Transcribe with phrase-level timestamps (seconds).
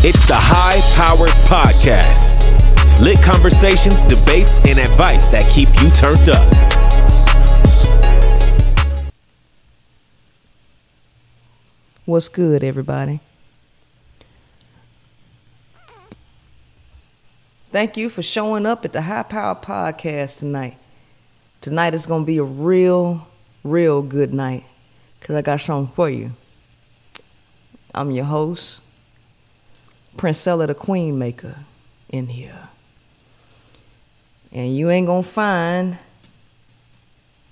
[0.00, 3.02] It's the High Powered Podcast.
[3.02, 6.46] Lit conversations, debates, and advice that keep you turned up.
[12.04, 13.18] What's good, everybody?
[17.72, 20.76] Thank you for showing up at the High Power Podcast tonight.
[21.60, 23.26] Tonight is going to be a real,
[23.64, 24.64] real good night
[25.18, 26.34] because I got something for you.
[27.92, 28.80] I'm your host,
[30.18, 31.56] Princella the Queen Maker,
[32.10, 32.68] in here.
[34.52, 35.98] And you ain't to find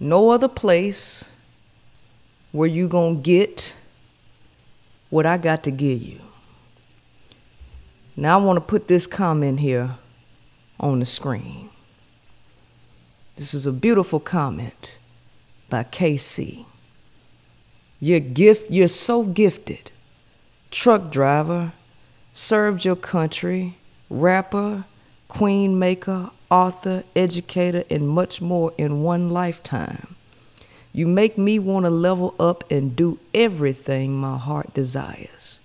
[0.01, 1.31] no other place
[2.53, 3.77] where you to get
[5.11, 6.21] what I got to give you.
[8.17, 9.97] Now I want to put this comment here
[10.81, 11.71] on the screen.
[13.37, 14.99] This is a beautiful comment
[15.69, 16.65] by KC.
[18.01, 19.91] You're gift you're so gifted.
[20.71, 21.73] Truck driver,
[22.37, 23.79] served your country,
[24.11, 24.85] rapper,
[25.27, 30.15] queen maker, author, educator, and much more in one lifetime.
[30.93, 35.61] You make me want to level up and do everything my heart desires.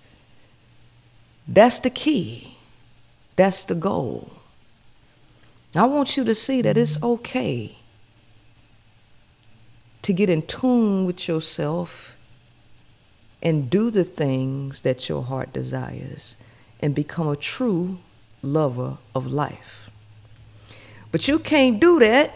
[1.46, 2.56] That's the key.
[3.36, 4.32] That's the goal.
[5.76, 7.76] I want you to see that it's okay
[10.00, 12.16] to get in tune with yourself
[13.42, 16.36] and do the things that your heart desires
[16.82, 17.98] and become a true
[18.42, 19.90] lover of life.
[21.12, 22.32] But you can't do that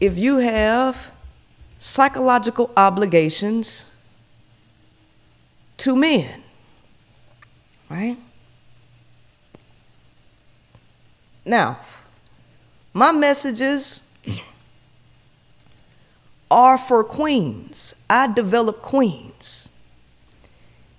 [0.00, 1.10] if you have
[1.78, 3.84] psychological obligations
[5.76, 6.42] to men,
[7.90, 8.16] right?
[11.44, 11.80] Now,
[12.92, 14.02] my messages
[16.50, 17.94] are for queens.
[18.08, 19.68] I develop queens.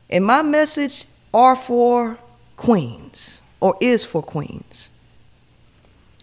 [0.10, 2.18] And my message are for
[2.58, 4.90] queens or is for queens.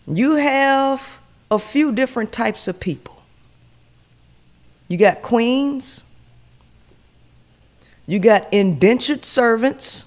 [0.06, 1.18] You have
[1.50, 3.22] a few different types of people.
[4.88, 6.04] You got queens,
[8.06, 10.04] you got indentured servants,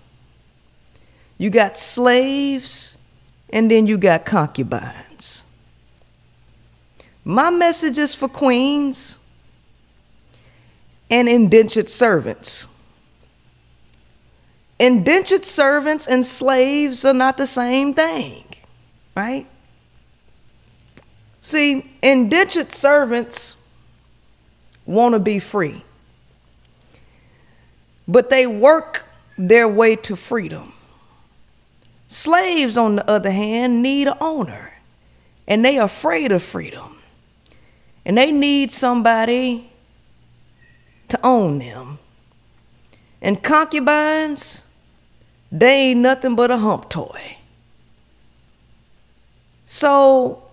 [1.38, 2.98] you got slaves,
[3.50, 5.44] and then you got concubines.
[7.26, 9.20] My message is for queens
[11.09, 12.68] and indentured servants.
[14.79, 18.44] Indentured servants and slaves are not the same thing,
[19.16, 19.45] right?
[21.41, 23.57] See, indentured servants
[24.85, 25.84] want to be free,
[28.07, 29.06] but they work
[29.38, 30.73] their way to freedom.
[32.07, 34.73] Slaves, on the other hand, need an owner,
[35.47, 37.00] and they are afraid of freedom
[38.09, 39.69] and they need somebody
[41.07, 42.00] to own them.
[43.22, 44.63] And concubines,
[45.52, 47.38] they ain't nothing but a hump toy.
[49.66, 50.44] So,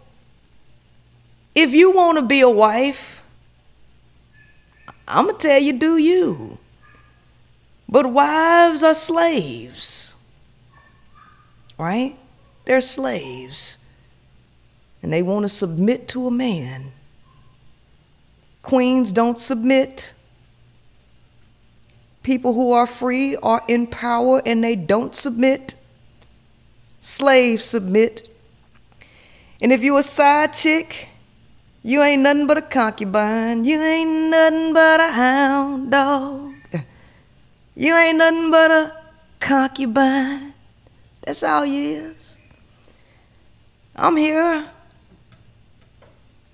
[1.54, 3.22] if you want to be a wife,
[5.08, 6.58] I'm going to tell you, do you.
[7.88, 10.16] But wives are slaves,
[11.78, 12.16] right?
[12.64, 13.78] They're slaves.
[15.02, 16.90] And they want to submit to a man.
[18.62, 20.14] Queens don't submit.
[22.26, 25.76] People who are free are in power and they don't submit.
[26.98, 28.28] Slaves submit.
[29.62, 31.10] And if you a side chick,
[31.84, 33.64] you ain't nothing but a concubine.
[33.64, 36.54] You ain't nothing but a hound dog.
[37.76, 38.92] You ain't nothing but a
[39.38, 40.52] concubine.
[41.24, 42.38] That's all you is.
[43.94, 44.68] I'm here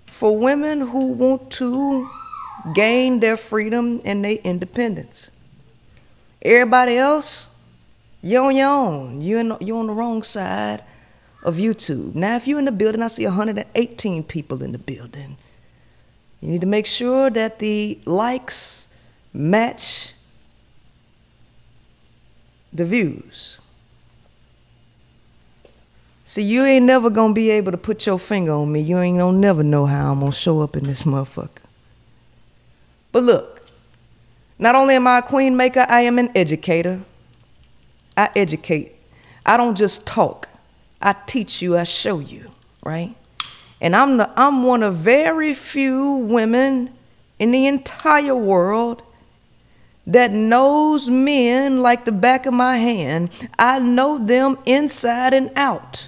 [0.04, 2.10] for women who want to
[2.74, 5.30] gain their freedom and their independence.
[6.42, 7.48] Everybody else,
[8.20, 9.20] you're on your own.
[9.20, 10.82] You're, in, you're on the wrong side
[11.44, 12.14] of YouTube.
[12.14, 15.36] Now, if you're in the building, I see 118 people in the building.
[16.40, 18.88] You need to make sure that the likes
[19.32, 20.12] match
[22.72, 23.58] the views.
[26.24, 28.80] See, you ain't never gonna be able to put your finger on me.
[28.80, 31.62] You ain't gonna never know how I'm gonna show up in this motherfucker.
[33.12, 33.61] But look,
[34.62, 37.00] not only am I a queen maker, I am an educator.
[38.16, 38.94] I educate.
[39.44, 40.48] I don't just talk.
[41.00, 42.52] I teach you, I show you,
[42.84, 43.12] right?
[43.80, 46.94] And I'm the, I'm one of very few women
[47.40, 49.02] in the entire world
[50.06, 53.30] that knows men like the back of my hand.
[53.58, 56.06] I know them inside and out.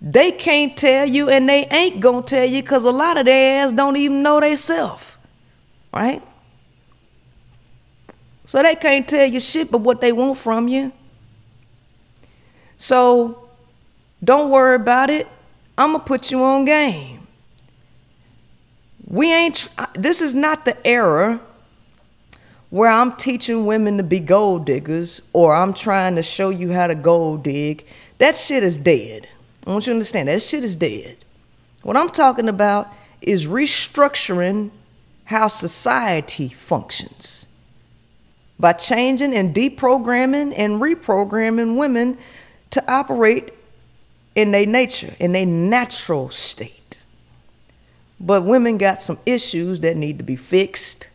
[0.00, 3.64] They can't tell you and they ain't gonna tell you because a lot of their
[3.64, 5.18] ass don't even know they self.
[5.92, 6.22] Right?
[8.52, 10.92] So they can't tell you shit but what they want from you.
[12.76, 13.48] So
[14.22, 15.26] don't worry about it.
[15.78, 17.26] I'm going to put you on game.
[19.06, 21.40] We ain't, this is not the era
[22.68, 26.88] where I'm teaching women to be gold diggers or I'm trying to show you how
[26.88, 27.86] to gold dig.
[28.18, 29.28] That shit is dead.
[29.66, 31.16] I want you to understand that shit is dead.
[31.84, 34.72] What I'm talking about is restructuring
[35.24, 37.41] how society functions
[38.62, 42.16] by changing and deprogramming and reprogramming women
[42.70, 43.52] to operate
[44.36, 46.98] in their nature, in their natural state.
[48.20, 51.08] But women got some issues that need to be fixed,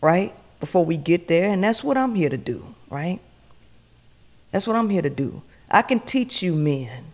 [0.00, 0.34] right?
[0.58, 1.48] Before we get there.
[1.48, 3.20] And that's what I'm here to do, right?
[4.50, 5.42] That's what I'm here to do.
[5.70, 7.04] I can teach you men.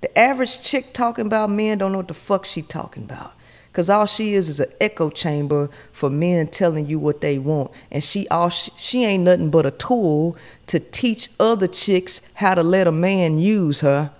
[0.00, 3.34] The average chick talking about men don't know what the fuck she talking about.
[3.72, 7.70] Cause all she is is an echo chamber for men telling you what they want,
[7.90, 10.36] and she all she, she ain't nothing but a tool
[10.66, 14.10] to teach other chicks how to let a man use her.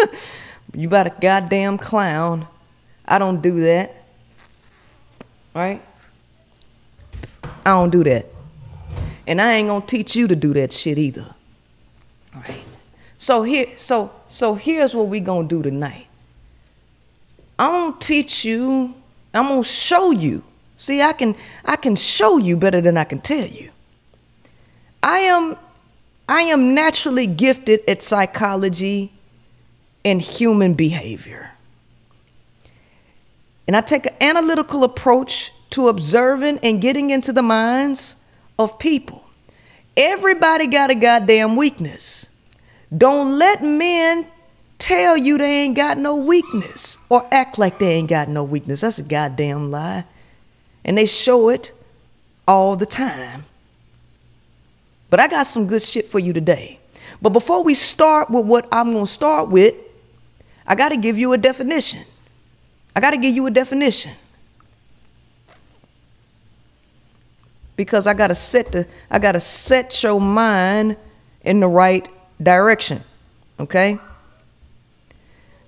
[0.74, 2.48] you about a goddamn clown.
[3.04, 3.94] I don't do that.
[5.54, 5.80] Right?
[7.44, 8.26] I don't do that.
[9.28, 11.32] And I ain't gonna teach you to do that shit either.
[12.34, 12.64] All right.
[13.18, 16.05] So here, so so here's what we gonna do tonight.
[17.58, 18.94] I'm gonna teach you,
[19.32, 20.42] I'm gonna show you.
[20.76, 23.70] See, I can I can show you better than I can tell you.
[25.02, 25.56] I am
[26.28, 29.12] I am naturally gifted at psychology
[30.04, 31.52] and human behavior.
[33.66, 38.16] And I take an analytical approach to observing and getting into the minds
[38.58, 39.24] of people.
[39.96, 42.26] Everybody got a goddamn weakness.
[42.96, 44.26] Don't let men
[44.78, 48.80] tell you they ain't got no weakness or act like they ain't got no weakness.
[48.82, 50.04] That's a goddamn lie.
[50.84, 51.72] And they show it
[52.46, 53.44] all the time.
[55.10, 56.78] But I got some good shit for you today.
[57.22, 59.74] But before we start with what I'm going to start with,
[60.66, 62.02] I got to give you a definition.
[62.94, 64.12] I got to give you a definition.
[67.76, 70.96] Because I got to set the I got to set your mind
[71.42, 72.08] in the right
[72.42, 73.02] direction.
[73.60, 73.98] Okay?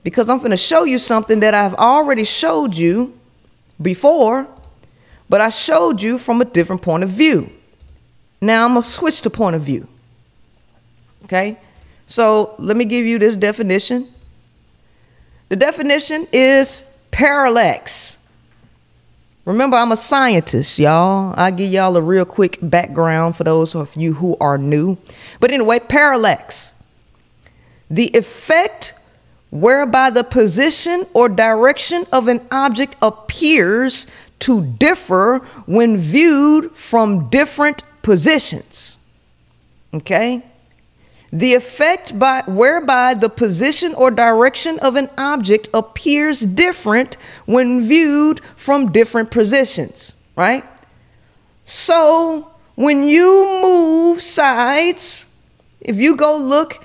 [0.08, 3.12] Because I'm going to show you something that I've already showed you
[3.80, 4.48] before,
[5.28, 7.52] but I showed you from a different point of view.
[8.40, 9.86] Now I'm going to switch to point of view.
[11.24, 11.58] Okay?
[12.06, 14.08] So let me give you this definition.
[15.50, 18.16] The definition is parallax.
[19.44, 21.34] Remember, I'm a scientist, y'all.
[21.36, 24.96] i give y'all a real quick background for those of you who are new.
[25.38, 26.72] But anyway, parallax.
[27.90, 28.94] The effect
[29.50, 34.06] whereby the position or direction of an object appears
[34.40, 38.96] to differ when viewed from different positions.
[39.92, 40.44] Okay?
[41.30, 48.40] The effect by whereby the position or direction of an object appears different when viewed
[48.56, 50.64] from different positions, right?
[51.66, 55.26] So, when you move sides,
[55.80, 56.82] if you go look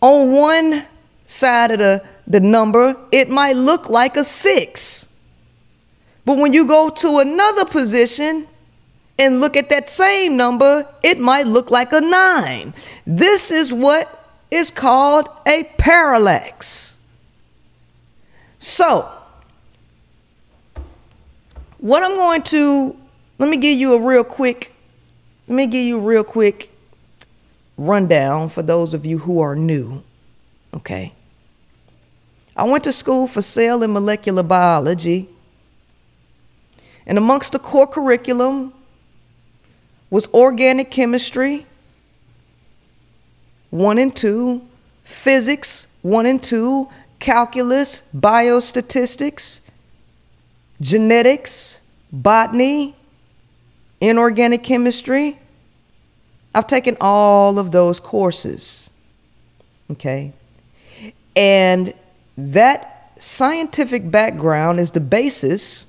[0.00, 0.84] on one
[1.30, 5.12] side of the, the number, it might look like a six.
[6.24, 8.46] But when you go to another position
[9.18, 12.74] and look at that same number, it might look like a nine.
[13.06, 16.96] This is what is called a parallax.
[18.58, 19.10] So,
[21.78, 22.96] what I'm going to
[23.38, 24.74] let me give you a real quick
[25.48, 26.70] let me give you a real quick
[27.76, 30.04] rundown for those of you who are new.
[30.72, 31.12] Okay.
[32.56, 35.28] I went to school for cell and molecular biology.
[37.06, 38.72] And amongst the core curriculum
[40.10, 41.66] was organic chemistry,
[43.70, 44.62] one and two,
[45.04, 46.88] physics, one and two,
[47.20, 49.60] calculus, biostatistics,
[50.80, 51.80] genetics,
[52.12, 52.96] botany,
[54.00, 55.38] inorganic chemistry.
[56.54, 58.90] I've taken all of those courses.
[59.90, 60.32] Okay.
[61.36, 61.94] And
[62.40, 65.84] that scientific background is the basis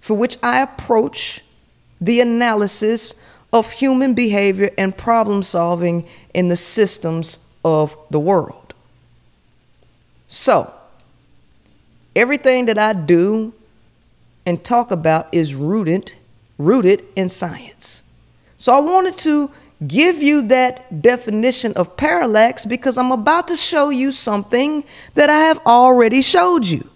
[0.00, 1.42] for which I approach
[2.00, 3.14] the analysis
[3.52, 8.74] of human behavior and problem solving in the systems of the world.
[10.26, 10.72] So,
[12.16, 13.52] everything that I do
[14.46, 16.14] and talk about is rooted
[16.58, 18.02] rooted in science.
[18.56, 19.50] So I wanted to
[19.86, 24.84] give you that definition of parallax because I'm about to show you something
[25.14, 26.88] that I have already showed you.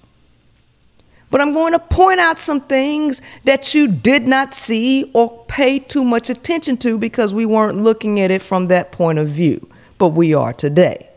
[1.30, 5.80] But I'm going to point out some things that you did not see or pay
[5.80, 9.68] too much attention to because we weren't looking at it from that point of view.
[9.98, 11.08] but we are today.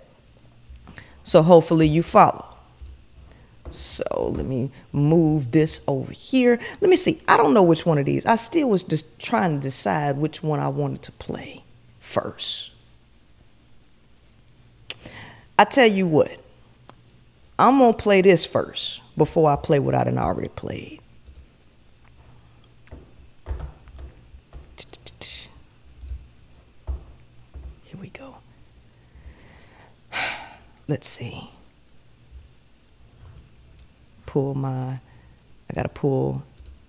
[1.23, 2.48] So hopefully you follow.
[3.71, 6.59] So let me move this over here.
[6.81, 7.21] Let me see.
[7.27, 8.25] I don't know which one of these.
[8.25, 11.63] I still was just trying to decide which one I wanted to play
[11.99, 12.71] first.
[15.57, 16.31] I tell you what,
[17.59, 21.01] I'm gonna play this first before I play what I done already played.
[27.83, 28.37] Here we go.
[30.87, 31.49] Let's see.
[34.29, 36.43] Pull my, I gotta pull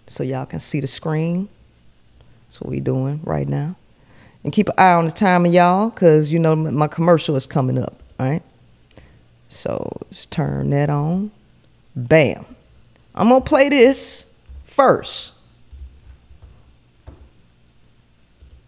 [0.06, 1.48] so y'all can see the screen.
[2.46, 3.76] That's what we doing right now.
[4.44, 7.46] And keep an eye on the time of y'all, cause you know my commercial is
[7.46, 8.42] coming up, right?
[9.48, 11.30] So let's turn that on.
[11.96, 12.44] Bam.
[13.14, 14.26] I'm gonna play this
[14.66, 15.32] first.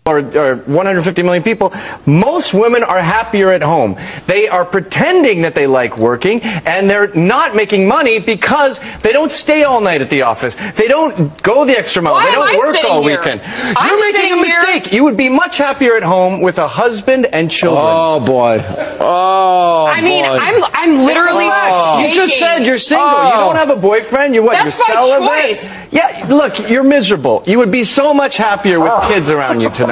[0.05, 1.73] Or, or 150 million people,
[2.07, 3.97] most women are happier at home.
[4.27, 9.31] They are pretending that they like working and they're not making money because they don't
[9.31, 10.57] stay all night at the office.
[10.75, 12.15] They don't go the extra mile.
[12.15, 13.17] Why they don't work all here?
[13.17, 13.43] weekend.
[13.45, 14.93] I'm You're making a sitting here- mistake.
[14.93, 17.85] You would be much happier at home with a husband and children.
[17.87, 18.59] Oh boy.
[18.99, 19.87] Oh.
[19.89, 20.37] I mean, boy.
[20.37, 22.05] I'm I'm literally oh.
[22.05, 23.07] You just said you're single.
[23.07, 23.47] You Oh.
[23.53, 24.35] don't have a boyfriend.
[24.35, 24.55] You what?
[24.55, 25.29] That's you're my celibate.
[25.47, 25.83] choice.
[25.93, 27.45] Yeah, look, you're miserable.
[27.47, 29.07] You would be so much happier with Oh.
[29.09, 29.92] kids around you tonight.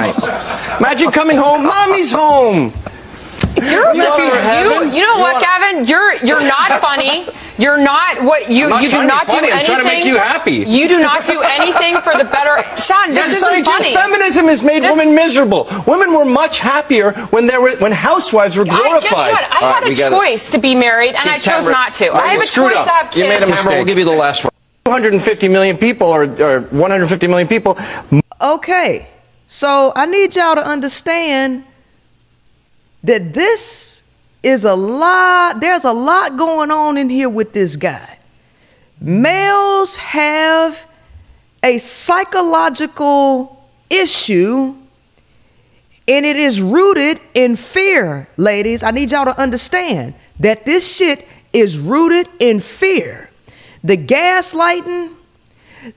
[0.79, 1.63] Imagine coming home.
[1.65, 2.73] Mommy's home.
[3.61, 4.93] You're You you, heaven?
[4.93, 5.85] you know You what, wanna- Gavin?
[5.85, 7.27] You're you're not funny.
[7.57, 9.47] You're not what you I'm not you do trying to be not do funny.
[9.51, 9.65] I'm anything.
[9.75, 10.53] trying to make you happy.
[10.67, 12.55] You do not do anything for the better.
[12.81, 13.63] Sean, this Yes, isn't I do.
[13.65, 13.93] funny.
[13.93, 15.67] Feminism has made This- women miserable.
[15.85, 19.31] Women were much happier when there were when housewives were I, guess glorified.
[19.33, 19.43] what?
[19.51, 20.15] I All right, had we a got it.
[20.15, 22.09] choice to be married, and I chose Tamara, not to.
[22.09, 22.85] right, I have a choice up.
[22.85, 23.17] to have kids.
[23.17, 24.51] You made a Tamara, we'll give you the last one.
[24.85, 27.77] 250 million people, or, or 150 million people,
[28.41, 29.07] Okay,
[29.53, 31.65] so I need y'all to understand
[33.03, 34.03] that this
[34.41, 38.17] is a lot, there's a lot going on in here with this guy.
[39.01, 40.85] Males have
[41.61, 44.73] a psychological issue,
[46.07, 48.83] and it is rooted in fear, ladies.
[48.83, 53.29] I need y'all to understand that this shit is rooted in fear.
[53.83, 55.13] The gaslighting,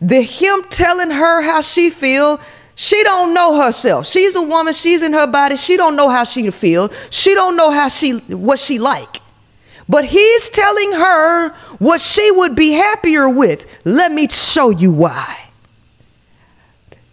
[0.00, 2.40] the him telling her how she feel
[2.76, 4.06] she don't know herself.
[4.06, 6.90] She's a woman she's in her body she don't know how she feel.
[7.10, 9.20] She don't know how she what she like.
[9.88, 13.80] But he's telling her what she would be happier with.
[13.84, 15.50] Let me show you why.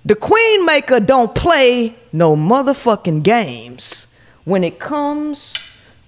[0.05, 4.07] The queen maker don't play no motherfucking games
[4.45, 5.55] when it comes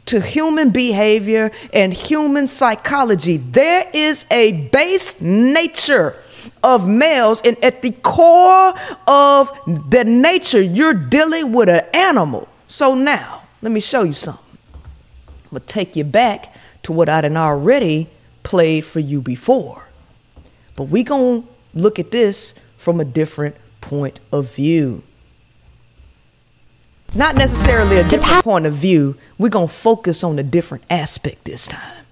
[0.05, 3.37] to human behavior and human psychology.
[3.37, 6.15] There is a base nature
[6.63, 8.73] of males, and at the core
[9.07, 9.51] of
[9.89, 12.47] the nature, you're dealing with an animal.
[12.67, 14.57] So now, let me show you something.
[14.73, 18.09] I'm gonna take you back to what I done already
[18.43, 19.87] played for you before.
[20.75, 25.03] But we gonna look at this from a different point of view.
[27.15, 29.15] Not necessarily a different point of view.
[29.37, 32.02] We're gonna focus on a different aspect this time.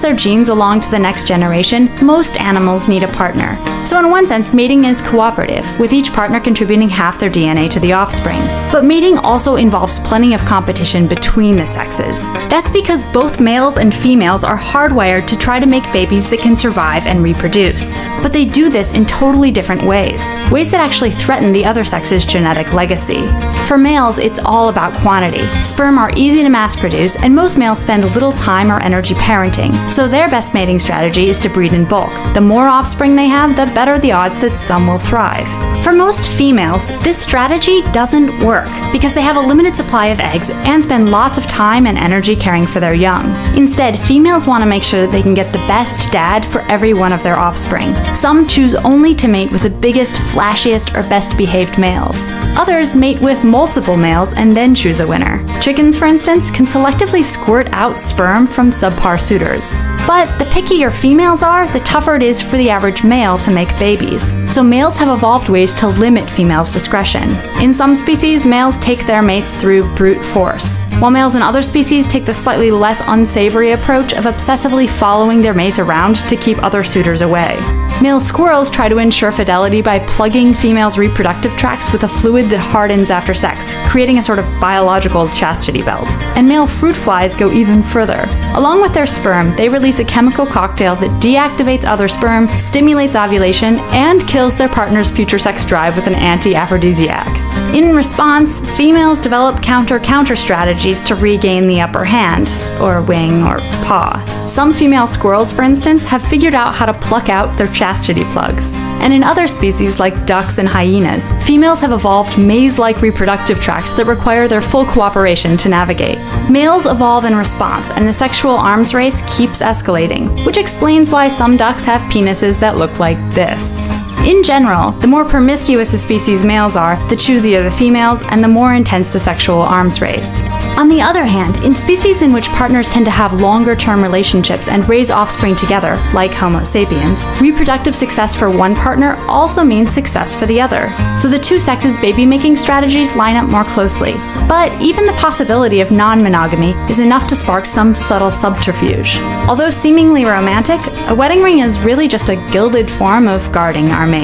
[0.00, 3.56] Their genes along to the next generation, most animals need a partner.
[3.84, 7.80] So, in one sense, mating is cooperative, with each partner contributing half their DNA to
[7.80, 8.40] the offspring.
[8.70, 12.28] But mating also involves plenty of competition between the sexes.
[12.48, 16.56] That's because both males and females are hardwired to try to make babies that can
[16.56, 17.98] survive and reproduce.
[18.22, 22.26] But they do this in totally different ways, ways that actually threaten the other sex's
[22.26, 23.26] genetic legacy.
[23.66, 25.46] For males, it's all about quantity.
[25.62, 29.72] Sperm are easy to mass produce, and most males spend little time or energy parenting,
[29.90, 32.12] so their best mating strategy is to breed in bulk.
[32.34, 35.48] The more offspring they have, the better the odds that some will thrive.
[35.82, 40.50] For most females, this strategy doesn't work because they have a limited supply of eggs
[40.50, 43.34] and spend lots of time and energy caring for their young.
[43.56, 46.92] Instead, females want to make sure that they can get the best dad for every
[46.92, 47.94] one of their offspring.
[48.14, 52.18] Some choose only to mate with the biggest, flashiest, or best behaved males.
[52.58, 55.44] Others mate with multiple males and then choose a winner.
[55.60, 59.79] Chickens, for instance, can selectively squirt out sperm from subpar suitors.
[60.06, 63.68] But the pickier females are, the tougher it is for the average male to make
[63.78, 64.32] babies.
[64.52, 67.30] So males have evolved ways to limit females' discretion.
[67.60, 72.06] In some species, males take their mates through brute force, while males in other species
[72.06, 76.82] take the slightly less unsavory approach of obsessively following their mates around to keep other
[76.82, 77.56] suitors away.
[78.02, 82.58] Male squirrels try to ensure fidelity by plugging females' reproductive tracts with a fluid that
[82.58, 86.08] hardens after sex, creating a sort of biological chastity belt.
[86.34, 88.24] And male fruit flies go even further.
[88.54, 93.78] Along with their sperm, they release a chemical cocktail that deactivates other sperm, stimulates ovulation,
[93.90, 97.28] and kills their partner's future sex drive with an anti aphrodisiac.
[97.74, 102.48] In response, females develop counter counter strategies to regain the upper hand,
[102.80, 104.24] or wing, or paw.
[104.48, 108.72] Some female squirrels, for instance, have figured out how to pluck out their chastity plugs.
[109.02, 113.92] And in other species like ducks and hyenas, females have evolved maze like reproductive tracts
[113.92, 116.18] that require their full cooperation to navigate.
[116.50, 121.58] Males evolve in response, and the sexual arms race keeps escalating, which explains why some
[121.58, 123.88] ducks have penises that look like this.
[124.30, 128.48] In general, the more promiscuous a species' males are, the choosier the females, and the
[128.48, 130.44] more intense the sexual arms race.
[130.78, 134.68] On the other hand, in species in which partners tend to have longer term relationships
[134.68, 140.32] and raise offspring together, like Homo sapiens, reproductive success for one partner also means success
[140.32, 140.88] for the other.
[141.18, 144.12] So the two sexes' baby making strategies line up more closely.
[144.46, 149.18] But even the possibility of non monogamy is enough to spark some subtle subterfuge.
[149.48, 154.06] Although seemingly romantic, a wedding ring is really just a gilded form of guarding our
[154.06, 154.19] mate.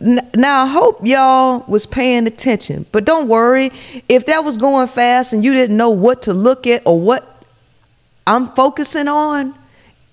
[0.00, 3.70] N- Now I hope y'all was paying attention, but don't worry
[4.08, 7.44] if that was going fast and you didn't know what to look at or what
[8.26, 9.54] I'm focusing on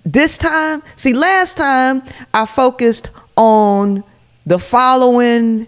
[0.05, 0.83] this time.
[0.95, 4.03] See, last time I focused on
[4.45, 5.67] the following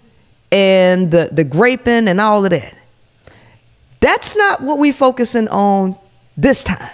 [0.52, 2.76] and the the graping and all of that.
[4.02, 5.98] That's not what we focusing on
[6.36, 6.90] this time.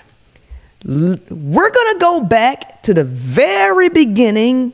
[0.86, 4.74] We're going to go back to the very beginning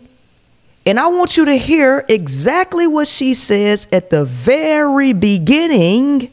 [0.86, 6.30] and I want you to hear exactly what she says at the very beginning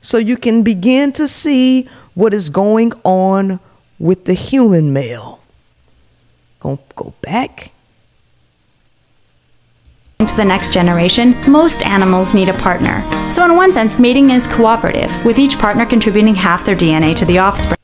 [0.00, 3.60] so you can begin to see what is going on
[3.98, 5.40] with the human male.
[6.60, 7.72] Go, go back.
[10.20, 13.02] To the next generation, most animals need a partner.
[13.30, 17.26] So, in one sense, mating is cooperative, with each partner contributing half their DNA to
[17.26, 17.76] the offspring.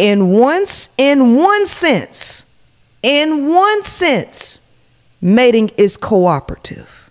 [0.00, 0.64] In one,
[0.96, 2.46] in one sense,
[3.02, 4.62] in one sense,
[5.20, 7.10] mating is cooperative.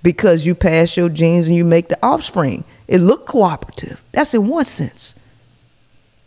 [0.00, 2.62] Because you pass your genes and you make the offspring.
[2.86, 4.00] It look cooperative.
[4.12, 5.16] That's in one sense.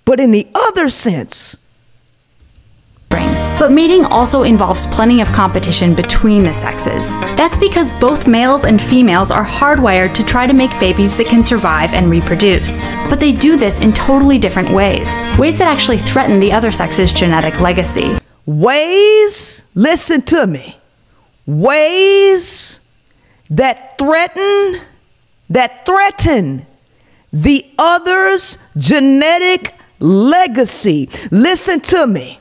[0.04, 1.56] But in the other sense,
[3.60, 7.14] But mating also involves plenty of competition between the sexes.
[7.36, 11.44] That's because both males and females are hardwired to try to make babies that can
[11.44, 12.84] survive and reproduce.
[13.10, 17.14] But they do this in totally different ways, ways that actually threaten the other sex's
[17.14, 18.18] genetic legacy.
[18.46, 20.76] ways, listen to me,
[21.46, 22.80] ways
[23.50, 24.82] that threaten,
[25.50, 26.66] that threaten
[27.32, 31.10] the other's genetic legacy.
[31.32, 32.41] Listen to me.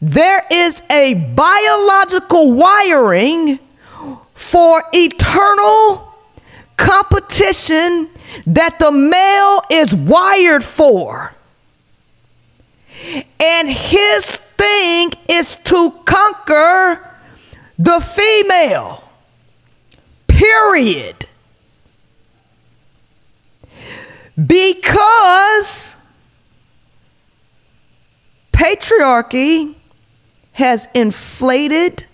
[0.00, 3.58] There is a biological wiring
[4.34, 6.14] for eternal
[6.78, 8.08] competition
[8.46, 11.34] that the male is wired for.
[13.38, 17.06] And his thing is to conquer
[17.78, 19.04] the female.
[20.26, 21.26] Period.
[24.46, 25.94] Because
[28.52, 29.74] patriarchy
[30.52, 32.06] has inflated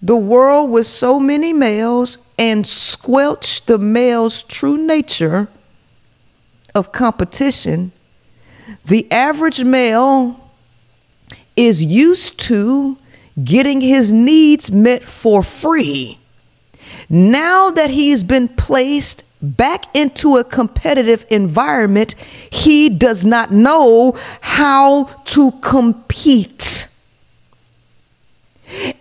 [0.00, 5.48] the world with so many males and squelched the male's true nature
[6.74, 7.92] of competition,
[8.84, 10.38] the average male
[11.56, 12.96] is used to
[13.42, 16.18] getting his needs met for free.
[17.08, 22.14] Now that he's been placed back into a competitive environment,
[22.50, 26.87] he does not know how to compete.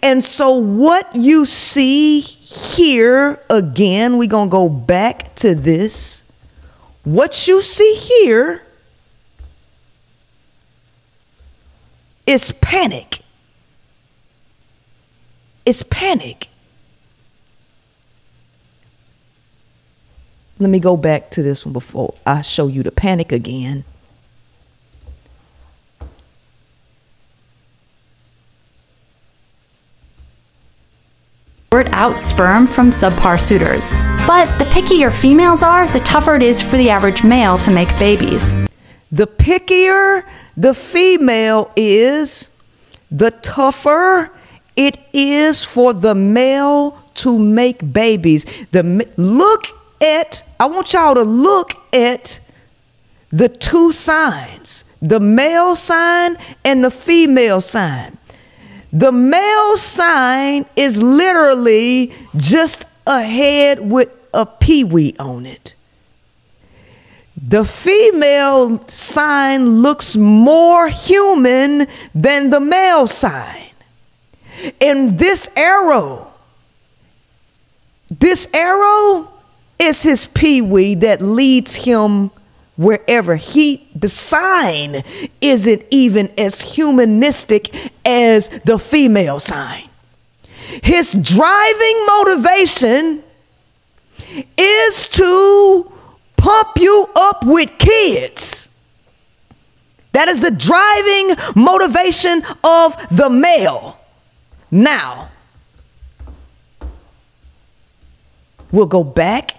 [0.01, 6.23] And so, what you see here again, we're going to go back to this.
[7.03, 8.63] What you see here
[12.25, 13.21] is panic.
[15.65, 16.49] It's panic.
[20.59, 23.83] Let me go back to this one before I show you the panic again.
[31.91, 33.91] Out sperm from subpar suitors.
[34.25, 37.89] But the pickier females are, the tougher it is for the average male to make
[37.99, 38.53] babies.
[39.11, 40.23] The pickier
[40.57, 42.49] the female is,
[43.11, 44.31] the tougher
[44.75, 48.45] it is for the male to make babies.
[48.71, 49.67] The look
[50.01, 52.39] at I want y'all to look at
[53.31, 58.16] the two signs, the male sign and the female sign.
[58.97, 65.75] The male sign is literally just a head with a peewee on it.
[67.39, 73.69] The female sign looks more human than the male sign.
[74.81, 76.33] And this arrow,
[78.09, 79.29] this arrow
[79.77, 82.31] is his peewee that leads him
[82.77, 85.03] wherever he the sign
[85.41, 89.89] isn't even as humanistic as the female sign.
[90.83, 93.23] His driving motivation
[94.57, 95.91] is to
[96.37, 98.69] pump you up with kids.
[100.13, 103.99] That is the driving motivation of the male.
[104.69, 105.29] Now
[108.71, 109.56] we'll go back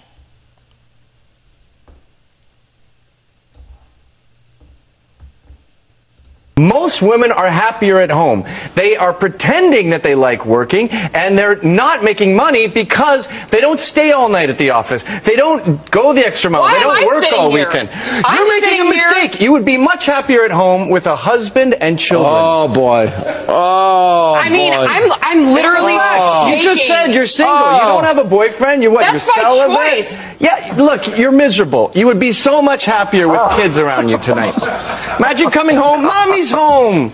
[6.59, 8.45] Most women are happier at home.
[8.75, 13.81] They are pretending that they like working and they're not making money because they don't
[13.81, 15.05] stay all night at the office.
[15.23, 16.63] They don't go the extra mile.
[16.63, 17.67] Why they don't work all here?
[17.67, 17.91] weekend.
[17.93, 19.41] I'm You're making a sitting here- mistake.
[19.41, 22.33] You would be much happier at home with a husband and children.
[22.35, 23.13] Oh boy.
[23.49, 24.85] Oh I mean, boy.
[24.89, 26.53] I'm I'm literally oh.
[26.55, 27.55] You just said you're single.
[27.55, 27.95] You Oh.
[27.95, 28.83] don't have a boyfriend.
[28.83, 29.01] You what?
[29.01, 30.29] That's you're my choice.
[30.41, 30.75] Yeah.
[30.77, 31.91] Look, you're miserable.
[31.95, 33.57] You would be so much happier with oh.
[33.57, 34.55] kids around you tonight.
[35.19, 36.03] Imagine coming home.
[36.09, 37.13] Mommy's home.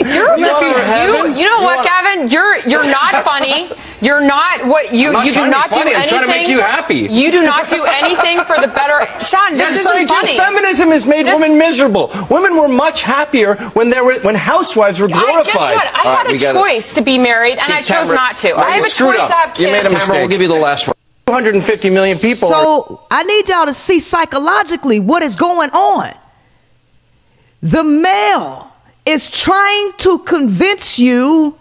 [0.00, 2.28] You're You you, you know You what, are- Gavin?
[2.28, 3.70] You're you're not funny.
[4.00, 5.90] You're not what you I'm not you do trying to be not do funny.
[5.94, 6.08] I'm anything.
[6.08, 6.96] trying to make you happy.
[7.08, 8.98] You do not do anything for the better.
[9.24, 10.06] Sean, this Yes, isn't I do.
[10.08, 10.36] funny.
[10.38, 12.10] Feminism has made This- women miserable.
[12.28, 15.74] Women were much happier when there were when housewives were I, guess glorified.
[15.76, 15.86] what?
[15.94, 18.48] I had right, a gotta- choice to be married, and I chose Tamara, not to.
[18.48, 19.28] no, I have you a choice up.
[19.28, 19.60] to have kids.
[19.60, 20.00] You made a mistake.
[20.00, 20.96] Tamara, we'll give you the last one.
[21.28, 22.48] 250 million people.
[22.48, 26.10] So I need y'all to see psychologically what is going on.
[27.62, 28.72] The male
[29.06, 31.56] is trying to convince you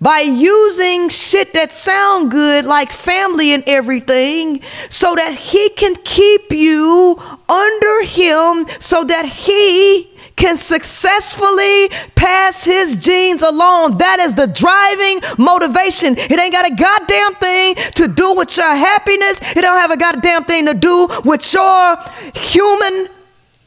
[0.00, 6.50] by using shit that sound good like family and everything so that he can keep
[6.52, 13.98] you under him so that he can successfully pass his genes along.
[13.98, 16.16] That is the driving motivation.
[16.16, 19.40] It ain't got a goddamn thing to do with your happiness.
[19.54, 21.96] It don't have a goddamn thing to do with your
[22.34, 23.08] human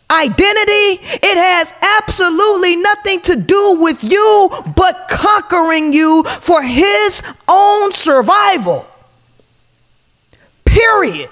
[0.10, 1.02] identity.
[1.02, 8.88] It has absolutely nothing to do with you but conquering you for his own survival.
[10.66, 11.30] Period.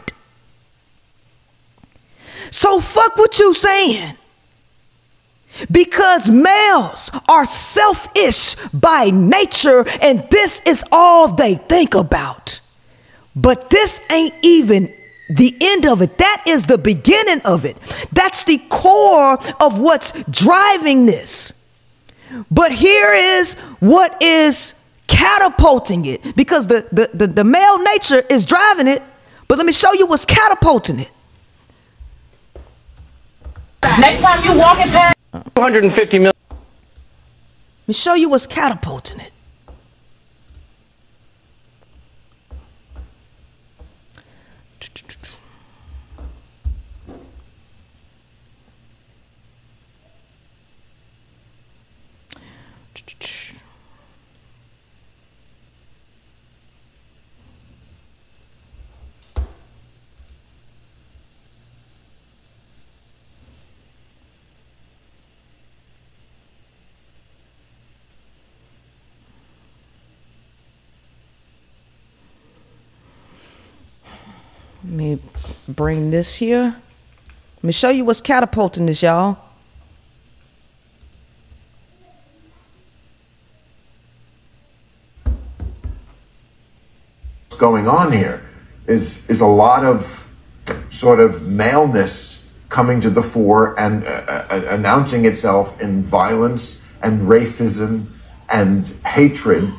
[2.51, 4.17] So fuck what you saying.
[5.69, 12.61] Because males are selfish by nature, and this is all they think about.
[13.35, 14.93] But this ain't even
[15.35, 16.17] the end of it.
[16.17, 17.77] That is the beginning of it.
[18.11, 21.53] That's the core of what's driving this.
[22.49, 24.75] But here is what is
[25.07, 29.01] catapulting it because the, the, the, the male nature is driving it.
[29.47, 31.11] But let me show you what's catapulting it.
[33.83, 35.15] Next time you walk in past
[35.55, 36.33] 250 million.
[36.49, 39.31] Let me show you what's catapulting it.
[74.91, 75.19] Let me
[75.69, 76.75] bring this here.
[77.55, 79.37] Let me show you what's catapulting this, y'all.
[87.47, 88.45] what's going on here
[88.85, 90.35] is is a lot of
[90.89, 97.21] sort of maleness coming to the fore and uh, uh, announcing itself in violence and
[97.21, 98.07] racism
[98.49, 99.73] and hatred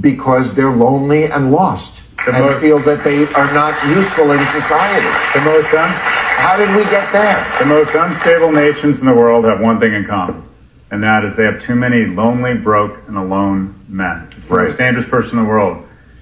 [0.00, 4.44] because they're lonely and lost The and most- feel that they are not useful in
[4.46, 5.06] society.
[5.34, 7.46] The most, uns- How did we get there?
[7.58, 10.42] the most unstable nations in the world have one thing in common,
[10.90, 14.28] and that is they have too many lonely, broke, and alone men.
[14.36, 14.68] It's the Right.
[14.68, 15.78] most dangerous person in the world.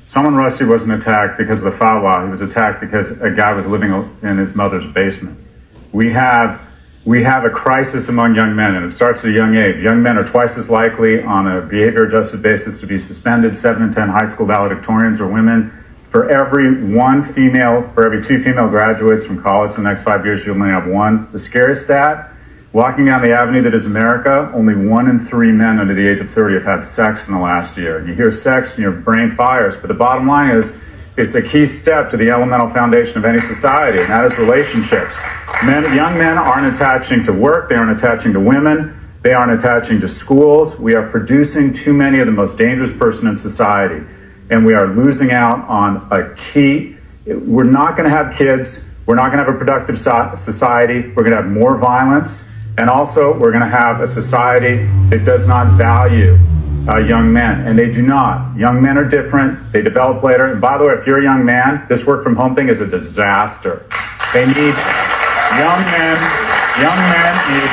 [0.07, 2.25] Salman Rushdie wasn't attacked because of the fatwa.
[2.25, 3.91] He was attacked because a guy was living
[4.23, 5.39] in his mother's basement.
[5.93, 6.61] We have
[7.05, 9.83] we have a crisis among young men, and it starts at a young age.
[9.83, 13.57] Young men are twice as likely on a behavior adjusted basis to be suspended.
[13.57, 15.71] Seven in ten high school valedictorians are women.
[16.09, 20.25] For every one female, for every two female graduates from college in the next five
[20.25, 21.31] years, you only have one.
[21.33, 22.31] The scariest stat
[22.73, 26.21] walking down the avenue that is America, only one in three men under the age
[26.21, 28.05] of 30 have had sex in the last year.
[28.07, 30.81] You hear sex and your brain fires, but the bottom line is
[31.17, 35.23] it's a key step to the elemental foundation of any society, and that is relationships.
[35.65, 39.01] Men, young men aren't attaching to work, they aren't attaching to women.
[39.25, 40.79] They aren't attaching to schools.
[40.79, 44.05] We are producing too many of the most dangerous person in society.
[44.51, 46.99] And we are losing out on a key.
[47.25, 48.91] We're not going to have kids.
[49.07, 51.09] We're not going to have a productive so- society.
[51.09, 52.53] We're going to have more violence.
[52.77, 56.39] And also, we're going to have a society that does not value
[56.89, 58.57] uh, young men, and they do not.
[58.57, 59.73] Young men are different.
[59.73, 60.53] They develop later.
[60.53, 62.81] And by the way, if you're a young man, this work from home thing is
[62.81, 63.87] a disaster.
[64.33, 64.75] They need
[65.57, 66.17] young men.
[66.81, 67.71] Young men need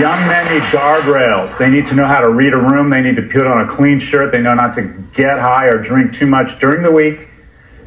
[0.00, 1.58] young men need guardrails.
[1.58, 2.90] They need to know how to read a room.
[2.90, 4.32] They need to put on a clean shirt.
[4.32, 4.82] They know not to
[5.14, 7.30] get high or drink too much during the week,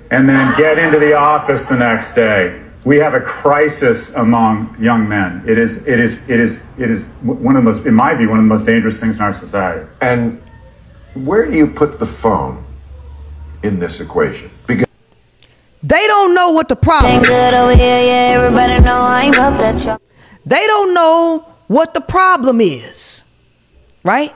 [0.09, 5.07] and then get into the office the next day we have a crisis among young
[5.07, 5.43] men.
[5.47, 8.29] It is, it is, it is, it is one of the most, in my view,
[8.29, 9.85] one of the most dangerous things in our society.
[10.01, 10.41] And
[11.13, 12.63] where do you put the phone
[13.63, 14.49] in this equation?
[14.65, 14.87] Because
[15.83, 17.21] they don't know what the problem.
[17.23, 18.37] Good over here, yeah.
[18.37, 20.01] Everybody know I ain't up that truck.
[20.45, 23.25] They don't know what the problem is,
[24.03, 24.33] right?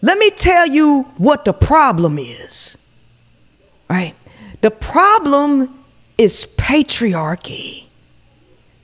[0.00, 2.76] Let me tell you what the problem is,
[3.88, 4.14] right?
[4.60, 5.77] The problem
[6.18, 7.86] is patriarchy.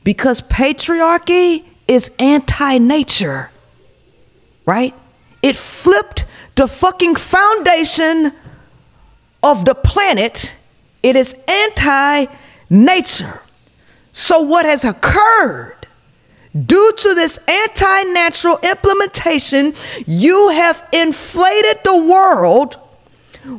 [0.05, 3.51] Because patriarchy is anti nature,
[4.65, 4.95] right?
[5.43, 8.33] It flipped the fucking foundation
[9.43, 10.55] of the planet.
[11.03, 12.27] It is anti
[12.71, 13.41] nature.
[14.13, 15.87] So, what has occurred
[16.55, 19.75] due to this anti natural implementation,
[20.07, 22.79] you have inflated the world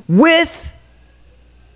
[0.08, 0.74] with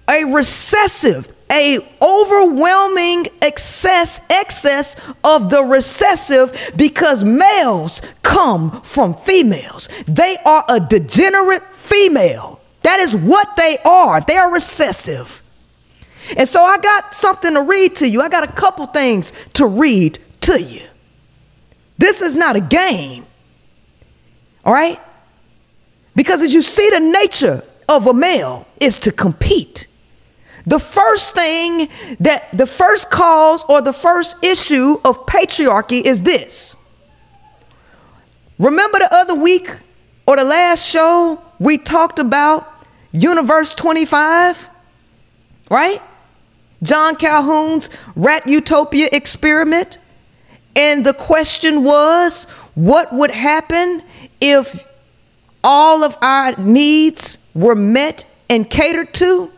[0.09, 9.89] a recessive a overwhelming excess excess of the recessive because males come from females.
[10.07, 12.59] They are a degenerate female.
[12.83, 14.21] That is what they are.
[14.21, 15.41] They are recessive.
[16.37, 18.21] And so i got something to read to you.
[18.21, 20.83] I got a couple things to read to you.
[21.97, 23.25] This is not a game
[24.69, 24.99] all right?
[26.15, 29.87] Because as you see the nature of a male is to compete
[30.69, 36.75] the first thing that the first cause or the first issue of patriarchy is this.
[38.59, 39.71] Remember the other week
[40.27, 42.71] or the last show we talked about
[43.11, 44.69] Universe 25?
[45.71, 46.01] Right?
[46.83, 49.97] John Calhoun's Rat Utopia experiment.
[50.75, 52.43] And the question was
[52.75, 54.03] what would happen
[54.39, 54.85] if
[55.63, 59.51] all of our needs were met and catered to?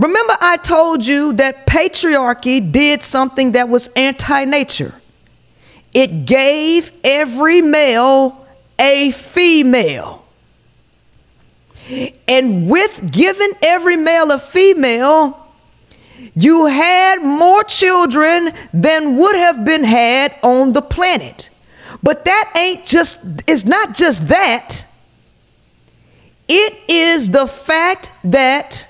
[0.00, 4.94] Remember, I told you that patriarchy did something that was anti nature.
[5.92, 8.46] It gave every male
[8.78, 10.24] a female.
[12.26, 15.36] And with giving every male a female,
[16.32, 21.50] you had more children than would have been had on the planet.
[22.02, 24.86] But that ain't just, it's not just that.
[26.48, 28.86] It is the fact that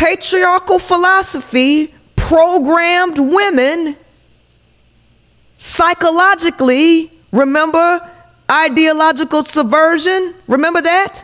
[0.00, 3.94] patriarchal philosophy programmed women
[5.58, 7.12] psychologically.
[7.32, 8.10] Remember
[8.50, 10.34] ideological subversion?
[10.48, 11.22] Remember that?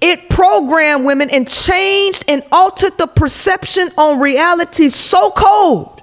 [0.00, 6.00] It programmed women and changed and altered the perception on reality so cold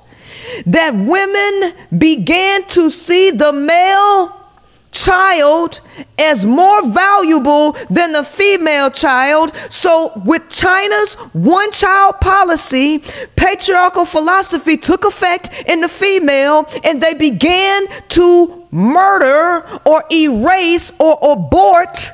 [0.65, 4.38] that women began to see the male
[4.91, 5.81] child
[6.17, 9.55] as more valuable than the female child.
[9.69, 13.03] So, with China's one child policy,
[13.35, 21.17] patriarchal philosophy took effect in the female and they began to murder or erase or
[21.21, 22.11] abort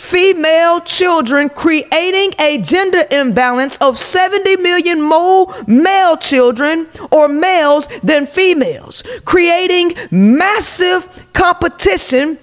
[0.00, 8.26] female children, creating a gender imbalance of 70 million more male children or males than
[8.26, 12.38] females, creating massive competition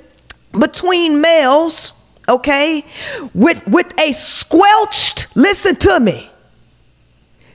[0.57, 1.93] between males,
[2.29, 2.85] okay,
[3.33, 6.29] with, with a squelched, listen to me,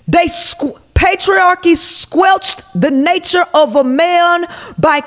[0.09, 4.47] they squ- patriarchy squelched the nature of a man
[4.79, 5.01] by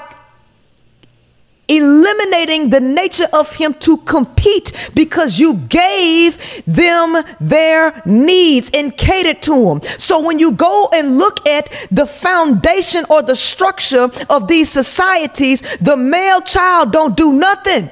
[1.68, 9.42] eliminating the nature of him to compete because you gave them their needs and catered
[9.44, 9.82] to them.
[9.98, 15.62] So when you go and look at the foundation or the structure of these societies,
[15.78, 17.90] the male child don't do nothing.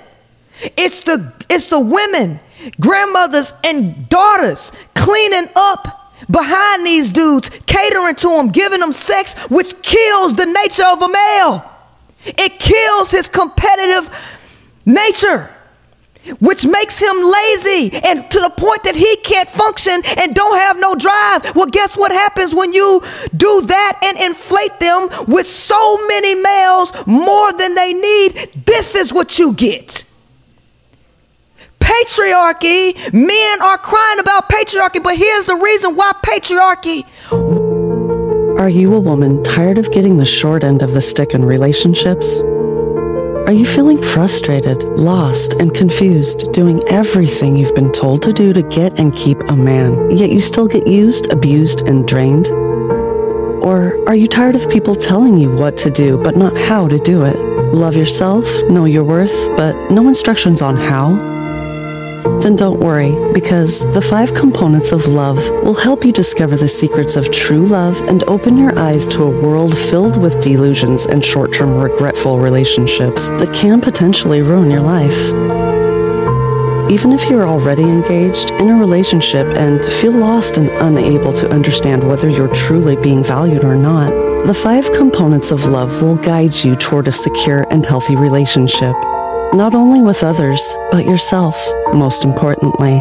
[0.77, 2.39] It's the it's the women,
[2.79, 9.81] grandmothers and daughters cleaning up behind these dudes, catering to them, giving them sex which
[9.81, 11.72] kills the nature of a male.
[12.25, 14.09] It kills his competitive
[14.85, 15.49] nature.
[16.39, 20.79] which makes him lazy and to the point that he can't function and don't have
[20.79, 21.53] no drive.
[21.53, 23.01] Well, guess what happens when you
[23.35, 28.63] do that and inflate them with so many males more than they need?
[28.65, 30.05] This is what you get.
[31.81, 37.03] Patriarchy, men are crying about patriarchy, but here's the reason why patriarchy.
[38.63, 42.41] Are you a woman tired of getting the short end of the stick in relationships?
[43.45, 48.61] Are you feeling frustrated, lost, and confused, doing everything you've been told to do to
[48.61, 52.47] get and keep a man, yet you still get used, abused, and drained?
[52.47, 56.97] Or are you tired of people telling you what to do but not how to
[56.99, 57.37] do it?
[57.73, 61.32] Love yourself, know your worth, but no instructions on how?
[62.23, 67.17] Then don't worry, because the five components of love will help you discover the secrets
[67.17, 71.53] of true love and open your eyes to a world filled with delusions and short
[71.53, 75.27] term regretful relationships that can potentially ruin your life.
[76.89, 82.07] Even if you're already engaged in a relationship and feel lost and unable to understand
[82.07, 84.11] whether you're truly being valued or not,
[84.45, 88.95] the five components of love will guide you toward a secure and healthy relationship
[89.53, 91.55] not only with others, but yourself,
[91.93, 92.99] most importantly.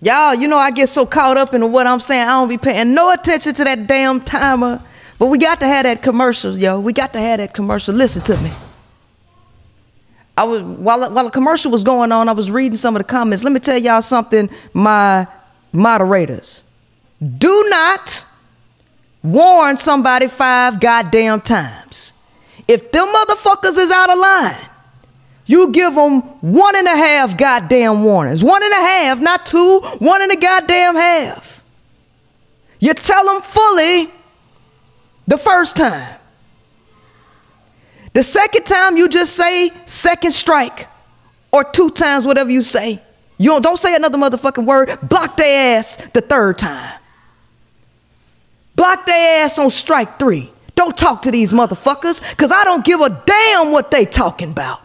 [0.00, 2.56] Y'all, you know I get so caught up in what I'm saying, I don't be
[2.56, 4.82] paying no attention to that damn timer.
[5.18, 6.78] But we got to have that commercial, yo.
[6.78, 7.94] We got to have that commercial.
[7.94, 8.52] Listen to me.
[10.36, 13.04] I was while while the commercial was going on, I was reading some of the
[13.04, 13.42] comments.
[13.42, 15.26] Let me tell y'all something, my
[15.72, 16.62] moderators.
[17.20, 18.24] Do not
[19.24, 22.12] warn somebody five goddamn times.
[22.68, 24.68] If them motherfuckers is out of line,
[25.46, 28.44] you give them one and a half goddamn warnings.
[28.44, 31.64] One and a half, not two, one and a goddamn half.
[32.78, 34.12] You tell them fully
[35.28, 36.16] the first time.
[38.14, 40.88] The second time, you just say second strike
[41.52, 43.00] or two times, whatever you say.
[43.36, 44.98] You don't, don't say another motherfucking word.
[45.02, 46.98] Block their ass the third time.
[48.74, 50.50] Block their ass on strike three.
[50.74, 54.80] Don't talk to these motherfuckers because I don't give a damn what they talking about.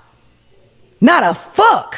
[1.00, 1.96] Not a fuck.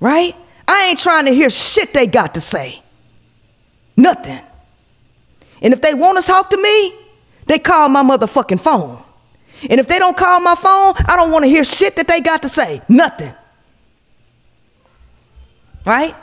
[0.00, 0.36] Right?
[0.68, 2.82] I ain't trying to hear shit they got to say.
[3.96, 4.40] Nothing.
[5.62, 6.94] And if they want to talk to me,
[7.46, 9.02] they call my motherfucking phone.
[9.68, 12.20] And if they don't call my phone, I don't want to hear shit that they
[12.20, 12.80] got to say.
[12.88, 13.34] Nothing.
[15.84, 16.14] Right?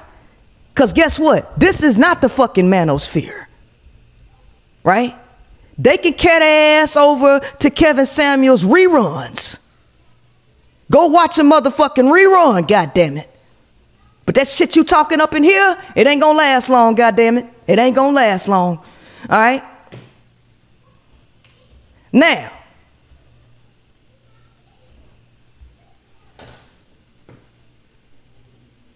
[0.74, 1.60] Because guess what?
[1.60, 3.46] This is not the fucking manosphere.
[4.84, 5.16] Right?
[5.78, 9.60] They can cat ass over to Kevin Samuels reruns.
[10.92, 13.30] Go watch a motherfucking rerun, goddamn it.
[14.26, 17.46] But that shit you talking up in here, it ain't gonna last long, goddamn it.
[17.68, 18.84] It ain't gonna last long.
[19.30, 19.64] All right?
[22.12, 22.52] Now,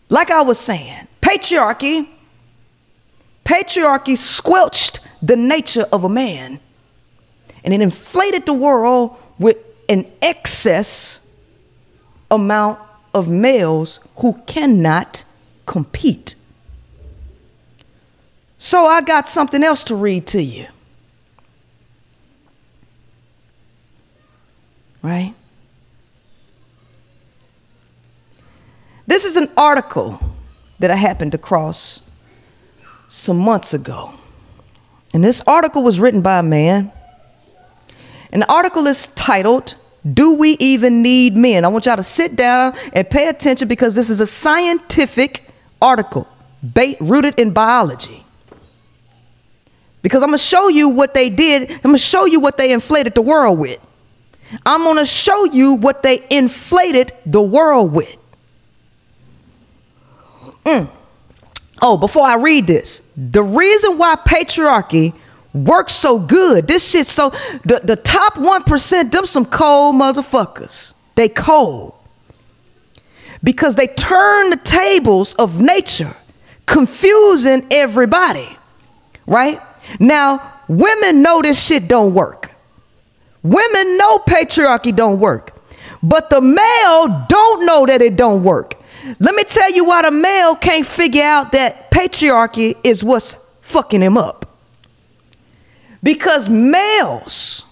[0.08, 2.08] like I was saying, patriarchy,
[3.44, 6.60] patriarchy squelched the nature of a man
[7.64, 9.58] and it inflated the world with
[9.90, 11.22] an excess
[12.32, 12.80] amount
[13.14, 15.24] of males who cannot
[15.66, 16.36] compete.
[18.60, 20.68] So I got something else to read to you.
[25.02, 25.34] Right?
[29.08, 30.20] This is an article
[30.80, 32.02] that I happened to cross
[33.08, 34.14] some months ago.
[35.14, 36.92] And this article was written by a man.
[38.32, 39.76] And the article is titled,
[40.14, 41.64] Do We Even Need Men?
[41.64, 45.50] I want y'all to sit down and pay attention because this is a scientific
[45.82, 46.28] article
[47.00, 48.26] rooted in biology.
[50.02, 51.72] Because I'm going to show you what they did.
[51.72, 53.78] I'm going to show you what they inflated the world with.
[54.66, 58.16] I'm going to show you what they inflated the world with.
[60.66, 60.90] Mm.
[61.82, 65.14] Oh, before I read this, the reason why patriarchy
[65.54, 67.30] works so good, this shit so,
[67.66, 70.94] the, the top 1%, them some cold motherfuckers.
[71.16, 71.94] They cold.
[73.42, 76.16] Because they turn the tables of nature,
[76.66, 78.58] confusing everybody,
[79.26, 79.62] right?
[80.00, 82.52] Now, women know this shit don't work.
[83.42, 85.56] Women know patriarchy don't work.
[86.04, 88.76] But the male don't know that it don't work.
[89.20, 94.02] Let me tell you why the male can't figure out that patriarchy is what's fucking
[94.02, 94.58] him up.
[96.04, 97.66] Because males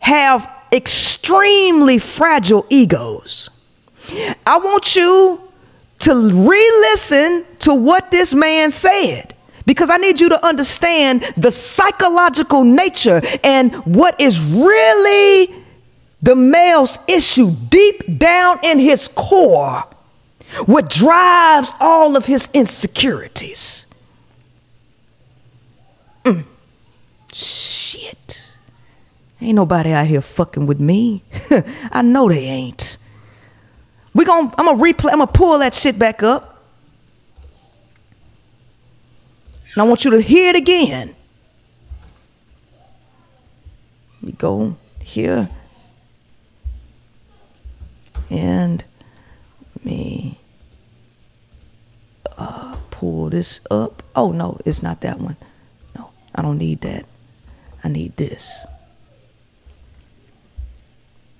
[0.00, 3.50] have extremely fragile egos.
[4.46, 5.40] I want you
[6.00, 9.34] to re listen to what this man said
[9.68, 15.54] because I need you to understand the psychological nature and what is really
[16.22, 19.84] the male's issue deep down in his core,
[20.64, 23.84] what drives all of his insecurities.
[26.24, 26.44] Mm.
[27.34, 28.50] Shit.
[29.38, 31.24] Ain't nobody out here fucking with me.
[31.92, 32.96] I know they ain't.
[34.14, 36.57] We gon' I'm gonna replay, I'm gonna pull that shit back up.
[39.78, 41.14] And I want you to hear it again.
[44.20, 45.48] We go here.
[48.28, 48.82] And
[49.84, 50.40] me
[52.36, 54.02] uh, pull this up.
[54.16, 55.36] Oh no, it's not that one.
[55.96, 57.06] No, I don't need that.
[57.84, 58.66] I need this.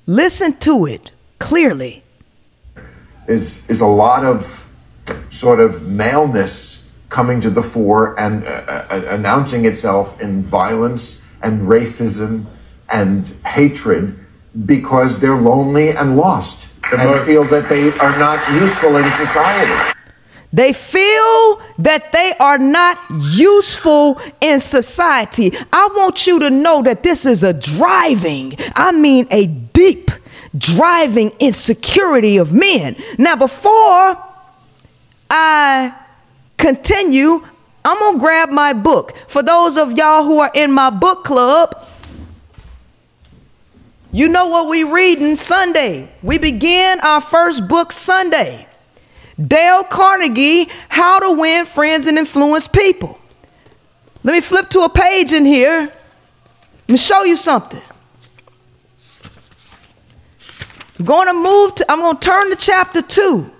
[0.06, 1.10] Listen to it
[1.40, 2.04] clearly.
[3.26, 4.76] Is is a lot of
[5.28, 11.62] sort of maleness coming to the fore and uh, uh, announcing itself in violence and
[11.62, 12.44] racism
[12.90, 14.18] and hatred
[14.66, 19.94] because they're lonely and lost and feel that they are not useful in society.
[20.52, 25.52] They feel that they are not useful in society.
[25.72, 30.10] I want you to know that this is a driving, I mean, a deep
[30.56, 32.96] driving insecurity of men.
[33.18, 34.16] Now, before
[35.28, 35.94] I
[36.58, 37.46] continue,
[37.84, 39.16] I'm gonna grab my book.
[39.28, 41.86] For those of y'all who are in my book club,
[44.12, 46.08] you know what we reading Sunday.
[46.22, 48.66] We begin our first book Sunday.
[49.40, 53.18] Dale Carnegie, How to Win Friends and Influence People.
[54.24, 55.92] Let me flip to a page in here.
[56.88, 57.82] Let me show you something.
[60.98, 63.50] I'm going to move to, I'm going to turn to chapter 2.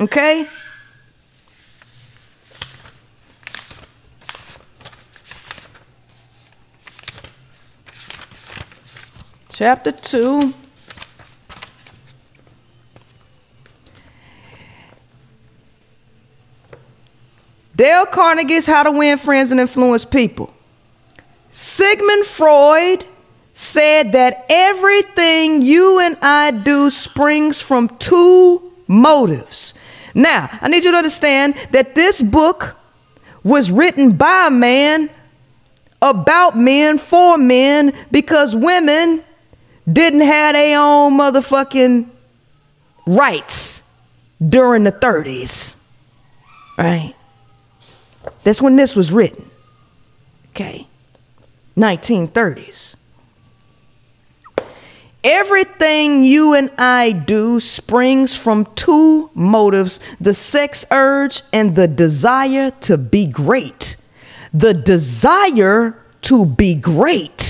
[0.00, 0.46] Okay?
[9.60, 10.54] Chapter 2.
[17.76, 20.50] Dale Carnegie's How to Win Friends and Influence People.
[21.50, 23.04] Sigmund Freud
[23.52, 29.74] said that everything you and I do springs from two motives.
[30.14, 32.78] Now, I need you to understand that this book
[33.44, 35.10] was written by a man
[36.00, 39.22] about men for men because women
[39.92, 42.08] didn't have their own motherfucking
[43.06, 43.82] rights
[44.46, 45.76] during the 30s.
[46.78, 47.14] Right?
[48.44, 49.50] That's when this was written.
[50.50, 50.86] Okay.
[51.76, 52.94] 1930s.
[55.22, 62.70] Everything you and I do springs from two motives the sex urge and the desire
[62.82, 63.96] to be great.
[64.54, 67.49] The desire to be great.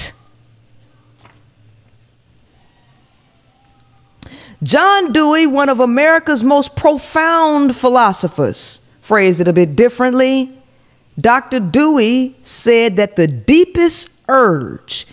[4.63, 10.53] John Dewey, one of America's most profound philosophers, phrased it a bit differently.
[11.19, 11.61] Dr.
[11.61, 15.07] Dewey said that the deepest urge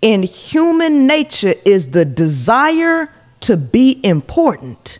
[0.00, 4.98] in human nature is the desire to be important.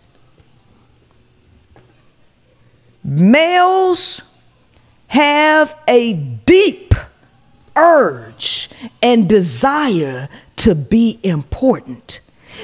[3.03, 4.21] Males
[5.09, 6.95] have a deep
[7.77, 8.71] urge
[9.03, 12.21] and desire to be important.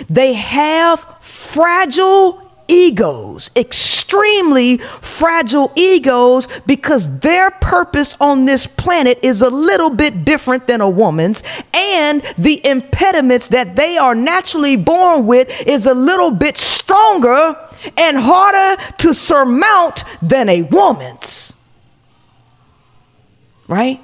[0.09, 9.51] They have fragile egos, extremely fragile egos, because their purpose on this planet is a
[9.51, 11.43] little bit different than a woman's,
[11.74, 17.57] and the impediments that they are naturally born with is a little bit stronger
[17.97, 21.53] and harder to surmount than a woman's.
[23.66, 24.01] Right?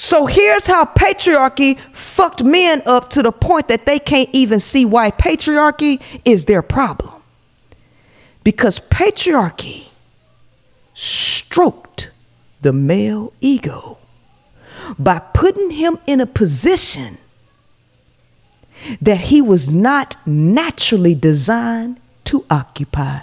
[0.00, 4.84] So here's how patriarchy fucked men up to the point that they can't even see
[4.84, 7.20] why patriarchy is their problem.
[8.44, 9.88] Because patriarchy
[10.94, 12.12] stroked
[12.60, 13.98] the male ego
[15.00, 17.18] by putting him in a position
[19.02, 23.22] that he was not naturally designed to occupy.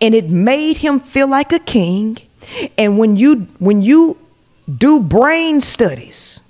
[0.00, 2.16] And it made him feel like a king.
[2.78, 4.16] And when you when you
[4.76, 6.40] do brain studies.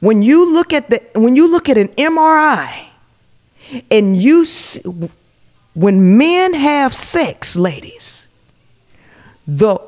[0.00, 2.86] When you look at the when you look at an MRI
[3.90, 4.80] and you see,
[5.74, 8.28] when men have sex, ladies,
[9.46, 9.80] the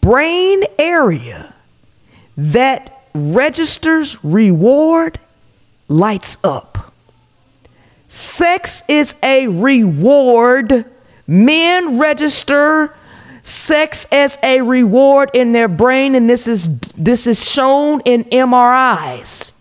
[0.00, 1.54] brain area
[2.36, 5.18] that registers reward
[5.88, 6.92] lights up.
[8.08, 10.84] Sex is a reward.
[11.26, 12.94] Men register
[13.42, 19.52] sex as a reward in their brain and this is this is shown in MRIs.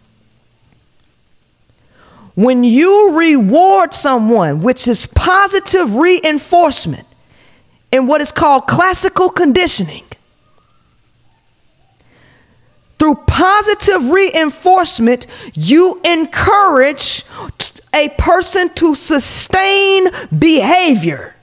[2.36, 7.06] When you reward someone, which is positive reinforcement
[7.92, 10.06] in what is called classical conditioning,
[12.98, 17.26] through positive reinforcement, you encourage
[17.94, 20.08] a person to sustain
[20.38, 21.36] behavior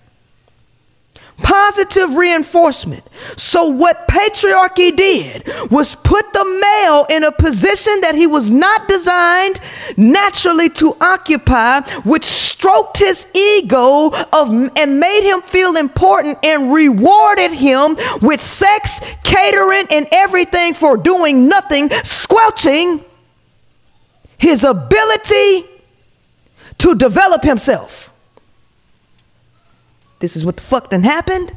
[1.42, 3.04] positive reinforcement.
[3.36, 8.88] So, what patriarchy did was put the male in a position that he was not
[8.88, 9.60] designed
[9.96, 17.52] naturally to occupy, which stroked his ego of, and made him feel important and rewarded
[17.52, 23.04] him with sex, catering, and everything for doing nothing, squelching
[24.38, 25.64] his ability
[26.78, 28.07] to develop himself.
[30.20, 31.56] This is what the fuck done happened.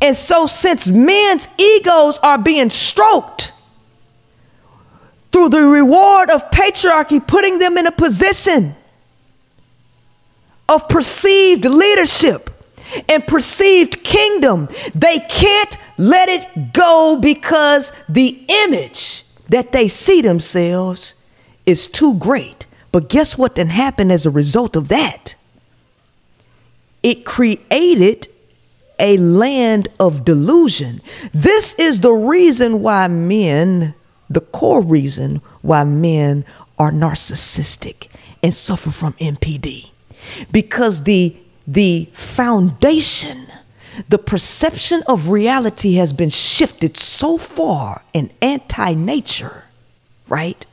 [0.00, 3.52] And so, since men's egos are being stroked
[5.32, 8.74] through the reward of patriarchy, putting them in a position
[10.68, 12.50] of perceived leadership
[13.08, 21.14] and perceived kingdom, they can't let it go because the image that they see themselves
[21.66, 22.66] is too great.
[22.92, 25.34] But guess what then happened as a result of that?
[27.02, 28.28] It created
[28.98, 31.00] a land of delusion.
[31.32, 33.94] This is the reason why men,
[34.28, 36.44] the core reason why men
[36.78, 38.08] are narcissistic
[38.42, 39.90] and suffer from NPD.
[40.52, 41.36] Because the
[41.66, 43.46] the foundation,
[44.08, 49.66] the perception of reality has been shifted so far in anti-nature,
[50.28, 50.66] right?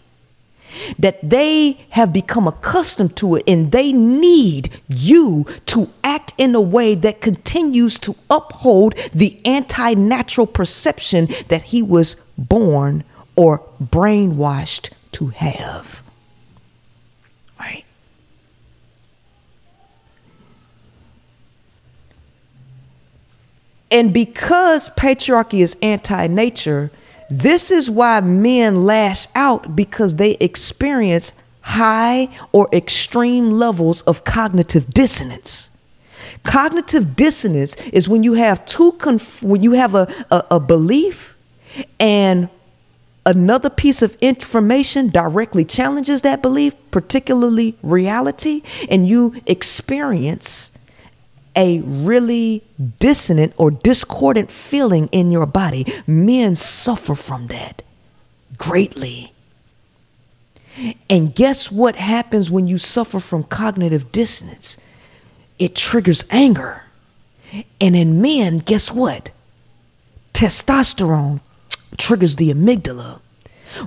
[1.00, 6.62] That they have become accustomed to it and they need you to act in a
[6.62, 13.04] way that continues to uphold the anti natural perception that he was born
[13.36, 16.02] or brainwashed to have.
[17.60, 17.86] Right?
[23.90, 26.92] And because patriarchy is anti nature,
[27.30, 34.90] this is why men lash out because they experience high or extreme levels of cognitive
[34.92, 35.70] dissonance.
[36.44, 41.36] Cognitive dissonance is when you have two conf- when you have a, a, a belief
[42.00, 42.50] and
[43.26, 50.72] another piece of information directly challenges that belief, particularly reality, and you experience
[51.58, 52.64] a really
[53.00, 55.92] dissonant or discordant feeling in your body.
[56.06, 57.82] Men suffer from that
[58.58, 59.34] greatly.
[61.10, 64.78] And guess what happens when you suffer from cognitive dissonance?
[65.58, 66.84] It triggers anger.
[67.82, 69.32] And in men, guess what?
[70.34, 71.42] Testosterone
[71.98, 73.22] triggers the amygdala,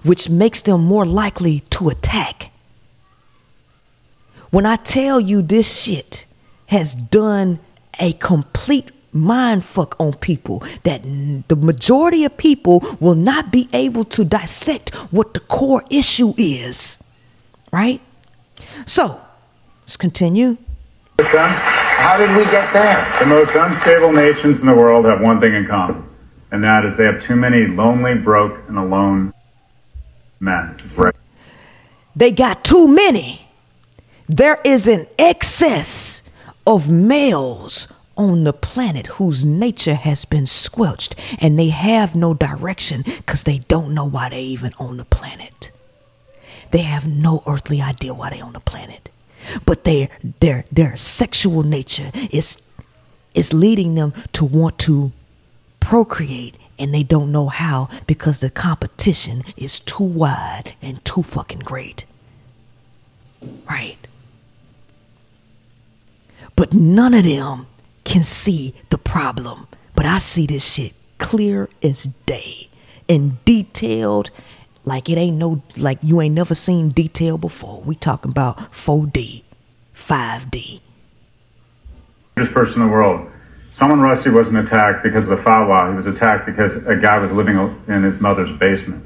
[0.02, 2.50] which makes them more likely to attack.
[4.50, 6.24] When I tell you this shit,
[6.70, 7.58] has done
[7.98, 14.04] a complete mind fuck on people that the majority of people will not be able
[14.04, 17.02] to dissect what the core issue is.
[17.72, 18.00] Right?
[18.86, 19.20] So,
[19.82, 20.56] let's continue.
[21.18, 23.18] How did we get there?
[23.18, 26.04] The most unstable nations in the world have one thing in common,
[26.50, 29.34] and that is they have too many lonely, broke, and alone
[30.38, 30.80] men.
[30.96, 31.14] Right.
[32.16, 33.48] They got too many.
[34.28, 36.09] There is an excess
[36.70, 43.02] of males on the planet whose nature has been squelched and they have no direction
[43.02, 45.72] because they don't know why they even on the planet.
[46.70, 49.10] They have no earthly idea why they on the planet.
[49.66, 52.62] But their their their sexual nature is
[53.34, 55.10] is leading them to want to
[55.80, 61.60] procreate and they don't know how because the competition is too wide and too fucking
[61.60, 62.04] great.
[63.68, 64.06] Right.
[66.60, 67.66] But none of them
[68.04, 69.66] can see the problem.
[69.94, 72.68] But I see this shit clear as day
[73.08, 74.30] and detailed
[74.84, 77.80] like it ain't no like you ain't never seen detail before.
[77.80, 79.42] We talking about 4D,
[79.94, 80.80] 5D.
[82.34, 83.30] Greatest person in the world.
[83.70, 85.88] Salman Rushdie wasn't attacked because of the fatwa.
[85.88, 87.56] He was attacked because a guy was living
[87.88, 89.02] in his mother's basement.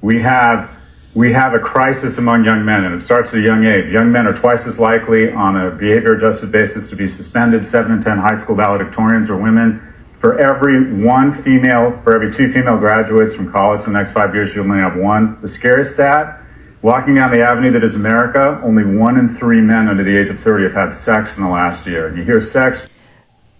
[0.00, 0.73] We have
[1.14, 3.92] we have a crisis among young men, and it starts at a young age.
[3.92, 7.64] Young men are twice as likely on a behavior adjusted basis to be suspended.
[7.64, 9.80] Seven in 10 high school valedictorians are women.
[10.18, 14.34] For every one female, for every two female graduates from college in the next five
[14.34, 15.40] years, you'll only have one.
[15.40, 16.40] The scariest stat
[16.82, 20.28] walking down the avenue that is America, only one in three men under the age
[20.28, 22.14] of 30 have had sex in the last year.
[22.14, 22.88] You hear sex.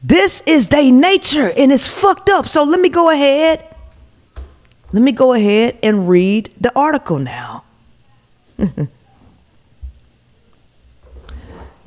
[0.03, 2.49] This is their nature and it's fucked up.
[2.49, 3.74] So let me go ahead.
[4.95, 7.65] Let me go ahead and read the article now.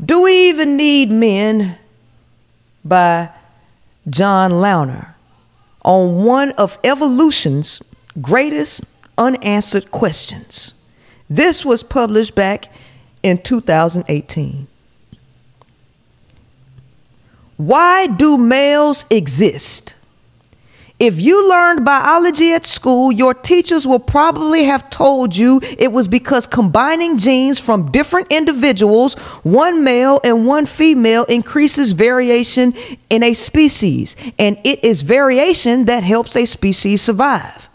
[0.06, 1.78] Do we even need men
[2.84, 3.30] by
[4.10, 5.14] John Launer
[5.86, 7.82] on one of evolution's
[8.22, 8.82] greatest
[9.18, 10.74] unanswered questions?
[11.30, 12.66] This was published back
[13.24, 14.68] in 2018.
[17.56, 19.94] Why do males exist?
[21.00, 26.08] If you learned biology at school, your teachers will probably have told you it was
[26.08, 32.74] because combining genes from different individuals, one male and one female, increases variation
[33.12, 34.16] in a species.
[34.40, 37.70] And it is variation that helps a species survive.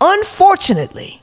[0.00, 1.20] Unfortunately,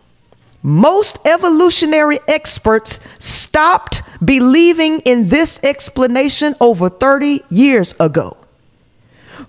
[0.61, 8.38] most evolutionary experts stopped believing in this explanation over 30 years ago.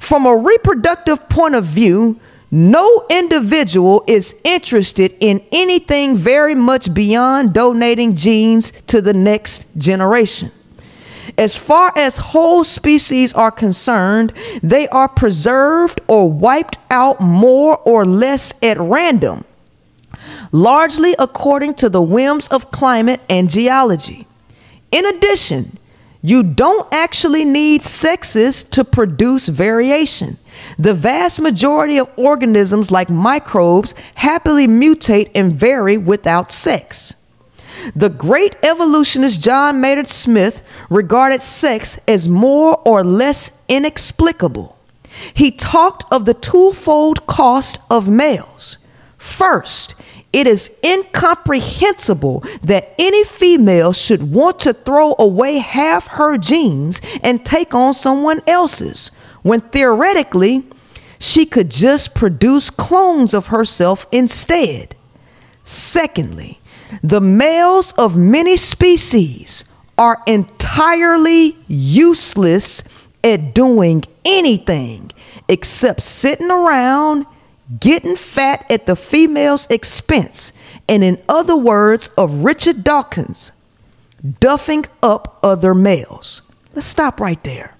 [0.00, 2.18] From a reproductive point of view,
[2.50, 10.50] no individual is interested in anything very much beyond donating genes to the next generation.
[11.38, 14.32] As far as whole species are concerned,
[14.62, 19.44] they are preserved or wiped out more or less at random,
[20.50, 24.26] largely according to the whims of climate and geology.
[24.90, 25.78] In addition,
[26.22, 30.38] you don't actually need sexes to produce variation.
[30.78, 37.14] The vast majority of organisms, like microbes, happily mutate and vary without sex.
[37.94, 44.76] The great evolutionist John Maynard Smith regarded sex as more or less inexplicable.
[45.32, 48.76] He talked of the twofold cost of males.
[49.16, 49.94] First,
[50.32, 57.44] it is incomprehensible that any female should want to throw away half her genes and
[57.44, 59.10] take on someone else's,
[59.42, 60.64] when theoretically,
[61.18, 64.94] she could just produce clones of herself instead.
[65.64, 66.60] Secondly,
[67.02, 69.64] the males of many species
[69.98, 72.82] are entirely useless
[73.22, 75.10] at doing anything
[75.48, 77.26] except sitting around
[77.78, 80.52] getting fat at the female's expense,
[80.88, 83.52] and in other words of Richard Dawkins,
[84.24, 86.42] duffing up other males.
[86.74, 87.76] Let's stop right there.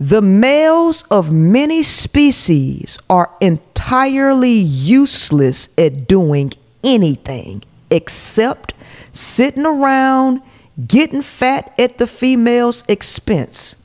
[0.00, 8.74] The males of many species are entirely useless at doing anything except
[9.12, 10.42] sitting around
[10.88, 13.76] getting fat at the female's expense.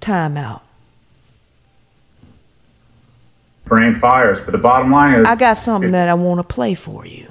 [0.00, 0.63] Time out.
[3.64, 4.38] Brain fires.
[4.44, 7.28] But the bottom line is I got something that I want to play for you.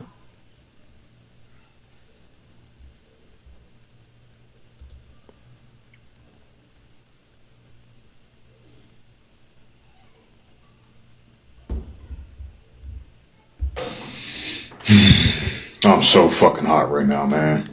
[15.85, 17.69] I'm so fucking hot right now, man.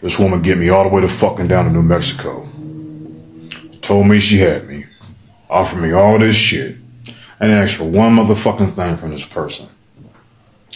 [0.00, 2.46] This woman get me all the way to fucking down to New Mexico.
[3.80, 4.84] Told me she had me.
[5.48, 6.76] Offered me all this shit.
[7.44, 9.68] I didn't ask for one motherfucking thing from this person.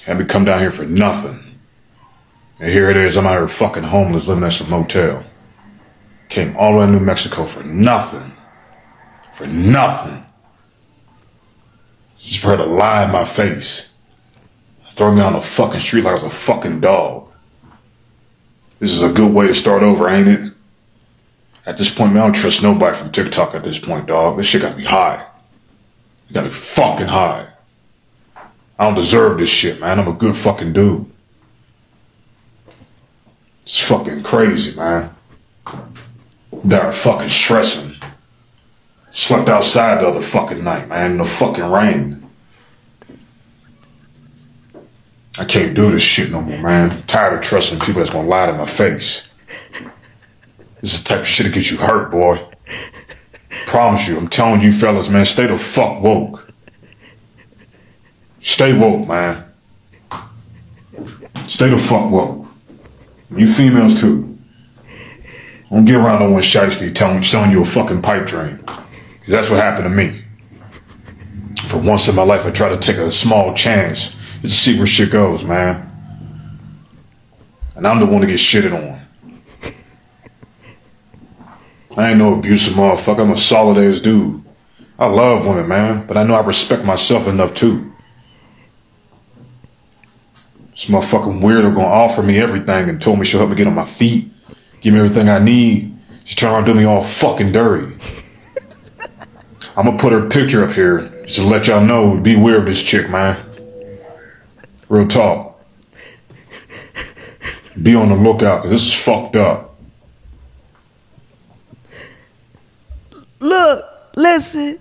[0.05, 1.59] Had me come down here for nothing.
[2.61, 5.25] And here it is, I'm out here fucking homeless living at some motel.
[6.29, 8.37] Came all the way to New Mexico for nothing.
[9.33, 10.23] For nothing.
[12.19, 13.95] Just for her to lie in my face.
[14.91, 17.31] Throw me on the fucking street like I was a fucking dog.
[18.79, 20.53] This is a good way to start over, ain't it?
[21.65, 24.37] At this point, man, I don't trust nobody from TikTok at this point, dog.
[24.37, 25.25] This shit got me high.
[26.29, 27.49] You got me fucking high.
[28.79, 29.99] I don't deserve this shit, man.
[29.99, 31.11] I'm a good fucking dude.
[33.63, 35.15] It's fucking crazy, man.
[36.65, 37.97] They're fucking stressing.
[39.11, 42.23] Slept outside the other fucking night, man, in the fucking rain.
[45.39, 46.91] I can't do this shit no more, man.
[46.91, 49.33] I'm tired of trusting people that's gonna lie to my face.
[50.81, 52.45] This is the type of shit that gets you hurt, boy.
[53.69, 56.51] Promise you, I'm telling you fellas, man, stay the fuck woke.
[58.41, 59.45] Stay woke, man.
[61.47, 62.47] Stay the fuck woke.
[63.31, 64.39] You females too.
[65.69, 68.57] Don't get around no one shiesty telling selling you a fucking pipe dream.
[68.65, 68.79] Cause
[69.29, 70.25] that's what happened to me.
[71.67, 74.87] For once in my life I try to take a small chance to see where
[74.87, 75.85] shit goes, man.
[77.77, 78.98] And I'm the one to get shitted on.
[81.99, 83.23] I ain't no abusive motherfucker.
[83.23, 84.41] I'm a solid ass dude.
[85.01, 87.93] I love women, man, but I know I respect myself enough too.
[90.71, 93.75] This motherfucking weirdo gonna offer me everything and told me she'll help me get on
[93.75, 94.31] my feet,
[94.81, 95.93] give me everything I need.
[96.25, 97.97] She's trying to do me all fucking dirty.
[99.77, 102.17] I'm gonna put her picture up here just to let y'all know.
[102.17, 103.37] Beware of this chick, man.
[104.89, 105.65] Real talk.
[107.83, 109.68] Be on the lookout, cause this is fucked up.
[113.41, 113.85] Look,
[114.17, 114.79] listen.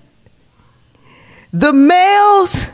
[1.53, 2.67] The males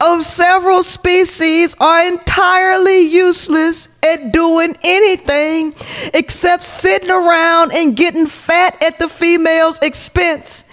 [0.00, 5.74] of several species are entirely useless at doing anything
[6.12, 10.64] except sitting around and getting fat at the female's expense.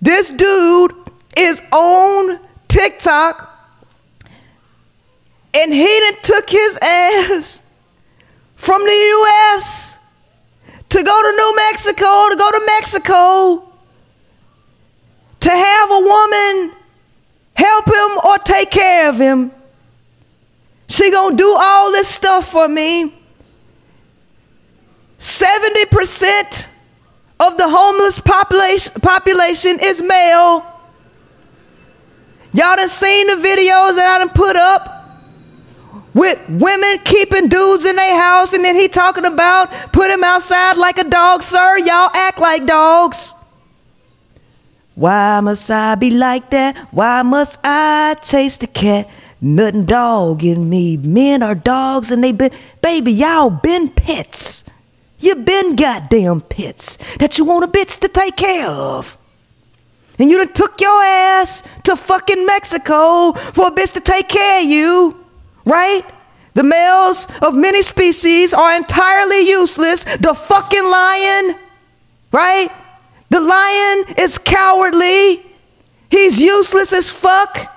[0.00, 0.92] This dude
[1.36, 2.38] is on
[2.68, 3.46] TikTok
[5.52, 7.62] and he done took his ass
[8.54, 9.99] from the US
[10.90, 13.68] to go to New Mexico, to go to Mexico,
[15.40, 16.72] to have a woman
[17.54, 19.52] help him or take care of him.
[20.88, 23.14] She gonna do all this stuff for me.
[25.18, 26.66] 70%
[27.38, 30.66] of the homeless population, population is male.
[32.52, 34.99] Y'all done seen the videos that I done put up
[36.14, 40.76] with women keeping dudes in their house and then he talking about put him outside
[40.76, 41.78] like a dog, sir.
[41.78, 43.32] Y'all act like dogs.
[44.94, 46.76] Why must I be like that?
[46.90, 49.08] Why must I chase the cat?
[49.40, 50.96] Nothing dog in me.
[50.98, 52.50] Men are dogs and they been,
[52.82, 54.64] baby, y'all been pets.
[55.18, 59.16] You been goddamn pets that you want a bitch to take care of.
[60.18, 64.58] And you done took your ass to fucking Mexico for a bitch to take care
[64.58, 65.19] of you,
[65.64, 66.04] right?
[66.54, 70.04] The males of many species are entirely useless.
[70.04, 71.56] The fucking lion,
[72.32, 72.70] right?
[73.30, 75.42] The lion is cowardly.
[76.10, 77.70] He's useless as fuck.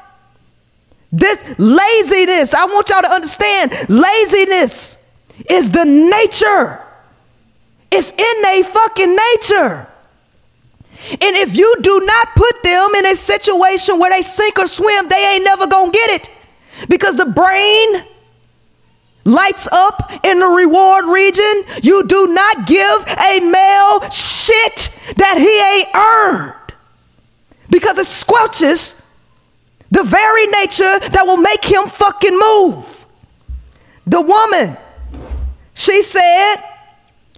[1.11, 5.07] This laziness, I want y'all to understand laziness
[5.47, 6.81] is the nature.
[7.91, 9.87] It's in their fucking nature.
[11.11, 15.07] And if you do not put them in a situation where they sink or swim,
[15.09, 16.29] they ain't never gonna get it.
[16.89, 18.03] Because the brain
[19.25, 21.63] lights up in the reward region.
[21.81, 26.53] You do not give a male shit that he ain't earned
[27.69, 28.99] because it squelches
[29.91, 33.07] the very nature that will make him fucking move.
[34.05, 34.77] The woman,
[35.73, 36.57] she said,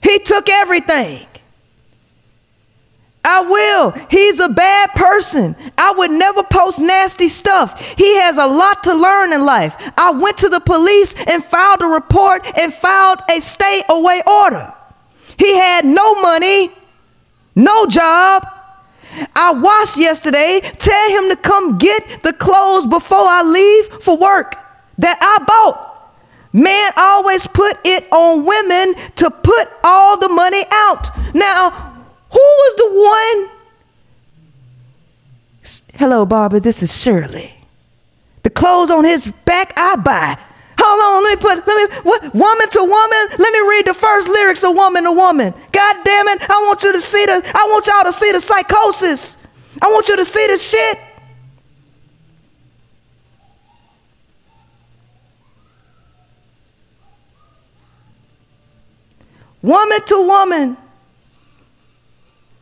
[0.02, 1.28] he took everything.
[3.26, 3.92] I will.
[4.10, 5.56] He's a bad person.
[5.78, 7.96] I would never post nasty stuff.
[7.98, 9.76] He has a lot to learn in life.
[9.98, 14.72] I went to the police and filed a report and filed a stay away order.
[15.38, 16.72] He had no money,
[17.56, 18.48] no job.
[19.36, 20.60] I washed yesterday.
[20.60, 24.56] Tell him to come get the clothes before I leave for work
[25.00, 25.94] that I bought.
[26.54, 31.10] Man always put it on women to put all the money out.
[31.36, 31.85] Now,
[32.36, 33.50] who was the one?
[35.94, 37.54] Hello, Barbara, this is Shirley.
[38.44, 40.38] The clothes on his back I buy.
[40.78, 43.94] Hold on, let me put, let me, what, woman to woman, let me read the
[43.94, 45.54] first lyrics of woman to woman.
[45.72, 48.42] God damn it, I want you to see the, I want y'all to see the
[48.42, 49.38] psychosis.
[49.82, 51.00] I want you to see the shit.
[59.62, 60.78] Woman to woman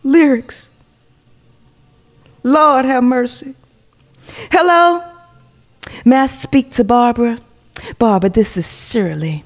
[0.03, 0.69] lyrics.
[2.43, 3.55] Lord have mercy.
[4.51, 5.03] Hello?
[6.05, 7.39] May I speak to Barbara?
[7.97, 9.43] Barbara, this is Shirley.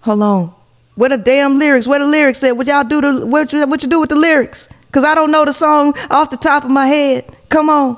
[0.00, 0.54] Hold on.
[0.94, 1.86] What the damn lyrics?
[1.86, 2.52] What the lyrics said?
[2.52, 4.68] What y'all do to what what you do with the lyrics?
[4.90, 7.24] Cause I don't know the song off the top of my head.
[7.48, 7.96] Come on.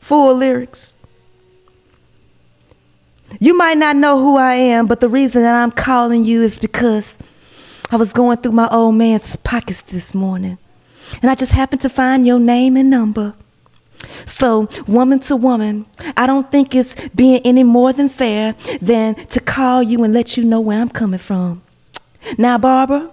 [0.00, 0.94] Full lyrics.
[3.40, 6.58] You might not know who I am, but the reason that I'm calling you is
[6.58, 7.16] because
[7.92, 10.56] I was going through my old man's pockets this morning,
[11.20, 13.34] and I just happened to find your name and number.
[14.24, 15.84] So, woman to woman,
[16.16, 20.38] I don't think it's being any more than fair than to call you and let
[20.38, 21.60] you know where I'm coming from.
[22.38, 23.10] Now, Barbara,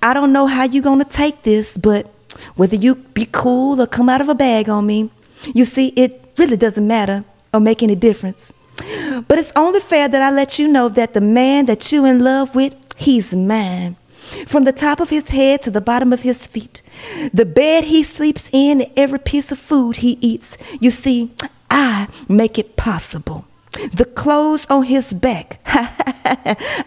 [0.00, 2.08] I don't know how you're going to take this, but
[2.54, 5.10] whether you be cool or come out of a bag on me,
[5.52, 8.52] you see, it really doesn't matter or make any difference.
[9.26, 12.22] But it's only fair that I let you know that the man that you in
[12.22, 13.96] love with He's mine.
[14.46, 16.82] From the top of his head to the bottom of his feet,
[17.32, 20.56] the bed he sleeps in, every piece of food he eats.
[20.80, 21.30] You see,
[21.70, 23.44] I make it possible.
[23.92, 25.60] The clothes on his back,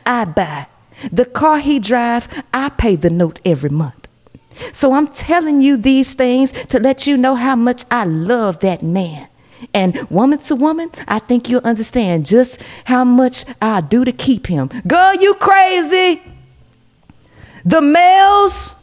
[0.05, 0.67] I buy.
[1.11, 4.07] The car he drives, I pay the note every month.
[4.73, 8.83] So I'm telling you these things to let you know how much I love that
[8.83, 9.28] man.
[9.73, 14.47] And woman to woman, I think you'll understand just how much I do to keep
[14.47, 14.67] him.
[14.87, 16.21] Girl, you crazy.
[17.65, 18.75] The males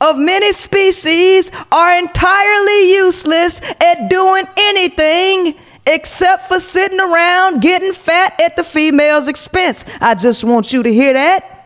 [0.00, 5.56] of many species are entirely useless at doing anything
[5.86, 9.84] except for sitting around getting fat at the female's expense.
[10.00, 11.56] I just want you to hear that.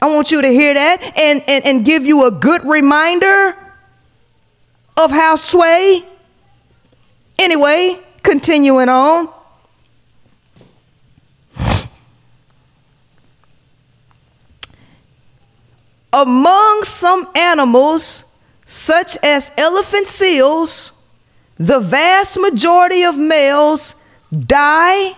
[0.00, 3.56] I want you to hear that and, and, and give you a good reminder
[4.96, 6.04] of how sway.
[7.38, 9.28] Anyway, continuing on.
[16.12, 18.24] Among some animals,
[18.66, 20.92] such as elephant seals,
[21.56, 23.94] the vast majority of males
[24.46, 25.16] die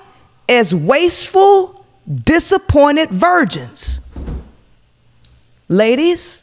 [0.49, 1.85] as wasteful,
[2.25, 4.01] disappointed virgins.
[5.69, 6.43] Ladies,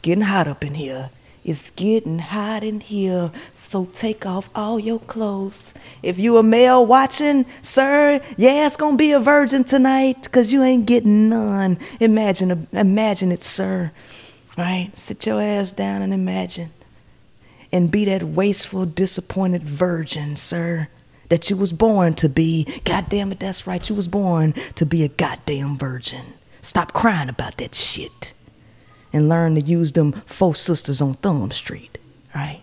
[0.00, 1.10] getting hot up in here.
[1.44, 5.74] It's getting hot in here, so take off all your clothes.
[6.00, 10.62] If you a male watching, sir, yeah, it's gonna be a virgin tonight, cause you
[10.62, 11.80] ain't getting none.
[11.98, 13.90] Imagine, imagine it, sir.
[14.56, 14.96] Right?
[14.96, 16.70] Sit your ass down and imagine,
[17.72, 20.86] and be that wasteful, disappointed virgin, sir,
[21.28, 22.68] that you was born to be.
[22.84, 23.88] God damn it, that's right.
[23.88, 26.34] You was born to be a goddamn virgin.
[26.60, 28.32] Stop crying about that shit
[29.12, 31.98] and learn to use them four sisters on Thumb Street,
[32.34, 32.62] right?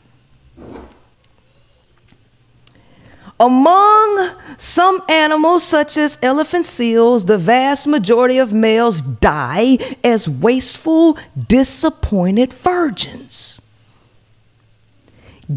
[3.39, 11.18] Among some animals, such as elephant seals, the vast majority of males die as wasteful,
[11.47, 13.62] disappointed virgins.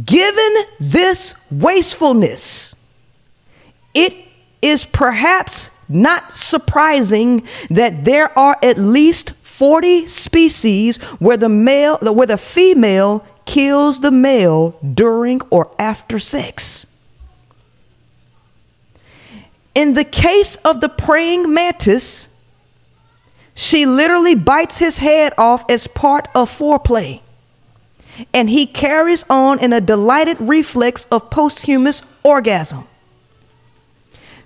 [0.04, 2.76] Given this wastefulness,
[3.94, 4.14] it
[4.62, 9.32] is perhaps not surprising that there are at least
[9.62, 16.84] 40 species where the male where the female kills the male during or after sex.
[19.72, 22.26] In the case of the praying mantis,
[23.54, 27.20] she literally bites his head off as part of foreplay.
[28.34, 32.88] And he carries on in a delighted reflex of posthumous orgasm.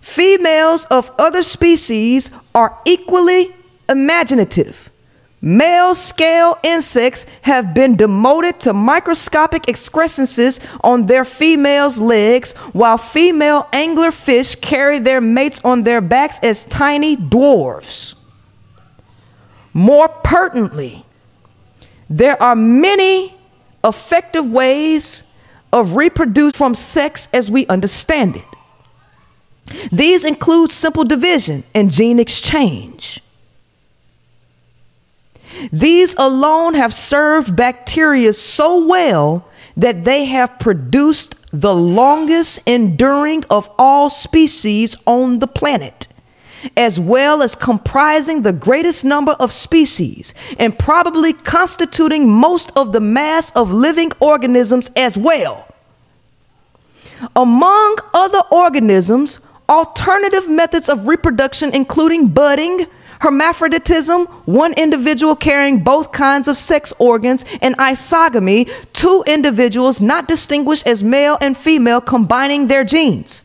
[0.03, 3.55] Females of other species are equally
[3.89, 4.91] imaginative.
[5.47, 13.68] Male scale insects have been demoted to microscopic excrescences on their females' legs, while female
[13.72, 18.16] anglerfish carry their mates on their backs as tiny dwarfs.
[19.72, 21.05] More pertinently,
[22.11, 23.36] there are many
[23.84, 25.22] effective ways
[25.72, 29.90] of reproducing from sex as we understand it.
[29.92, 33.20] These include simple division and gene exchange.
[35.72, 43.70] These alone have served bacteria so well that they have produced the longest enduring of
[43.78, 46.09] all species on the planet,
[46.76, 53.00] as well as comprising the greatest number of species and probably constituting most of the
[53.00, 55.68] mass of living organisms as well.
[57.34, 62.86] Among other organisms, alternative methods of reproduction, including budding,
[63.21, 70.87] hermaphroditism, one individual carrying both kinds of sex organs, and isogamy, two individuals not distinguished
[70.87, 73.43] as male and female combining their genes.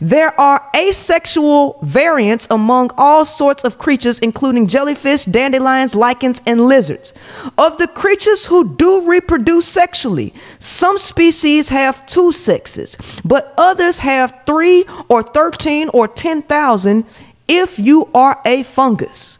[0.00, 7.14] There are asexual variants among all sorts of creatures, including jellyfish, dandelions, lichens, and lizards.
[7.56, 14.42] Of the creatures who do reproduce sexually, some species have two sexes, but others have
[14.46, 17.06] three or 13 or 10,000
[17.48, 19.38] if you are a fungus.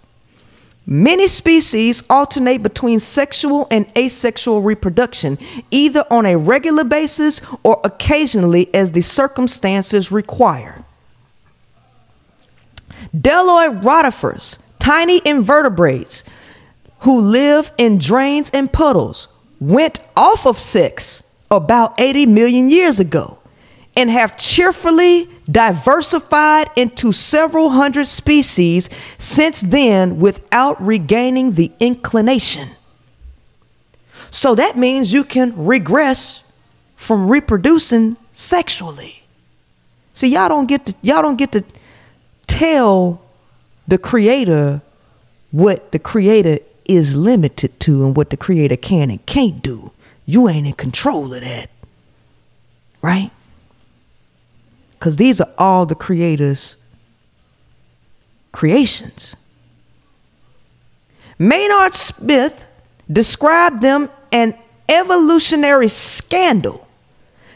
[0.90, 5.36] Many species alternate between sexual and asexual reproduction,
[5.70, 10.86] either on a regular basis or occasionally as the circumstances require.
[13.14, 16.24] Bdelloid rotifers, tiny invertebrates
[17.00, 19.28] who live in drains and puddles,
[19.60, 23.38] went off of sex about 80 million years ago
[23.94, 32.68] and have cheerfully diversified into several hundred species since then without regaining the inclination.
[34.30, 36.44] So that means you can regress
[36.96, 39.22] from reproducing sexually.
[40.12, 41.64] See, y'all don't get to y'all don't get to
[42.46, 43.22] tell
[43.86, 44.82] the creator
[45.50, 49.92] what the creator is limited to and what the creator can and can't do.
[50.26, 51.70] You ain't in control of that.
[53.00, 53.30] Right?
[54.98, 56.76] Because these are all the creator's
[58.52, 59.36] creations.
[61.38, 62.66] Maynard Smith
[63.10, 66.86] described them an evolutionary scandal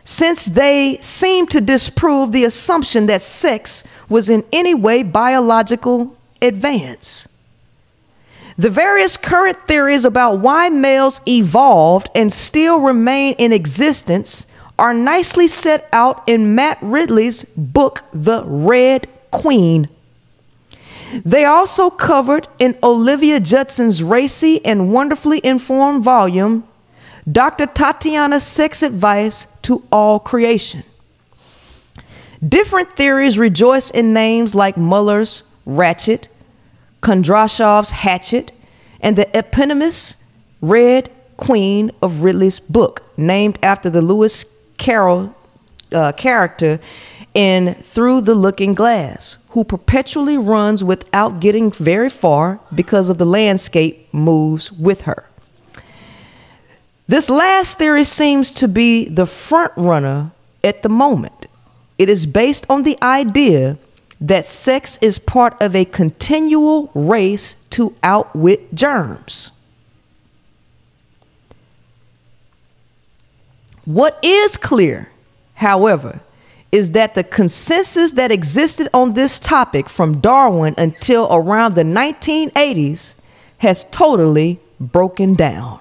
[0.05, 7.29] since they seem to disprove the assumption that sex was in any way biological advance.
[8.59, 14.47] The various current theories about why males evolved and still remain in existence
[14.79, 19.89] are nicely set out in Matt Ridley's book, The Red Queen.
[21.25, 26.67] They also covered in Olivia Judson's racy and wonderfully informed volume,
[27.31, 27.67] Dr.
[27.67, 30.85] Tatiana's Sex Advice to All Creation.
[32.47, 36.29] Different theories rejoice in names like Muller's Ratchet,
[37.01, 38.51] Kondrashov's Hatchet,
[39.01, 40.17] and the eponymous
[40.61, 44.45] Red Queen of Ridley's book, named after the Lewis
[44.83, 45.33] Carroll
[45.93, 46.81] uh, character
[47.35, 53.25] in Through the Looking Glass, who perpetually runs without getting very far because of the
[53.25, 55.29] landscape moves with her.
[57.07, 60.33] This last theory seems to be the front runner
[60.65, 61.47] at the moment.
[61.97, 63.79] It is based on the idea
[64.21, 69.53] that sex is part of a continual race to outwit germs.
[73.85, 75.11] What is clear,
[75.55, 76.21] however,
[76.71, 83.15] is that the consensus that existed on this topic from Darwin until around the 1980s
[83.59, 85.81] has totally broken down.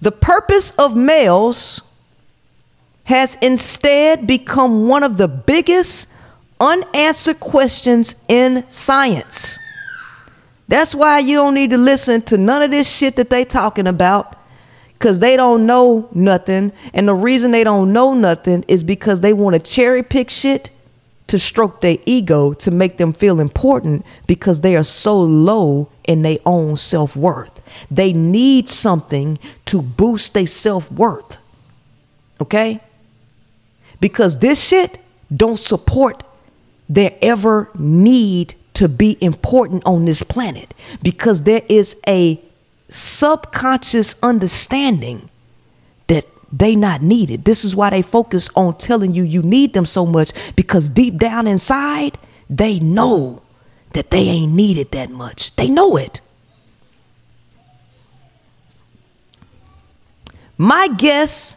[0.00, 1.82] The purpose of males
[3.04, 6.08] has instead become one of the biggest
[6.60, 9.58] unanswered questions in science.
[10.68, 13.86] That's why you don't need to listen to none of this shit that they talking
[13.86, 14.36] about
[14.98, 19.32] cuz they don't know nothing and the reason they don't know nothing is because they
[19.32, 20.70] want to cherry pick shit
[21.26, 26.22] to stroke their ego to make them feel important because they are so low in
[26.22, 27.64] their own self-worth.
[27.90, 31.38] They need something to boost their self-worth.
[32.40, 32.80] Okay?
[34.00, 34.98] Because this shit
[35.34, 36.22] don't support
[36.88, 42.40] their ever need to be important on this planet because there is a
[42.88, 45.28] subconscious understanding
[46.06, 47.44] that they not needed.
[47.44, 51.16] This is why they focus on telling you you need them so much because deep
[51.18, 52.18] down inside
[52.48, 53.42] they know
[53.92, 55.54] that they ain't needed that much.
[55.56, 56.20] They know it.
[60.58, 61.56] My guess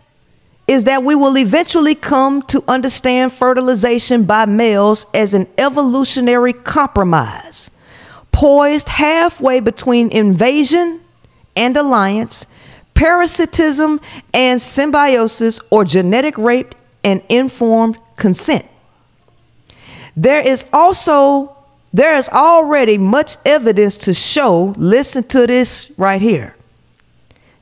[0.68, 7.72] is that we will eventually come to understand fertilization by males as an evolutionary compromise,
[8.32, 11.02] poised halfway between invasion
[11.56, 12.46] and alliance,
[12.94, 14.00] parasitism
[14.34, 18.66] and symbiosis, or genetic rape and informed consent.
[20.16, 21.56] There is also
[21.92, 26.56] there is already much evidence to show, listen to this right here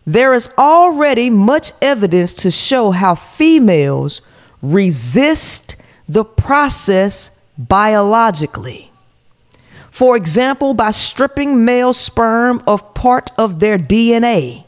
[0.07, 4.21] there is already much evidence to show how females
[4.61, 5.75] resist
[6.07, 8.89] the process biologically.
[9.97, 14.63] For example, by stripping male sperm of part of their DNA,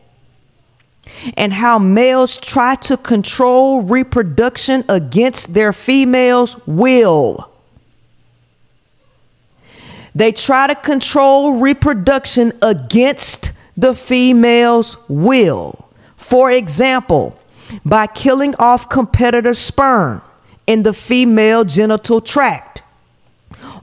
[1.37, 7.47] and how males try to control reproduction against their female's will.
[10.15, 15.89] They try to control reproduction against the female's will.
[16.17, 17.37] For example,
[17.85, 20.23] by killing off competitor sperm
[20.65, 22.81] in the female genital tract,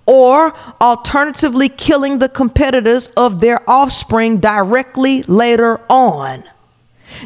[0.07, 6.45] or alternatively killing the competitors of their offspring directly later on.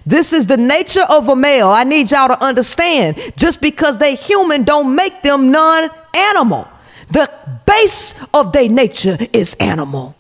[0.07, 1.69] This is the nature of a male.
[1.69, 3.19] I need y'all to understand.
[3.37, 6.69] Just because they human don't make them non-animal.
[7.11, 7.31] The
[7.67, 10.15] base of their nature is animal.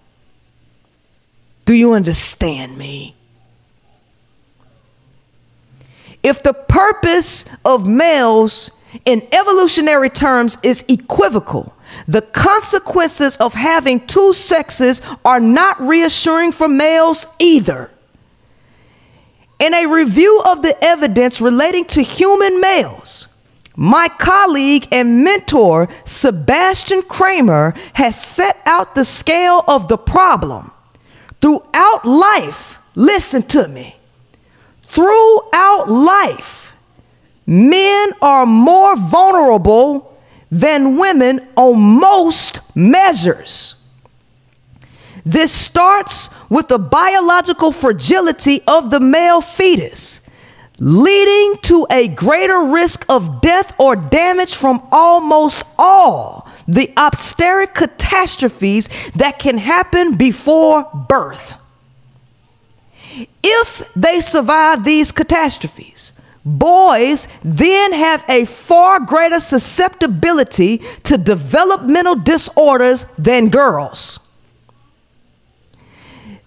[1.64, 3.14] Do you understand me?
[6.22, 8.70] If the purpose of males
[9.04, 11.72] in evolutionary terms is equivocal,
[12.06, 17.90] the consequences of having two sexes are not reassuring for males either.
[19.58, 23.26] In a review of the evidence relating to human males,
[23.76, 30.70] my colleague and mentor, Sebastian Kraemer, has set out the scale of the problem
[31.40, 33.96] Throughout life, listen to me.
[34.82, 36.72] Throughout life,
[37.46, 40.09] men are more vulnerable
[40.50, 43.76] than women on most measures.
[45.24, 50.22] This starts with the biological fragility of the male fetus,
[50.78, 58.88] leading to a greater risk of death or damage from almost all the obstetric catastrophes
[59.14, 61.56] that can happen before birth.
[63.42, 66.12] If they survive these catastrophes,
[66.44, 74.20] boys then have a far greater susceptibility to developmental disorders than girls.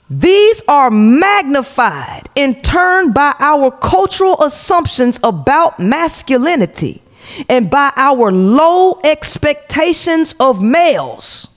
[0.10, 7.02] These are magnified in turn by our cultural assumptions about masculinity
[7.50, 11.53] and by our low expectations of males.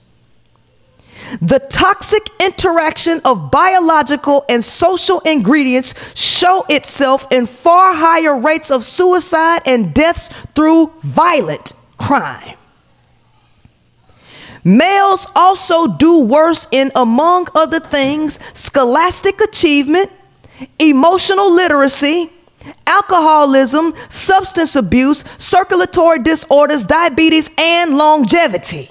[1.41, 8.83] The toxic interaction of biological and social ingredients show itself in far higher rates of
[8.83, 12.55] suicide and deaths through violent crime.
[14.63, 20.11] Males also do worse in, among other things, scholastic achievement,
[20.79, 22.29] emotional literacy,
[22.85, 28.89] alcoholism, substance abuse, circulatory disorders, diabetes, and longevity.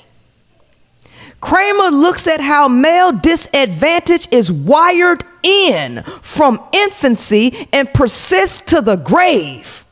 [1.41, 8.97] Kraemer looks at how male disadvantage is wired in from infancy and persists to the
[8.97, 9.85] grave.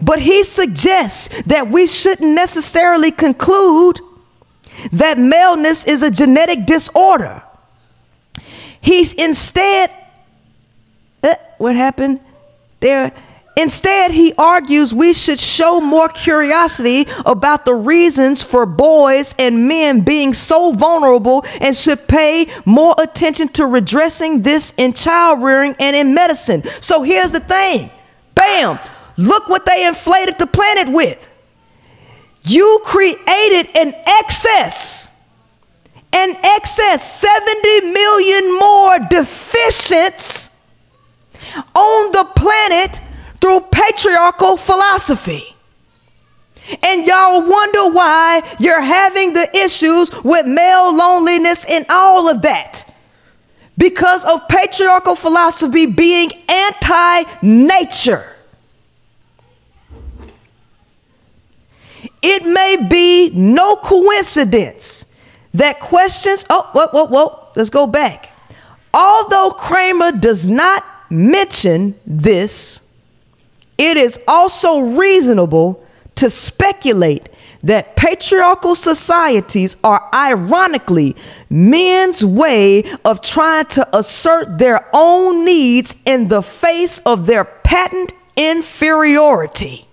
[0.00, 4.00] But he suggests that we shouldn't necessarily conclude
[4.92, 7.42] that maleness is a genetic disorder.
[8.80, 9.90] He's instead,
[11.22, 12.20] uh, what happened?
[12.80, 13.12] There,
[13.58, 20.00] Instead, he argues we should show more curiosity about the reasons for boys and men
[20.02, 25.96] being so vulnerable and should pay more attention to redressing this in child rearing and
[25.96, 26.62] in medicine.
[26.80, 27.90] So here's the thing
[28.36, 28.78] bam,
[29.16, 31.28] look what they inflated the planet with.
[32.42, 35.20] You created an excess,
[36.12, 40.56] an excess 70 million more deficients
[41.74, 43.00] on the planet
[43.40, 45.54] through patriarchal philosophy.
[46.82, 52.84] And y'all wonder why you're having the issues with male loneliness and all of that.
[53.78, 58.24] Because of patriarchal philosophy being anti nature.
[62.20, 65.06] It may be no coincidence
[65.54, 68.30] that questions, oh, whoa, whoa, whoa, let's go back.
[68.92, 72.87] Although Kraemer does not mention this,
[73.78, 75.82] it is also reasonable
[76.16, 77.28] to speculate
[77.62, 81.16] that patriarchal societies are ironically
[81.48, 88.12] men's way of trying to assert their own needs in the face of their patent
[88.36, 89.86] inferiority.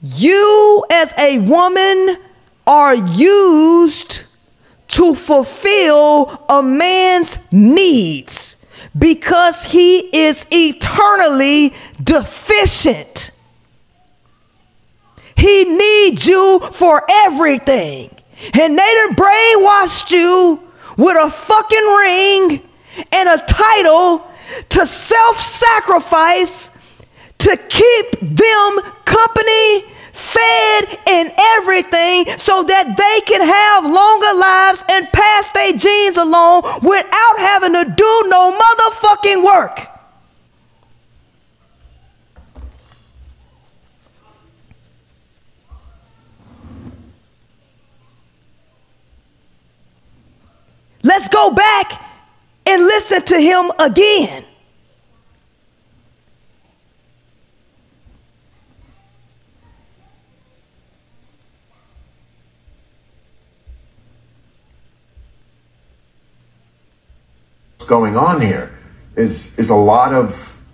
[0.00, 2.18] You, as a woman,
[2.66, 4.24] are used
[4.88, 8.57] to fulfill a man's needs
[8.98, 13.30] because he is eternally deficient.
[15.36, 18.10] He needs you for everything.
[18.54, 20.62] And they done brainwashed you
[20.96, 22.68] with a fucking ring
[23.12, 24.26] and a title
[24.70, 26.70] to self sacrifice
[27.38, 29.84] to keep them company
[30.18, 36.62] fed and everything so that they can have longer lives and pass their genes along
[36.82, 39.88] without having to do no motherfucking work.
[51.04, 52.04] Let's go back
[52.66, 54.44] and listen to him again.
[67.88, 68.70] Going on here
[69.16, 70.64] is is a lot of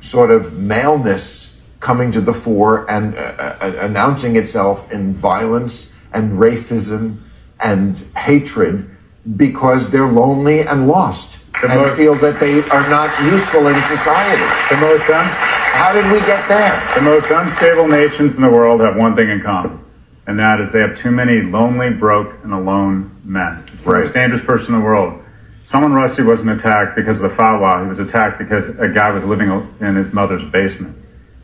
[0.00, 6.32] sort of maleness coming to the fore and uh, uh, announcing itself in violence and
[6.32, 7.18] racism
[7.58, 8.88] and hatred
[9.36, 13.82] because they're lonely and lost the and most, feel that they are not useful in
[13.82, 14.42] society.
[14.70, 15.36] The most uns-
[15.76, 16.80] How did we get there?
[16.94, 19.78] The most unstable nations in the world have one thing in common,
[20.26, 23.64] and that is they have too many lonely, broke, and alone men.
[23.74, 24.04] It's the right.
[24.04, 25.22] most dangerous person in the world.
[25.62, 27.82] Salman Rushdie wasn't attacked because of the fatwa.
[27.82, 29.50] He was attacked because a guy was living
[29.80, 30.96] in his mother's basement.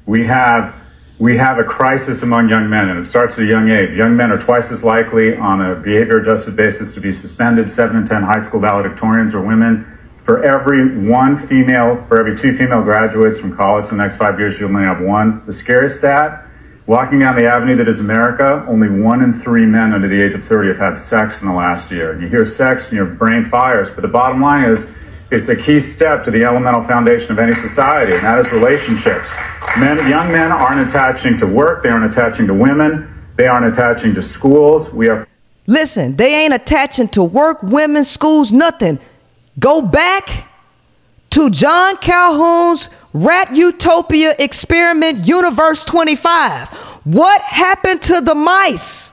[0.07, 0.75] We have
[1.19, 3.97] we have a crisis among young men, and it starts at a young age.
[3.97, 7.71] Young men are twice as likely on a behavior adjusted basis to be suspended.
[7.71, 9.85] Seven in ten high school valedictorians are women.
[10.25, 14.39] For every one female, for every two female graduates from college in the next five
[14.39, 15.45] years, you only have one.
[15.47, 16.46] The scariest stat
[16.87, 20.35] Walking down the avenue that is America, only one in three men under the age
[20.35, 22.21] of 30 have had sex in the last year.
[22.21, 24.95] You hear sex and your brain fires, but the bottom line is
[25.33, 29.37] it's a key step to the elemental foundation of any society, and that is relationships.
[29.77, 34.15] Men, young men aren't attaching to work, they aren't attaching to women, they aren't attaching
[34.15, 34.95] to schools.
[34.95, 35.27] We are.
[35.67, 39.01] Listen, they ain't attaching to work, women, schools, nothing.
[39.59, 40.47] Go back
[41.31, 46.69] to John Calhoun's Rat Utopia experiment, Universe 25.
[47.05, 49.11] What happened to the mice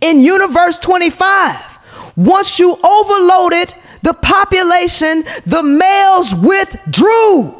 [0.00, 1.78] in Universe 25?
[2.16, 7.54] Once you overloaded the population, the males withdrew.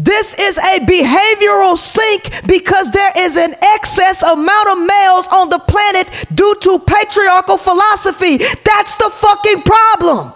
[0.00, 5.60] This is a behavioral sink because there is an excess amount of males on the
[5.60, 8.38] planet due to patriarchal philosophy.
[8.64, 10.32] That's the fucking problem.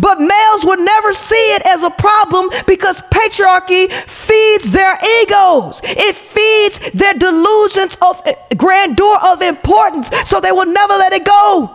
[0.00, 5.80] But males would never see it as a problem because patriarchy feeds their egos.
[5.84, 10.10] It feeds their delusions of eh, grandeur of importance.
[10.24, 11.74] So they will never let it go.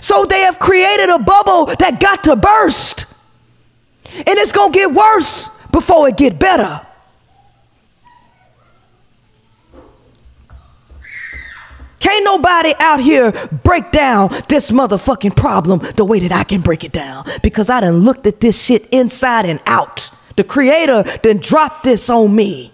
[0.00, 3.06] So they have created a bubble that got to burst.
[4.14, 6.86] And it's going to get worse before it get better.
[12.00, 13.30] Can't nobody out here
[13.62, 17.80] break down this motherfucking problem the way that I can break it down because I
[17.80, 20.10] done looked at this shit inside and out.
[20.36, 22.72] The creator done dropped this on me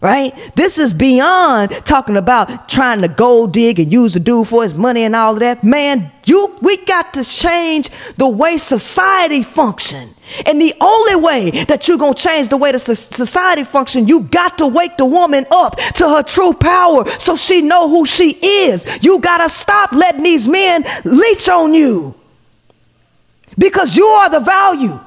[0.00, 0.34] right?
[0.56, 4.72] This is beyond talking about trying to gold dig and use the dude for his
[4.72, 5.62] money and all of that.
[5.62, 10.08] Man, you we got to change the way society function.
[10.46, 14.20] And the only way that you're going to change the way the society function, you
[14.20, 18.30] got to wake the woman up to her true power so she know who she
[18.40, 18.86] is.
[19.02, 22.14] You got to stop letting these men leech on you.
[23.58, 24.98] Because you are the value.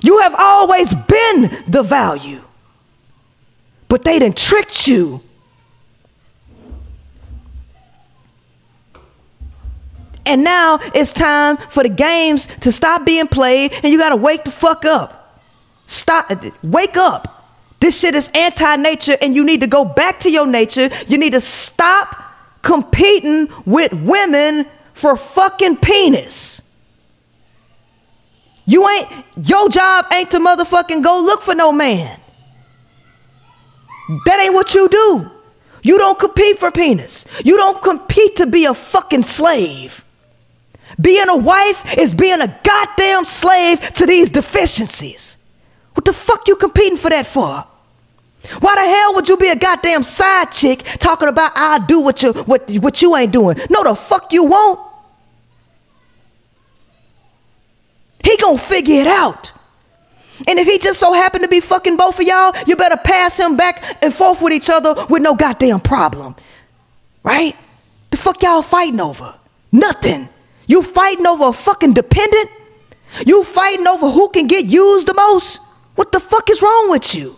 [0.00, 2.40] You have always been the value
[3.96, 5.22] but they done tricked you.
[10.26, 14.44] And now it's time for the games to stop being played, and you gotta wake
[14.44, 15.40] the fuck up.
[15.86, 16.30] Stop,
[16.62, 17.56] wake up.
[17.80, 20.90] This shit is anti nature, and you need to go back to your nature.
[21.06, 22.22] You need to stop
[22.60, 26.60] competing with women for fucking penis.
[28.66, 29.08] You ain't,
[29.42, 32.20] your job ain't to motherfucking go look for no man.
[34.24, 35.30] That ain't what you do.
[35.82, 37.26] You don't compete for penis.
[37.44, 40.04] You don't compete to be a fucking slave.
[41.00, 45.36] Being a wife is being a goddamn slave to these deficiencies.
[45.94, 47.64] What the fuck you competing for that for?
[48.60, 52.22] Why the hell would you be a goddamn side chick talking about I do what
[52.22, 53.56] you what what you ain't doing?
[53.70, 54.80] No, the fuck you won't.
[58.22, 59.52] He gonna figure it out.
[60.46, 63.38] And if he just so happened to be fucking both of y'all, you better pass
[63.38, 66.36] him back and forth with each other with no goddamn problem.
[67.22, 67.56] Right?
[68.10, 69.34] The fuck y'all fighting over?
[69.72, 70.28] Nothing.
[70.66, 72.50] You fighting over a fucking dependent?
[73.26, 75.60] You fighting over who can get used the most?
[75.94, 77.36] What the fuck is wrong with you?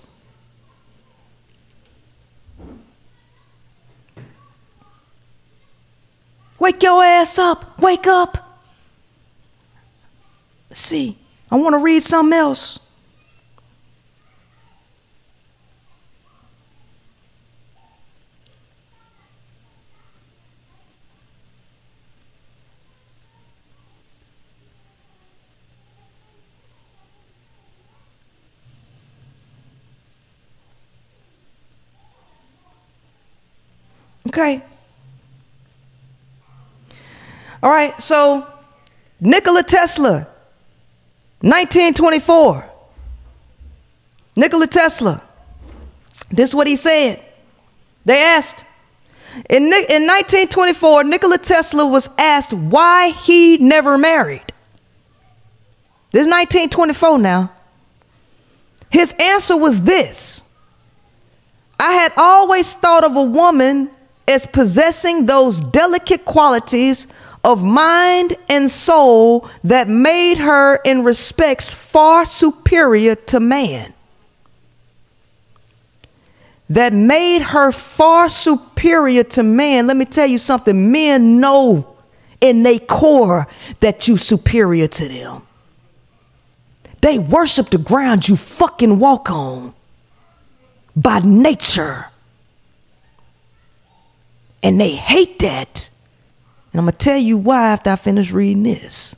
[6.58, 7.78] Wake your ass up.
[7.78, 8.38] Wake up.
[10.68, 11.16] Let's see.
[11.50, 12.80] I want to read something else.
[34.38, 34.62] Okay.
[37.60, 38.46] All right, so
[39.20, 40.28] Nikola Tesla,
[41.40, 42.70] 1924.
[44.36, 45.20] Nikola Tesla,
[46.30, 47.20] this is what he said.
[48.04, 48.64] They asked,
[49.50, 54.52] in, in 1924, Nikola Tesla was asked why he never married.
[56.12, 57.52] This is 1924 now.
[58.88, 60.44] His answer was this
[61.80, 63.90] I had always thought of a woman
[64.28, 67.08] as possessing those delicate qualities
[67.42, 73.94] of mind and soul that made her in respects far superior to man.
[76.68, 79.86] That made her far superior to man.
[79.86, 81.96] Let me tell you something men know
[82.42, 83.48] in their core
[83.80, 85.42] that you superior to them.
[87.00, 89.72] They worship the ground you fucking walk on
[90.94, 92.06] by nature.
[94.62, 95.90] And they hate that.
[96.72, 99.16] And I'm going to tell you why after I finish reading this.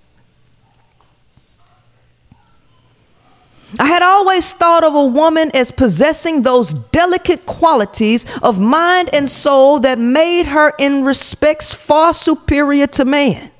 [3.79, 9.31] I had always thought of a woman as possessing those delicate qualities of mind and
[9.31, 13.51] soul that made her in respects far superior to man.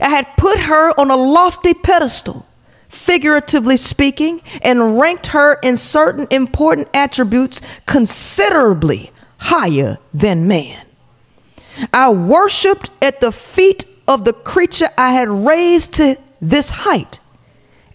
[0.00, 2.46] I had put her on a lofty pedestal,
[2.88, 10.84] figuratively speaking, and ranked her in certain important attributes considerably higher than man.
[11.92, 17.20] I worshiped at the feet of the creature I had raised to this height.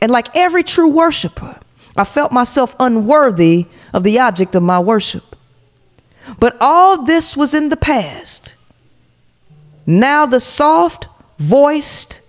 [0.01, 1.59] And like every true worshiper,
[1.97, 5.35] I felt myself unworthy of the object of my worship.
[6.39, 8.55] But all this was in the past.
[9.85, 11.07] Now the soft
[11.37, 12.21] voiced,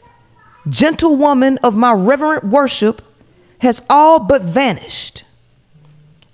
[0.69, 3.03] gentle woman of my reverent worship
[3.61, 5.25] has all but vanished.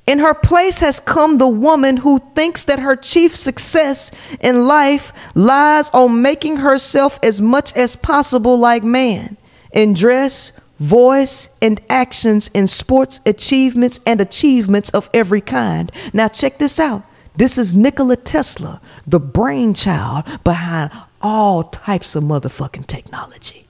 [0.06, 4.10] In her place has come the woman who thinks that her chief success
[4.40, 9.36] in life lies on making herself as much as possible like man
[9.72, 15.92] in dress, voice, and actions in sports achievements and achievements of every kind.
[16.12, 17.04] Now, check this out.
[17.36, 20.90] This is Nikola Tesla, the brainchild behind
[21.22, 23.66] all types of motherfucking technology.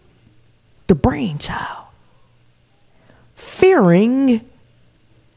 [0.87, 1.85] The brainchild.
[3.35, 4.49] Fearing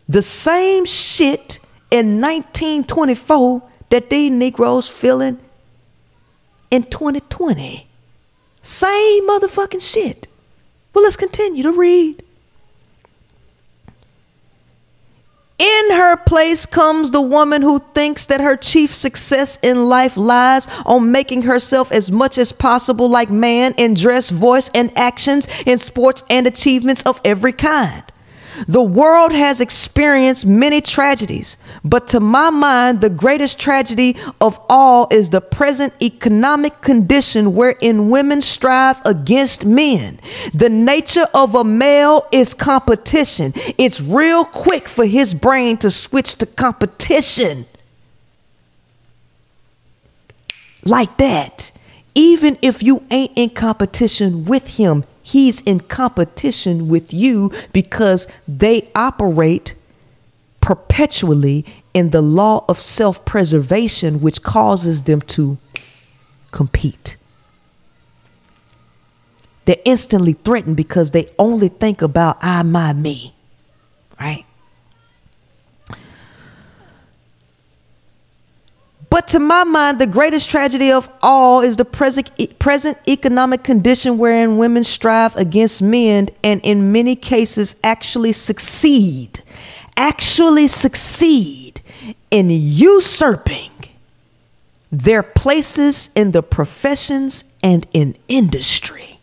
[0.08, 1.60] the same shit
[1.92, 5.40] in 1924 that these Negroes feeling
[6.72, 7.88] in 2020.
[8.62, 10.28] Same motherfucking shit.
[10.94, 12.24] Well, let's continue to read.
[15.58, 20.68] In her place comes the woman who thinks that her chief success in life lies
[20.86, 25.78] on making herself as much as possible like man in dress, voice, and actions, in
[25.78, 28.04] sports and achievements of every kind.
[28.68, 35.08] The world has experienced many tragedies, but to my mind, the greatest tragedy of all
[35.12, 40.20] is the present economic condition wherein women strive against men.
[40.54, 43.54] The nature of a male is competition.
[43.78, 47.66] It's real quick for his brain to switch to competition.
[50.84, 51.72] Like that.
[52.14, 58.88] Even if you ain't in competition with him, he's in competition with you because they
[58.94, 59.74] operate
[60.62, 61.66] perpetually
[61.96, 65.58] in the law of self preservation, which causes them to
[66.52, 67.18] compete.
[69.66, 73.34] They're instantly threatened because they only think about I, my, me,
[74.20, 74.45] right?
[79.16, 82.30] But to my mind, the greatest tragedy of all is the present,
[82.60, 89.42] present economic condition wherein women strive against men and in many cases actually succeed,
[89.96, 91.80] actually succeed
[92.30, 93.72] in usurping
[94.92, 99.15] their places in the professions and in industry.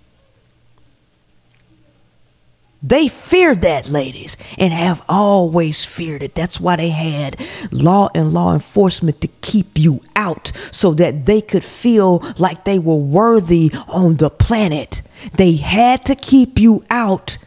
[2.83, 6.35] They feared that, ladies, and have always feared it.
[6.35, 7.41] That's why they had
[7.71, 12.81] law and law enforcement to keep you out so that they could feel like they
[12.81, 15.03] were worthy on the planet.
[15.35, 17.39] They had to keep you out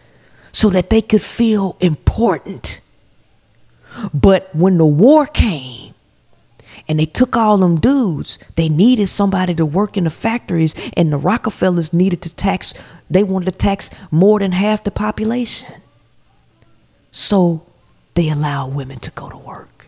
[0.53, 2.79] so that they could feel important.
[4.13, 5.94] But when the war came,
[6.87, 8.37] and they took all them dudes.
[8.55, 12.73] They needed somebody to work in the factories, and the Rockefellers needed to tax
[13.09, 15.81] they wanted to tax more than half the population.
[17.11, 17.65] So
[18.15, 19.87] they allowed women to go to work.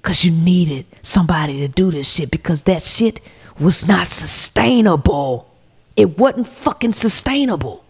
[0.00, 3.20] Because you needed somebody to do this shit because that shit
[3.60, 5.50] was not sustainable.
[5.96, 7.84] It wasn't fucking sustainable.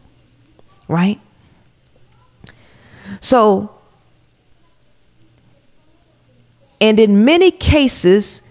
[0.89, 1.21] Right?
[3.21, 3.78] So,
[6.81, 8.43] and in many cases,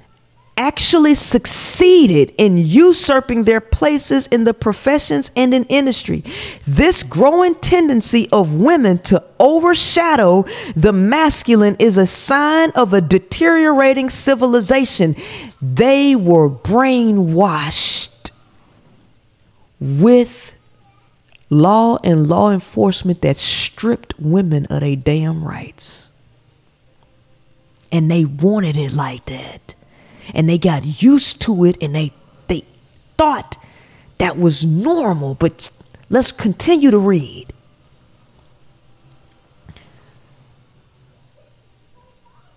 [0.57, 6.23] actually succeeded in usurping their places in the professions and in industry.
[6.65, 10.45] This growing tendency of women to overshadow
[10.75, 15.15] the masculine is a sign of a deteriorating civilization.
[15.61, 18.31] They were brainwashed
[19.79, 20.55] with
[21.49, 26.06] law and law enforcement that stripped women of their damn rights.
[27.91, 29.75] And they wanted it like that
[30.33, 32.11] and they got used to it and they
[32.47, 32.63] they
[33.17, 33.57] thought
[34.17, 35.69] that was normal but
[36.09, 37.53] let's continue to read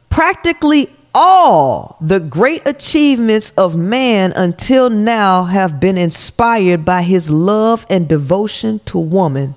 [0.09, 7.85] practically all the great achievements of man until now have been inspired by his love
[7.91, 9.57] and devotion to woman.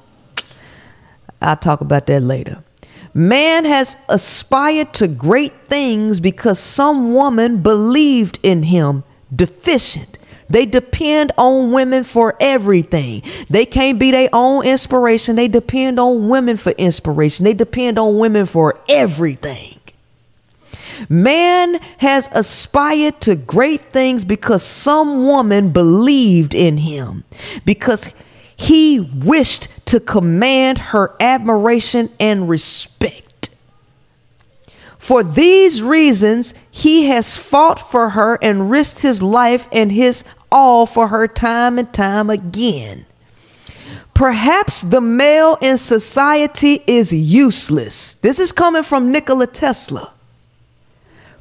[1.40, 2.64] I'll talk about that later.
[3.14, 9.04] Man has aspired to great things because some woman believed in him,
[9.34, 10.18] deficient.
[10.50, 13.24] They depend on women for everything.
[13.50, 15.36] They can't be their own inspiration.
[15.36, 17.46] They depend on women for inspiration.
[17.46, 19.80] They depend on women for everything.
[21.10, 27.24] Man has aspired to great things because some woman believed in him,
[27.66, 28.14] because
[28.56, 33.50] he wished to command her admiration and respect.
[34.98, 40.86] For these reasons, he has fought for her and risked his life and his all
[40.86, 43.06] for her time and time again.
[44.14, 48.14] Perhaps the male in society is useless.
[48.16, 50.14] This is coming from Nikola Tesla.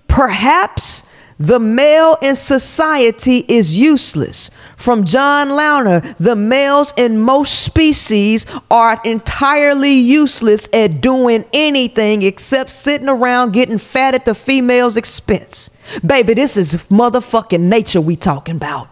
[0.08, 1.04] Perhaps
[1.42, 4.48] the male in society is useless.
[4.76, 12.70] From John Launer, the males in most species are entirely useless at doing anything except
[12.70, 15.68] sitting around getting fat at the female's expense.
[16.06, 18.88] Baby, this is motherfucking nature we talking about.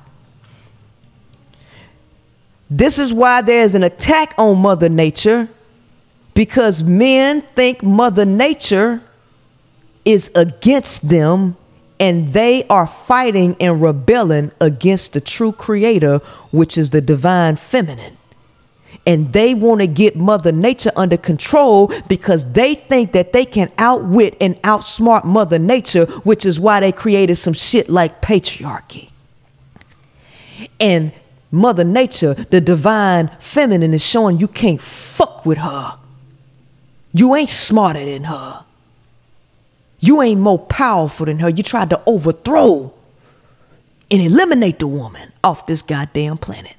[2.69, 5.49] This is why there's an attack on Mother Nature
[6.35, 9.03] because men think Mother Nature
[10.05, 11.57] is against them
[12.01, 16.19] and they are fighting and rebelling against the true creator,
[16.51, 18.17] which is the divine feminine.
[19.07, 23.71] And they want to get Mother Nature under control because they think that they can
[23.79, 29.11] outwit and outsmart Mother Nature, which is why they created some shit like patriarchy.
[30.79, 31.13] And
[31.51, 35.99] Mother Nature, the divine feminine, is showing you can't fuck with her.
[37.13, 38.65] You ain't smarter than her.
[40.01, 41.49] You ain't more powerful than her.
[41.51, 42.93] You tried to overthrow
[44.11, 46.75] and eliminate the woman off this goddamn planet.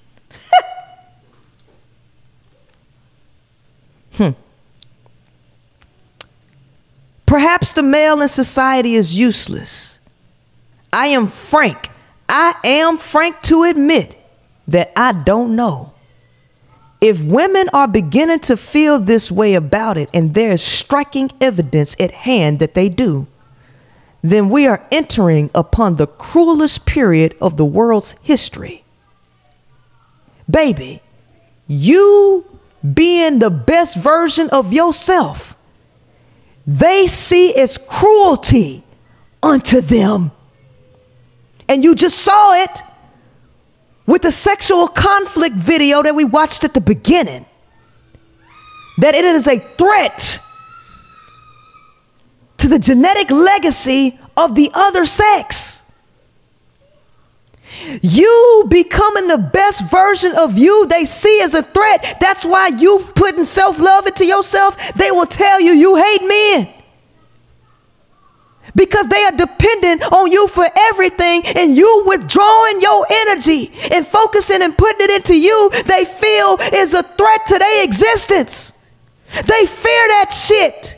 [4.14, 4.30] hmm.
[7.26, 9.99] Perhaps the male in society is useless.
[10.91, 11.89] I am frank.
[12.27, 14.18] I am frank to admit
[14.68, 15.90] that I don't know.
[17.02, 21.95] If women are beginning to feel this way about it, and there is striking evidence
[21.99, 23.26] at hand that they do,
[24.22, 28.84] then we are entering upon the cruelest period of the world's history.
[30.48, 31.02] Baby,
[31.68, 32.45] you
[32.94, 35.56] being the best version of yourself,
[36.68, 38.84] they see as cruelty
[39.41, 40.32] unto them.
[41.68, 42.84] And you just saw it
[44.12, 47.46] with the sexual conflict video that we watched at the beginning.
[48.98, 50.40] That it is a threat
[52.58, 55.90] to the genetic legacy of the other sex.
[58.02, 62.18] You becoming the best version of you they see as a threat.
[62.20, 64.94] That's why you putting self love into yourself.
[64.94, 66.81] They will tell you you hate men
[68.76, 74.61] because they are dependent on you for everything and you withdrawing your energy and focusing
[74.61, 78.85] and putting it into you they feel is a threat to their existence
[79.48, 80.98] they fear that shit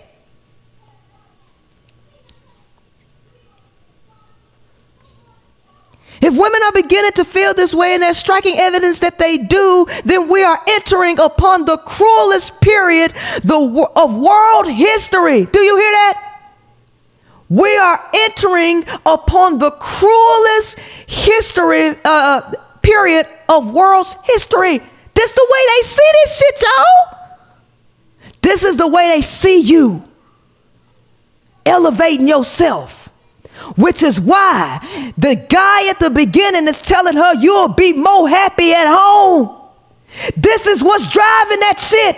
[6.24, 9.86] If women are beginning to feel this way and there's striking evidence that they do,
[10.06, 13.12] then we are entering upon the cruelest period
[13.44, 15.44] the, of world history.
[15.44, 16.33] Do you hear that?
[17.50, 24.80] We are entering upon the cruelest history uh, period of world's history.
[25.14, 27.20] This is the way they see this shit, y'all.
[28.42, 30.04] This is the way they see you
[31.66, 33.10] elevating yourself.
[33.78, 38.74] Which is why the guy at the beginning is telling her you'll be more happy
[38.74, 39.62] at home.
[40.36, 42.18] This is what's driving that shit.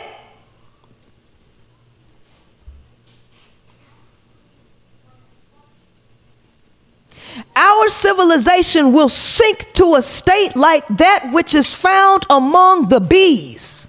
[7.55, 13.87] Our civilization will sink to a state like that which is found among the bees,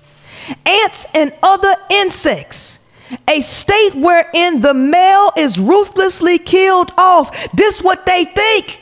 [0.64, 2.80] ants, and other insects.
[3.28, 7.52] A state wherein the male is ruthlessly killed off.
[7.52, 8.80] This what they think.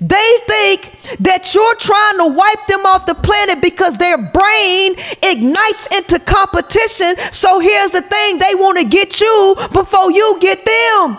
[0.00, 5.86] They think that you're trying to wipe them off the planet because their brain ignites
[5.94, 7.16] into competition.
[7.32, 11.16] So here's the thing they want to get you before you get them.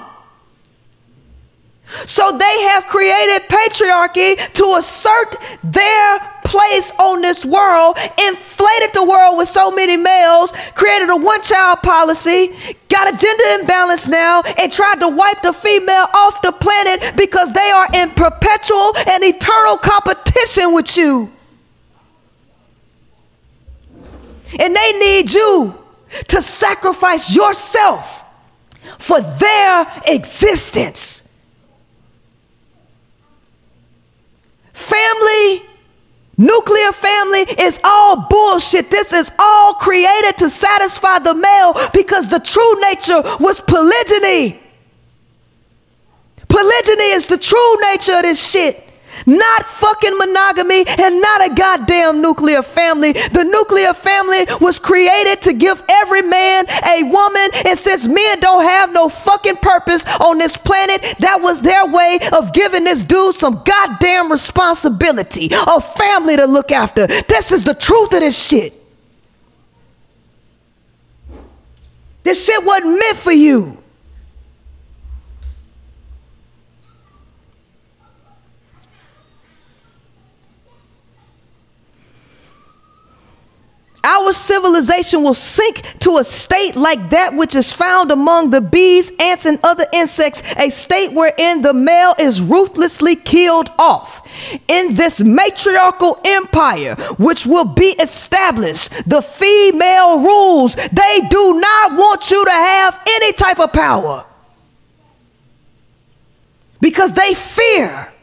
[2.05, 9.37] So they have created patriarchy to assert their place on this world, inflated the world
[9.37, 12.55] with so many males, created a one child policy,
[12.89, 17.53] got a gender imbalance now, and tried to wipe the female off the planet because
[17.53, 21.31] they are in perpetual and eternal competition with you.
[24.59, 25.75] And they need you
[26.29, 28.25] to sacrifice yourself
[28.97, 31.28] for their existence.
[34.79, 35.61] Family,
[36.37, 38.89] nuclear family is all bullshit.
[38.89, 44.57] This is all created to satisfy the male because the true nature was polygyny.
[46.47, 48.88] Polygyny is the true nature of this shit.
[49.25, 53.13] Not fucking monogamy and not a goddamn nuclear family.
[53.13, 58.63] The nuclear family was created to give every man a woman, and since men don't
[58.63, 63.35] have no fucking purpose on this planet, that was their way of giving this dude
[63.35, 67.07] some goddamn responsibility, a family to look after.
[67.07, 68.73] This is the truth of this shit.
[72.23, 73.77] This shit wasn't meant for you.
[84.03, 89.11] Our civilization will sink to a state like that which is found among the bees,
[89.19, 94.25] ants, and other insects, a state wherein the male is ruthlessly killed off.
[94.67, 100.75] In this matriarchal empire, which will be established, the female rules.
[100.75, 104.25] They do not want you to have any type of power
[106.81, 108.13] because they fear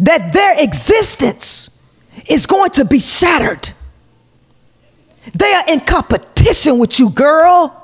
[0.00, 1.80] that their existence
[2.28, 3.70] is going to be shattered.
[5.32, 7.80] They are in competition with you, girl.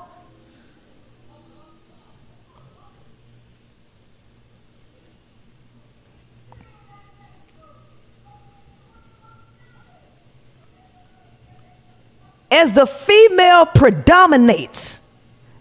[12.51, 15.01] As the female predominates,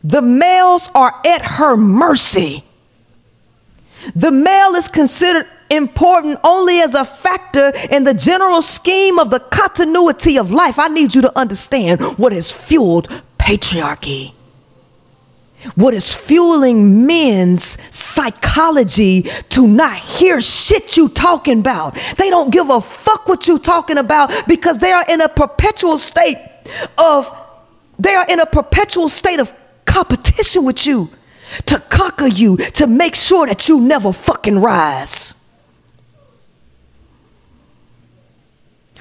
[0.02, 2.64] the males are at her mercy.
[4.14, 9.40] The male is considered important only as a factor in the general scheme of the
[9.40, 10.78] continuity of life.
[10.78, 14.34] I need you to understand what has fueled patriarchy.
[15.74, 21.98] What is fueling men's psychology to not hear shit you talking about?
[22.16, 25.98] They don't give a fuck what you talking about because they are in a perpetual
[25.98, 26.38] state
[26.96, 27.30] of
[27.98, 29.52] they are in a perpetual state of
[29.84, 31.10] competition with you
[31.66, 35.34] to conquer you, to make sure that you never fucking rise.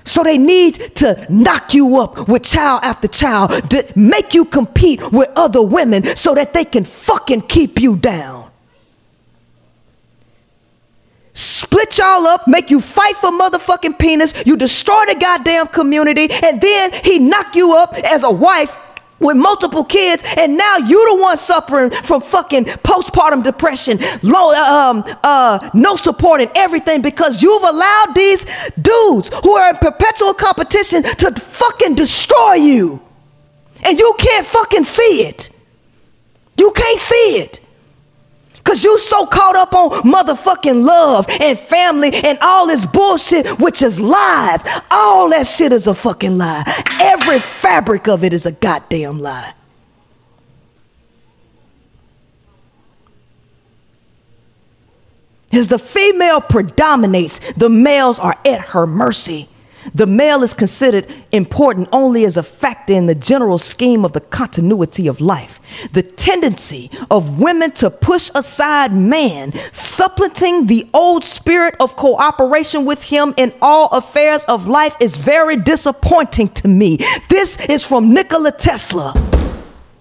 [0.10, 5.11] So they need to knock you up with child after child, to make you compete
[5.11, 8.49] with other women so that they can fucking keep you down.
[11.34, 16.60] Split y'all up, make you fight for motherfucking penis, you destroy the goddamn community, and
[16.60, 18.76] then he knock you up as a wife
[19.20, 25.04] with multiple kids, and now you're the one suffering from fucking postpartum depression, low, um,
[25.24, 28.46] uh, no support and everything because you've allowed these
[28.82, 33.02] dudes who are in perpetual competition to fucking destroy you,
[33.84, 35.50] and you can't fucking see it.
[36.58, 37.60] You can't see it.
[38.70, 43.82] Cause you so caught up on motherfucking love and family and all this bullshit, which
[43.82, 44.64] is lies.
[44.91, 46.64] All that shit is a fucking lie.
[47.02, 49.54] Every fabric of it is a goddamn lie.
[55.52, 59.49] As the female predominates, the males are at her mercy.
[59.94, 64.22] The male is considered important only as a factor in the general scheme of the
[64.22, 65.60] continuity of life.
[65.94, 73.04] The tendency of women to push aside man, supplanting the old spirit of cooperation with
[73.04, 76.98] him in all affairs of life, is very disappointing to me.
[77.30, 79.14] This is from Nikola Tesla.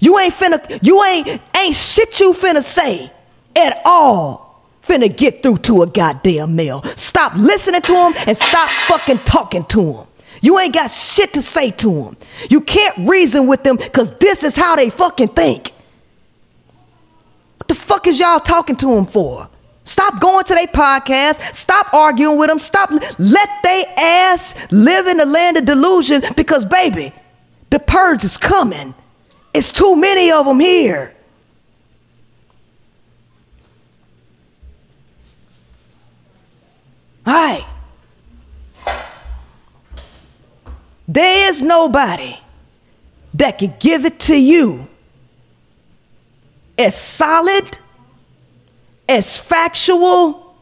[0.01, 3.11] You ain't finna, you ain't, ain't shit you finna say
[3.57, 4.48] at all
[4.89, 6.83] finna get through to a goddamn male.
[6.97, 10.07] Stop listening to him and stop fucking talking to him.
[10.41, 12.17] You ain't got shit to say to them.
[12.49, 15.73] You can't reason with them because this is how they fucking think.
[17.59, 19.49] What the fuck is y'all talking to them for?
[19.85, 21.55] Stop going to their podcast.
[21.55, 22.59] Stop arguing with them.
[22.59, 22.91] Stop.
[23.19, 27.13] Let they ass live in the land of delusion because, baby,
[27.71, 28.95] the purge is coming.
[29.55, 31.15] It's too many of them here.
[37.29, 37.67] Right.
[41.07, 42.41] There is nobody
[43.35, 44.89] that could give it to you
[46.79, 47.77] as solid,
[49.07, 50.57] as factual,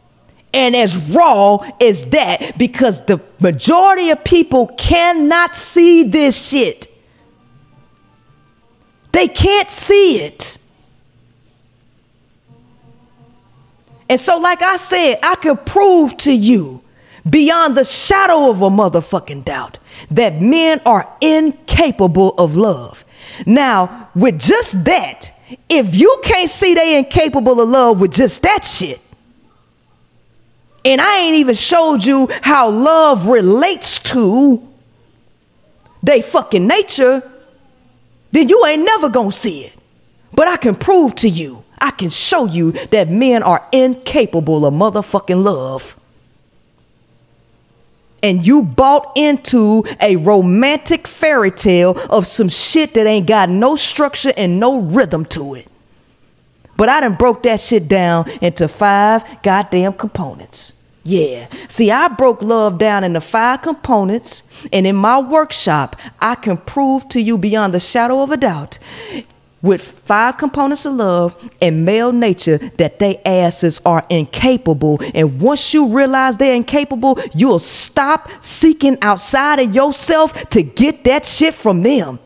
[0.53, 6.89] and as raw as that because the majority of people cannot see this shit.
[9.13, 10.59] They can't see it.
[14.09, 16.83] And so, like I said, I can prove to you
[17.28, 19.78] beyond the shadow of a motherfucking doubt
[20.11, 23.05] that men are incapable of love.
[23.45, 25.33] Now, with just that,
[25.69, 29.01] if you can't see they incapable of love with just that shit,
[30.85, 34.66] and I ain't even showed you how love relates to
[36.03, 37.28] they fucking nature,
[38.31, 39.73] then you ain't never gonna see it.
[40.33, 44.74] But I can prove to you, I can show you that men are incapable of
[44.74, 45.97] motherfucking love.
[48.23, 53.77] And you bought into a romantic fairy tale of some shit that ain't got no
[53.77, 55.69] structure and no rhythm to it.
[56.77, 60.82] But I done broke that shit down into five goddamn components.
[61.05, 61.47] Yeah.
[61.69, 64.43] See, I broke love down into five components,
[64.73, 68.78] and in my workshop, I can prove to you beyond the shadow of a doubt
[69.67, 75.01] with five components of love and male nature that they asses are incapable.
[75.15, 81.27] And once you realize they're incapable, you'll stop seeking outside of yourself to get that
[81.27, 82.21] shit from them.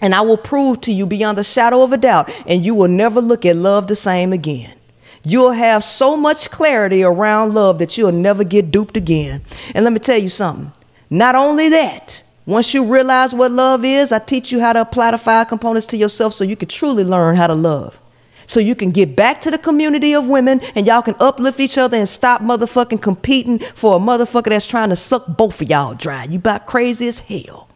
[0.00, 2.88] And I will prove to you beyond the shadow of a doubt, and you will
[2.88, 4.76] never look at love the same again.
[5.24, 9.42] You'll have so much clarity around love that you'll never get duped again.
[9.74, 10.70] And let me tell you something.
[11.10, 15.12] Not only that, once you realize what love is, I teach you how to apply
[15.12, 18.00] the five components to yourself so you can truly learn how to love
[18.46, 21.78] so you can get back to the community of women and y'all can uplift each
[21.78, 25.94] other and stop motherfucking competing for a motherfucker that's trying to suck both of y'all
[25.94, 26.24] dry.
[26.24, 27.68] You about crazy as hell,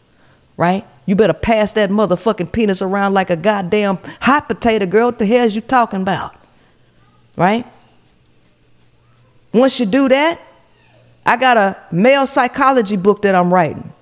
[0.56, 0.86] right?
[1.06, 5.06] You better pass that motherfucking penis around like a goddamn hot potato, girl.
[5.06, 6.34] What the hell is you talking about?
[7.36, 7.66] Right?
[9.52, 10.38] Once you do that,
[11.24, 13.92] I got a male psychology book that I'm writing.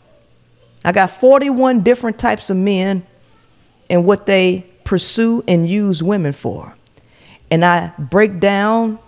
[0.87, 3.05] I got 41 different types of men
[3.91, 6.77] and what they pursue and use women for.
[7.51, 9.01] And I break down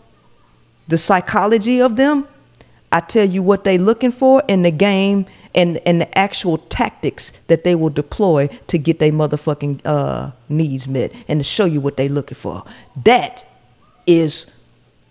[0.89, 2.27] the psychology of them.
[2.91, 7.33] I tell you what they're looking for in the game and, and the actual tactics
[7.47, 11.81] that they will deploy to get their motherfucking uh, needs met and to show you
[11.81, 12.65] what they're looking for.
[13.05, 13.45] That
[14.05, 14.47] is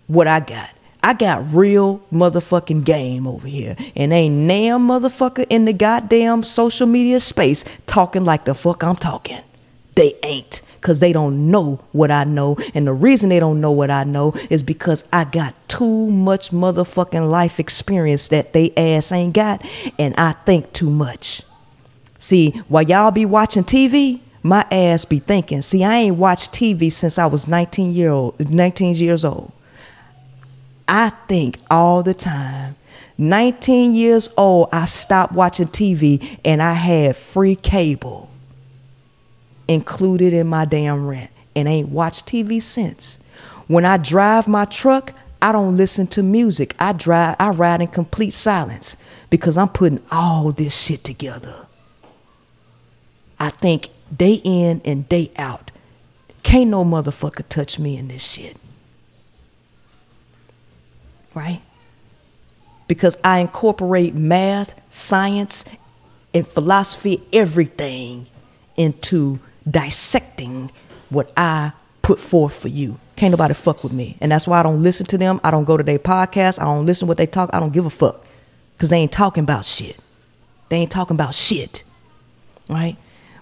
[0.06, 0.68] what I got.
[1.08, 3.76] I got real motherfucking game over here.
[3.96, 8.94] And ain't damn motherfucker in the goddamn social media space talking like the fuck I'm
[8.94, 9.40] talking.
[9.94, 12.58] They ain't because they don't know what I know.
[12.74, 16.50] And the reason they don't know what I know is because I got too much
[16.50, 19.66] motherfucking life experience that they ass ain't got.
[19.98, 21.40] And I think too much.
[22.18, 25.62] See, while y'all be watching TV, my ass be thinking.
[25.62, 29.52] See, I ain't watched TV since I was 19 year old, 19 years old.
[30.88, 32.76] I think all the time.
[33.18, 38.30] 19 years old, I stopped watching TV and I had free cable
[39.66, 43.18] included in my damn rent and ain't watched TV since.
[43.66, 45.12] When I drive my truck,
[45.42, 46.74] I don't listen to music.
[46.78, 48.96] I drive I ride in complete silence
[49.30, 51.66] because I'm putting all this shit together.
[53.38, 55.70] I think day in and day out.
[56.42, 58.56] Can't no motherfucker touch me in this shit.
[61.38, 61.62] Right?
[62.88, 65.64] Because I incorporate math, science,
[66.34, 68.26] and philosophy, everything
[68.76, 69.38] into
[69.70, 70.72] dissecting
[71.10, 72.96] what I put forth for you.
[73.14, 74.16] Can't nobody fuck with me.
[74.20, 75.40] And that's why I don't listen to them.
[75.44, 76.60] I don't go to their podcast.
[76.60, 77.50] I don't listen to what they talk.
[77.52, 78.24] I don't give a fuck.
[78.74, 79.96] Because they ain't talking about shit.
[80.70, 81.84] They ain't talking about shit.
[82.68, 82.96] Right?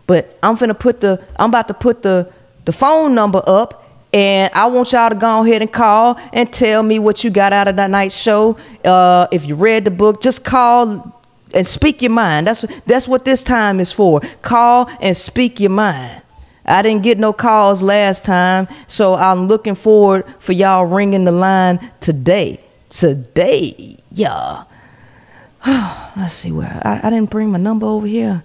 [0.07, 2.31] But I'm finna put the, I'm about to put the,
[2.67, 3.86] the phone number up
[4.17, 7.53] and I want y'all to go ahead and call and tell me what you got
[7.53, 8.57] out of that night show.
[8.83, 11.23] Uh, if you read the book, just call
[11.53, 12.47] and speak your mind.
[12.47, 14.23] That's that's what this time is for.
[14.41, 16.23] Call and speak your mind.
[16.65, 21.33] I didn't get no calls last time, so I'm looking forward for y'all ringing the
[21.33, 22.59] line today.
[22.89, 24.65] Today, yeah.
[26.17, 28.45] Let's see where I, I didn't bring my number over here.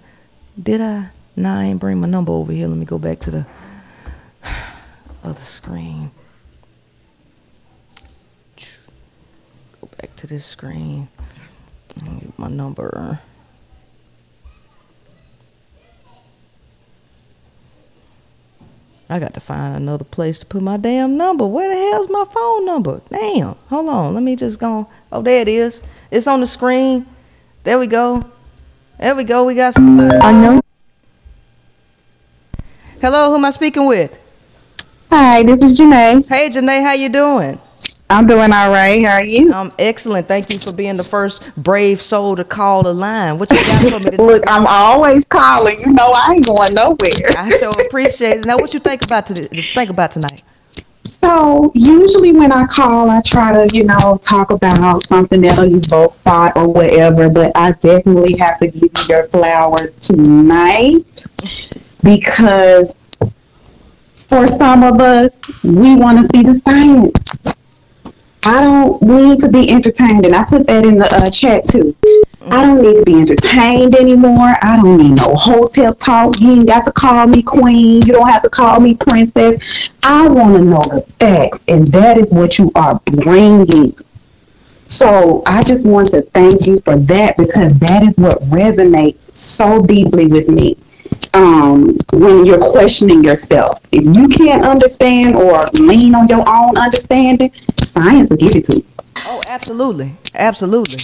[0.62, 1.08] Did I?
[1.34, 2.68] Nah, I ain't bring my number over here.
[2.68, 3.46] Let me go back to the
[5.24, 6.10] other screen.
[9.80, 11.08] Go back to this screen.
[12.02, 13.20] Me get my number.
[19.08, 21.46] I got to find another place to put my damn number.
[21.46, 23.02] Where the hell's my phone number?
[23.10, 23.56] Damn.
[23.68, 24.14] Hold on.
[24.14, 24.88] Let me just go.
[25.10, 25.82] Oh, there it is.
[26.10, 27.06] It's on the screen.
[27.64, 28.24] There we go.
[28.98, 29.44] There we go.
[29.44, 30.00] We got some.
[30.00, 30.60] I know.
[33.02, 34.18] Hello, who am I speaking with?
[35.14, 36.26] Hi, this is Janae.
[36.26, 37.60] Hey, Janae, how you doing?
[38.08, 39.04] I'm doing all right.
[39.04, 39.52] How are you?
[39.52, 40.26] I'm excellent.
[40.26, 43.38] Thank you for being the first brave soul to call the line.
[43.38, 44.16] What you got for me today?
[44.16, 45.80] Look, I'm always calling.
[45.80, 47.10] You know, I ain't going nowhere.
[47.36, 48.46] I sure appreciate it.
[48.46, 50.44] Now, what you think about to think about tonight?
[51.04, 56.16] So usually when I call, I try to, you know, talk about something that'll evoke
[56.20, 57.28] thought or whatever.
[57.28, 61.04] But I definitely have to give you your flowers tonight
[62.02, 62.94] because
[64.32, 65.30] for some of us,
[65.62, 67.54] we want to see the science.
[68.46, 71.94] I don't need to be entertained, and I put that in the uh, chat too.
[72.50, 74.54] I don't need to be entertained anymore.
[74.62, 76.40] I don't need no hotep talk.
[76.40, 78.00] You ain't got to call me queen.
[78.06, 79.62] You don't have to call me princess.
[80.02, 83.94] I want to know the facts, and that is what you are bringing.
[84.86, 89.84] So I just want to thank you for that because that is what resonates so
[89.84, 90.78] deeply with me.
[91.34, 97.52] Um, when you're questioning yourself, if you can't understand or lean on your own understanding,
[97.82, 98.84] science will give it to you.
[99.24, 100.98] Oh, absolutely, absolutely.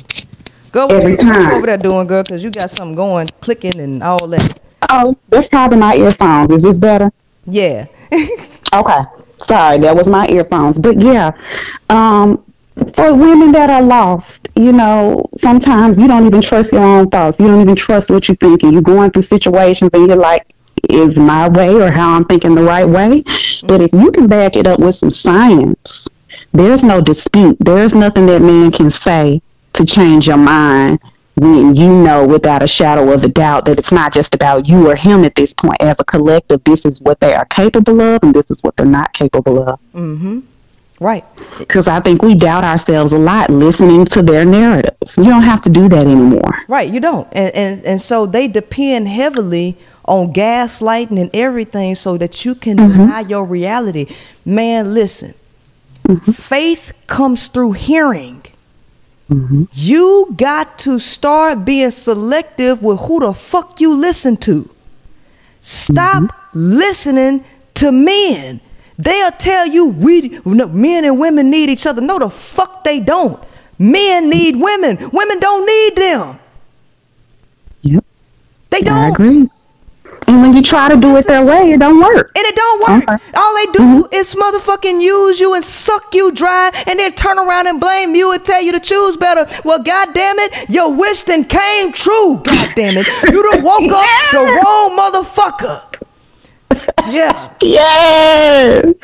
[0.73, 1.51] Go Every what you time.
[1.53, 4.61] over there doing, girl, because you got something going, clicking and all that.
[4.91, 6.51] Oh, that's probably my earphones.
[6.51, 7.11] Is this better?
[7.47, 7.87] Yeah.
[8.75, 8.99] Okay.
[9.39, 10.77] Sorry, that was my earphones.
[10.77, 11.31] But yeah,
[11.89, 12.45] um,
[12.95, 17.39] for women that are lost, you know, sometimes you don't even trust your own thoughts.
[17.39, 18.73] You don't even trust what you're thinking.
[18.73, 20.55] You're going through situations and you're like,
[20.89, 23.25] is my way or how I'm thinking the right way?
[23.65, 26.09] But if you can back it up with some science,
[26.53, 27.57] there's no dispute.
[27.61, 29.43] There's nothing that man can say
[29.75, 31.01] to change your mind
[31.37, 34.91] when you know without a shadow of a doubt that it's not just about you
[34.91, 35.81] or him at this point.
[35.81, 38.87] As a collective, this is what they are capable of and this is what they're
[38.87, 39.79] not capable of.
[39.95, 40.41] Mm-hmm.
[41.01, 41.25] Right.
[41.59, 44.97] Because I think we doubt ourselves a lot listening to their narrative.
[45.17, 46.55] You don't have to do that anymore.
[46.69, 47.29] Right, you don't.
[47.33, 52.79] And, and and so they depend heavily on gaslighting and everything so that you can
[52.79, 52.99] mm-hmm.
[52.99, 54.07] deny your reality.
[54.45, 55.35] Man, listen.
[56.05, 56.33] Mm-hmm.
[56.33, 58.43] Faith comes through hearing.
[59.31, 59.65] Mm-hmm.
[59.73, 64.69] You got to start being selective with who the fuck you listen to.
[65.61, 67.45] Stop listening
[67.75, 68.61] to men.
[68.99, 72.03] They'll tell you we men and women need each other.
[72.03, 73.41] No, the fuck they don't.
[73.79, 75.11] Men need women.
[75.11, 76.39] Women don't need them.
[77.83, 78.05] Yep.
[78.71, 78.97] They don't.
[78.97, 79.49] I agree.
[80.27, 82.33] And when you try to do it their way, it don't work.
[82.37, 83.21] And it don't work.
[83.35, 84.15] All they do mm-hmm.
[84.15, 88.33] is motherfucking use you and suck you dry and then turn around and blame you
[88.33, 89.47] and tell you to choose better.
[89.65, 92.43] Well, goddamn it, your wish then came true.
[92.45, 93.07] Goddamn it.
[93.33, 95.88] You done woke up the wrong motherfucker.
[97.07, 97.55] Yeah.
[97.63, 98.95] Yes.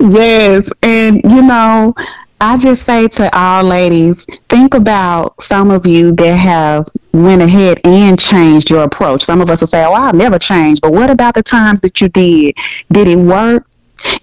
[0.00, 0.68] Yes.
[0.82, 1.94] And, you know,
[2.40, 7.80] I just say to all ladies, think about some of you that have went ahead
[7.84, 9.24] and changed your approach.
[9.24, 10.80] Some of us will say, oh, I'll never change.
[10.80, 12.54] But what about the times that you did?
[12.90, 13.66] Did it work?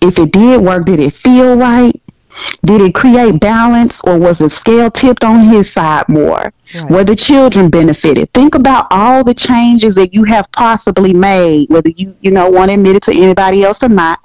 [0.02, 1.99] If it did work, did it feel right?
[2.66, 6.53] Did it create balance or was the scale tipped on his side more?
[6.90, 8.32] Were the children benefited?
[8.34, 12.70] Think about all the changes that you have possibly made, whether you, you know, want
[12.70, 14.20] to admit it to anybody else or not.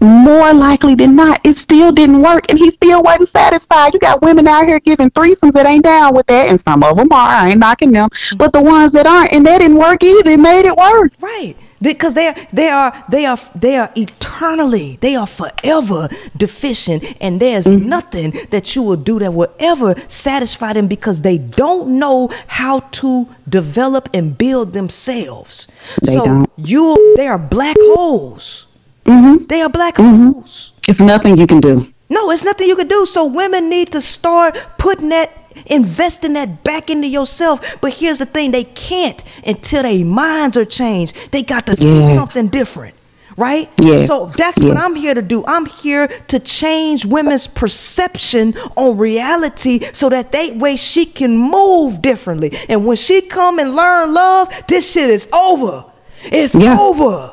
[0.00, 3.92] More likely than not, it still didn't work and he still wasn't satisfied.
[3.92, 6.96] You got women out here giving threesomes that ain't down with that, and some of
[6.96, 7.28] them are.
[7.28, 8.08] I ain't knocking them.
[8.08, 8.36] Mm-hmm.
[8.36, 11.10] But the ones that aren't, and that didn't work either, made it worse.
[11.20, 11.56] Right.
[11.80, 17.40] Because they are they are they are they are eternally, they are forever deficient, and
[17.40, 22.30] there's nothing that you will do that will ever satisfy them because they don't know
[22.46, 25.68] how to develop and build themselves.
[26.02, 26.50] They so don't.
[26.56, 28.66] you they are black holes.
[29.04, 29.46] Mm-hmm.
[29.46, 30.72] They are black holes.
[30.88, 31.92] It's nothing you can do.
[32.10, 33.04] No, it's nothing you can do.
[33.06, 35.30] So women need to start putting that,
[35.66, 37.60] investing that back into yourself.
[37.80, 41.16] But here's the thing: they can't until their minds are changed.
[41.32, 42.14] They got to see Yeah.
[42.14, 42.94] something different,
[43.36, 43.70] right?
[43.80, 44.08] Yes.
[44.08, 45.44] So that's what I'm here to do.
[45.46, 52.02] I'm here to change women's perception on reality so that they way she can move
[52.02, 52.56] differently.
[52.68, 55.84] And when she come and learn love, this shit is over.
[56.24, 56.76] It's Yeah.
[56.78, 57.32] over.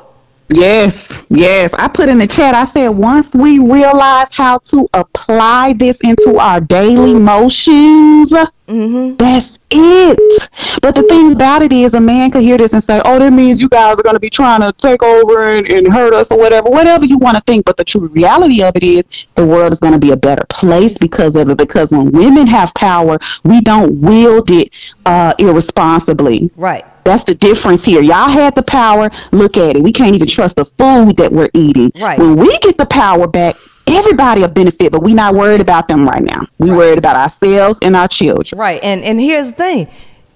[0.52, 1.74] Yes, yes.
[1.74, 6.38] I put in the chat, I said, once we realize how to apply this into
[6.38, 8.32] our daily motions,
[8.66, 10.48] that's it.
[10.82, 13.32] But the thing about it is, a man could hear this and say, oh, that
[13.32, 16.30] means you guys are going to be trying to take over and, and hurt us
[16.30, 17.64] or whatever, whatever you want to think.
[17.64, 20.44] But the true reality of it is, the world is going to be a better
[20.48, 21.58] place because of it.
[21.58, 24.72] Because when women have power, we don't wield it
[25.04, 26.50] uh, irresponsibly.
[26.56, 26.84] Right.
[27.04, 28.02] That's the difference here.
[28.02, 29.10] Y'all had the power.
[29.30, 29.82] Look at it.
[29.82, 31.92] We can't even trust the food that we're eating.
[31.94, 32.18] Right.
[32.18, 33.54] When we get the power back,
[33.86, 36.46] everybody will benefit, but we're not worried about them right now.
[36.58, 38.58] We worried about ourselves and our children.
[38.58, 38.82] Right.
[38.82, 39.88] And and here's the thing.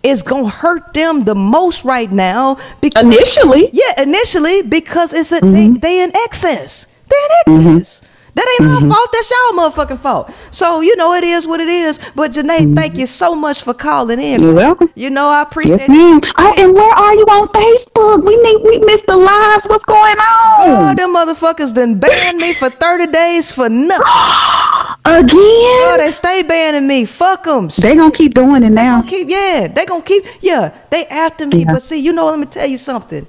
[0.02, 3.70] It's gonna hurt them the most right now because Initially.
[3.72, 5.74] Yeah, initially because it's a they, mm-hmm.
[5.74, 6.86] they in excess.
[7.08, 8.00] They're in excess.
[8.00, 8.06] Mm-hmm.
[8.34, 8.90] That ain't my mm-hmm.
[8.90, 9.08] fault.
[9.12, 10.30] That's y'all motherfucking fault.
[10.50, 11.98] So you know it is what it is.
[12.14, 13.00] But Janae, thank mm-hmm.
[13.00, 14.42] you so much for calling in.
[14.42, 14.90] You're welcome.
[14.94, 16.20] You know I appreciate Yes, ma'am.
[16.38, 18.24] Oh, and where are you on Facebook?
[18.24, 19.66] We need we missed the lives.
[19.66, 20.60] What's going on?
[20.60, 24.06] Oh, them motherfuckers done banned me for 30 days for nothing.
[25.04, 25.30] Again?
[25.32, 27.04] Oh, they stay banning me.
[27.04, 27.68] Fuck them.
[27.80, 29.02] They gonna keep doing it now.
[29.02, 31.72] keep yeah they gonna keep yeah they after me Yeah.
[31.72, 33.26] but see you know let me tell you something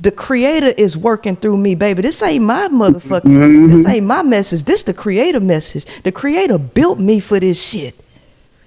[0.00, 3.68] the creator is working through me baby this ain't my motherfucking Mm-hmm.
[3.72, 7.94] this ain't my message this the creator message the creator built me for this shit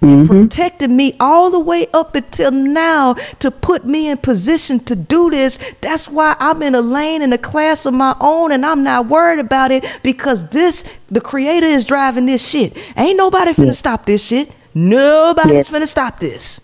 [0.02, 0.26] Mm-hmm.
[0.28, 5.28] protected me all the way up until now to put me in position to do
[5.28, 5.58] this.
[5.82, 9.08] That's why I'm in a lane in a class of my own and I'm not
[9.08, 12.78] worried about it because this, the creator is driving this shit.
[12.96, 14.50] Ain't nobody finna stop this shit.
[14.72, 16.62] Nobody's finna stop this.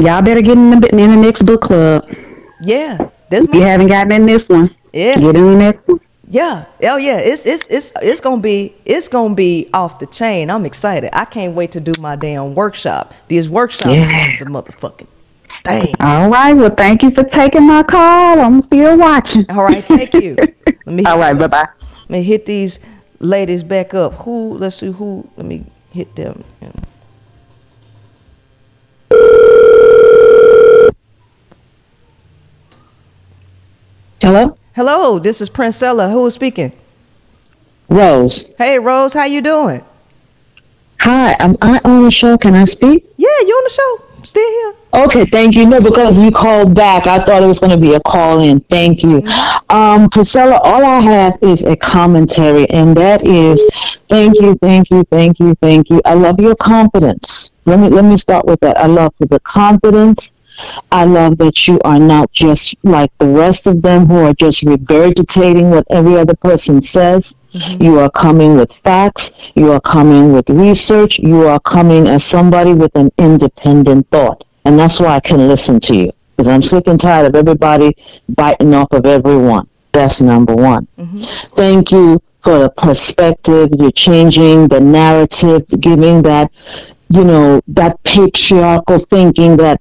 [0.00, 2.08] Y'all better get in the in the next book club.
[2.62, 3.10] Yeah.
[3.32, 5.18] This you haven't gotten in this one, Yeah.
[5.18, 6.00] get in the next one.
[6.28, 6.64] Yeah.
[6.82, 7.16] Oh yeah.
[7.16, 10.50] It's it's it's it's gonna be it's gonna be off the chain.
[10.50, 11.10] I'm excited.
[11.16, 13.14] I can't wait to do my damn workshop.
[13.28, 14.34] These workshops Yeah.
[14.40, 15.06] are the motherfucking
[15.64, 15.94] thing.
[16.00, 16.52] All right.
[16.52, 18.38] Well, thank you for taking my call.
[18.40, 19.46] I'm still watching.
[19.50, 20.36] All right, thank you.
[20.86, 21.32] Let me All right.
[21.38, 21.68] Bye bye.
[22.08, 22.78] Let me hit these
[23.18, 24.12] ladies back up.
[24.24, 24.58] Who?
[24.58, 25.26] Let's see who.
[25.38, 26.44] Let me hit them.
[34.22, 34.56] Hello?
[34.76, 36.12] Hello, this is Princella.
[36.12, 36.72] Who is speaking?
[37.88, 38.46] Rose.
[38.56, 39.84] Hey, Rose, how you doing?
[41.00, 42.38] Hi, am I on the show?
[42.38, 43.04] Can I speak?
[43.16, 44.24] Yeah, you on the show.
[44.24, 44.74] Still here.
[45.06, 45.66] Okay, thank you.
[45.66, 48.60] No, because you called back, I thought it was going to be a call in.
[48.60, 49.24] Thank you.
[49.68, 53.60] Um, Priscilla, all I have is a commentary, and that is
[54.08, 56.00] thank you, thank you, thank you, thank you.
[56.04, 57.54] I love your confidence.
[57.64, 58.78] Let me let me start with that.
[58.78, 60.32] I love the confidence.
[60.90, 64.64] I love that you are not just like the rest of them who are just
[64.64, 67.36] regurgitating what every other person says.
[67.54, 67.82] Mm-hmm.
[67.82, 69.32] You are coming with facts.
[69.54, 71.18] You are coming with research.
[71.18, 74.44] You are coming as somebody with an independent thought.
[74.64, 76.12] And that's why I can listen to you.
[76.36, 77.96] Because I'm sick and tired of everybody
[78.28, 79.68] biting off of everyone.
[79.92, 80.86] That's number one.
[80.98, 81.54] Mm-hmm.
[81.56, 83.70] Thank you for the perspective.
[83.78, 86.50] You're changing the narrative, giving that,
[87.08, 89.80] you know, that patriarchal thinking that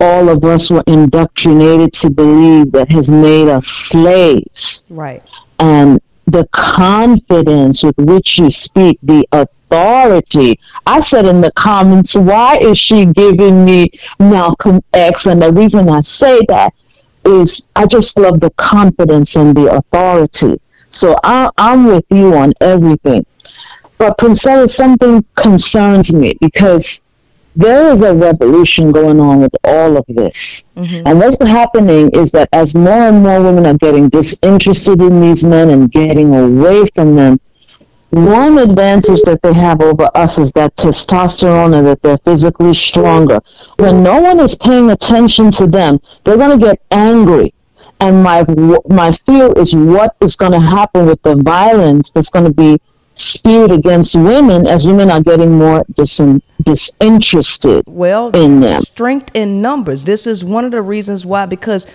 [0.00, 5.22] all of us were indoctrinated to believe that has made us slaves Right.
[5.58, 10.58] and the confidence with which you speak, the authority.
[10.86, 15.26] I said in the comments, why is she giving me Malcolm X?
[15.26, 16.74] And the reason I say that
[17.24, 20.60] is I just love the confidence and the authority.
[20.90, 23.24] So I, I'm with you on everything.
[23.98, 27.02] But Princella, something concerns me because
[27.58, 30.64] there is a revolution going on with all of this.
[30.76, 31.08] Mm-hmm.
[31.08, 35.44] And what's happening is that as more and more women are getting disinterested in these
[35.44, 37.40] men and getting away from them,
[38.10, 43.40] one advantage that they have over us is that testosterone and that they're physically stronger.
[43.76, 47.54] When no one is paying attention to them, they're going to get angry.
[48.00, 48.46] And my
[48.88, 52.80] my fear is what is going to happen with the violence that's going to be
[53.18, 56.20] spewed against women as women are getting more dis-
[56.62, 58.82] disinterested Well, in them.
[58.82, 60.04] strength in numbers.
[60.04, 61.86] This is one of the reasons why, because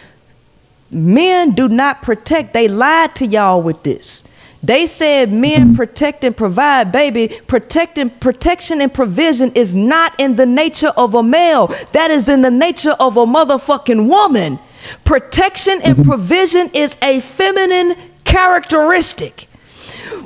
[0.92, 2.54] men do not protect.
[2.54, 4.24] They lied to y'all with this.
[4.62, 5.76] They said men mm-hmm.
[5.76, 7.28] protect and provide, baby.
[7.48, 11.68] Protecting, protection and provision is not in the nature of a male.
[11.92, 14.60] That is in the nature of a motherfucking woman.
[15.04, 16.10] Protection and mm-hmm.
[16.10, 19.48] provision is a feminine characteristic.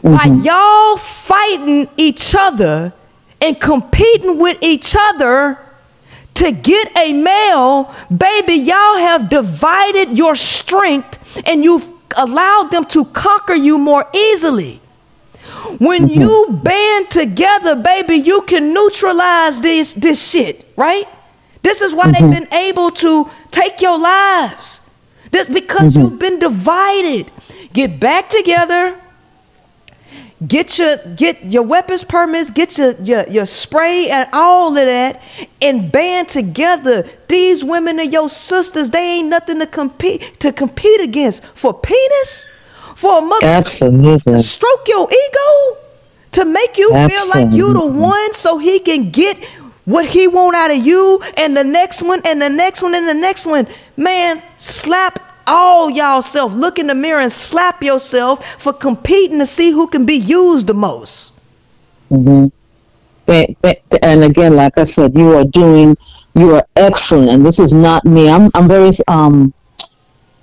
[0.01, 0.43] While mm-hmm.
[0.43, 2.93] y'all fighting each other
[3.41, 5.59] and competing with each other
[6.35, 13.05] to get a male, baby, y'all have divided your strength and you've allowed them to
[13.05, 14.79] conquer you more easily.
[15.79, 16.21] When mm-hmm.
[16.21, 21.07] you band together, baby, you can neutralize this this shit, right?
[21.63, 22.31] This is why they've mm-hmm.
[22.31, 24.81] been able to take your lives.
[25.31, 27.31] This because you've been divided.
[27.73, 28.97] Get back together.
[30.45, 35.19] Get your get your weapons permits, get your, your your spray and all of that,
[35.63, 37.07] and band together.
[37.27, 38.91] These women are your sisters.
[38.91, 42.45] They ain't nothing to compete to compete against for penis,
[42.95, 44.33] for a mother Absolutely.
[44.33, 45.77] to stroke your ego,
[46.33, 49.43] to make you feel like you the one, so he can get
[49.85, 53.07] what he want out of you, and the next one, and the next one, and
[53.07, 53.65] the next one.
[53.95, 56.53] Man, slap all y'all self.
[56.53, 60.67] Look in the mirror and slap yourself for competing to see who can be used
[60.67, 61.31] the most.
[62.09, 62.47] hmm
[63.27, 65.97] and again, like I said, you are doing,
[66.35, 67.43] you are excellent.
[67.43, 68.29] This is not me.
[68.29, 69.53] I'm, I'm very, um,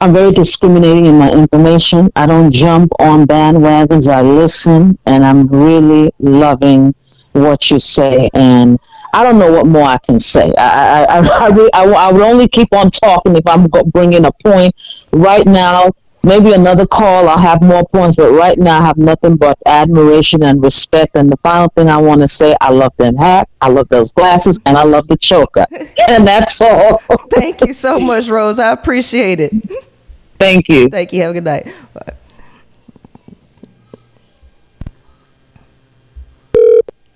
[0.00, 2.10] I'm very discriminating in my information.
[2.14, 4.06] I don't jump on bandwagons.
[4.06, 6.94] I listen, and I'm really loving
[7.32, 8.28] what you say.
[8.34, 8.78] And
[9.14, 10.52] I don't know what more I can say.
[10.58, 14.32] I, I, I, I, I, I would only keep on talking if I'm bringing a
[14.44, 14.74] point.
[15.14, 15.90] Right now,
[16.24, 18.16] maybe another call, I'll have more points.
[18.16, 21.14] But right now, I have nothing but admiration and respect.
[21.14, 24.12] And the final thing I want to say, I love them hats, I love those
[24.12, 25.66] glasses, and I love the choker.
[26.08, 26.98] and that's all.
[27.30, 28.58] Thank you so much, Rose.
[28.58, 29.52] I appreciate it.
[30.40, 30.88] Thank you.
[30.88, 31.22] Thank you.
[31.22, 31.72] Have a good night.
[31.92, 32.14] Bye.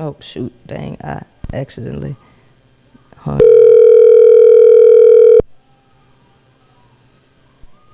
[0.01, 0.53] Oh shoot!
[0.69, 0.97] Dang!
[1.03, 2.15] I accidentally.
[3.17, 3.41] hung.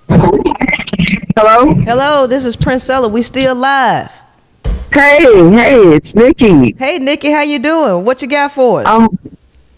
[0.09, 1.74] Hello?
[1.74, 3.10] Hello, this is Princella.
[3.10, 4.12] We still live.
[4.93, 6.74] Hey, hey, it's Nikki.
[6.78, 8.05] Hey, Nikki, how you doing?
[8.05, 8.86] What you got for us?
[8.86, 9.09] I'm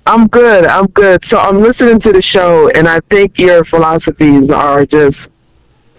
[0.06, 0.66] I'm good.
[0.66, 1.24] I'm good.
[1.24, 5.32] So I'm listening to the show, and I think your philosophies are just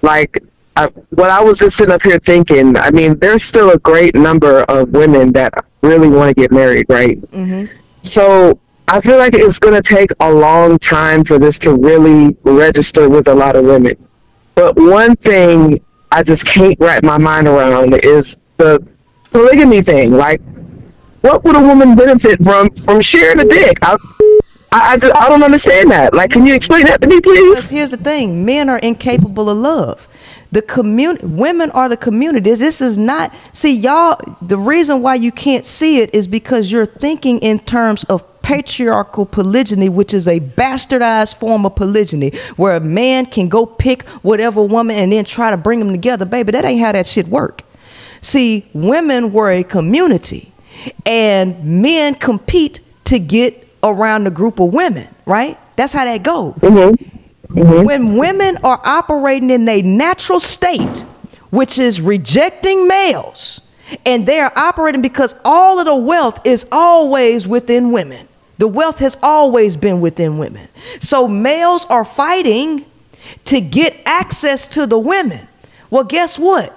[0.02, 0.44] like
[0.76, 2.78] I, what I was just sitting up here thinking.
[2.78, 6.86] I mean, there's still a great number of women that really want to get married,
[6.88, 7.20] right?
[7.32, 7.66] Mm-hmm.
[8.04, 12.38] So I feel like it's going to take a long time for this to really
[12.44, 14.07] register with a lot of women.
[14.58, 15.80] But one thing
[16.12, 18.84] I just can't wrap my mind around is the
[19.30, 20.14] polygamy thing.
[20.14, 20.42] Like,
[21.22, 23.78] what would a woman benefit from from sharing a dick?
[23.84, 23.96] I,
[24.72, 26.16] I, I, just, I don't understand that.
[26.16, 27.50] Like, can you explain that to me, please?
[27.52, 30.08] Because here's the thing: men are incapable of love.
[30.52, 32.54] The community, women are the community.
[32.54, 33.34] This is not.
[33.54, 34.20] See, y'all.
[34.42, 39.26] The reason why you can't see it is because you're thinking in terms of patriarchal
[39.26, 44.64] polygyny, which is a bastardized form of polygyny, where a man can go pick whatever
[44.64, 46.24] woman and then try to bring them together.
[46.24, 47.64] Baby, that ain't how that shit work.
[48.22, 50.54] See, women were a community,
[51.06, 55.10] and men compete to get around the group of women.
[55.26, 55.58] Right?
[55.76, 57.17] That's how that mm-hmm.
[57.54, 57.84] Go.
[57.84, 61.06] When women are operating in a natural state,
[61.50, 63.62] which is rejecting males,
[64.06, 68.28] and they are operating because all of the wealth is always within women.
[68.58, 70.68] The wealth has always been within women.
[71.00, 72.86] So males are fighting
[73.46, 75.48] to get access to the women.
[75.90, 76.76] Well, guess what?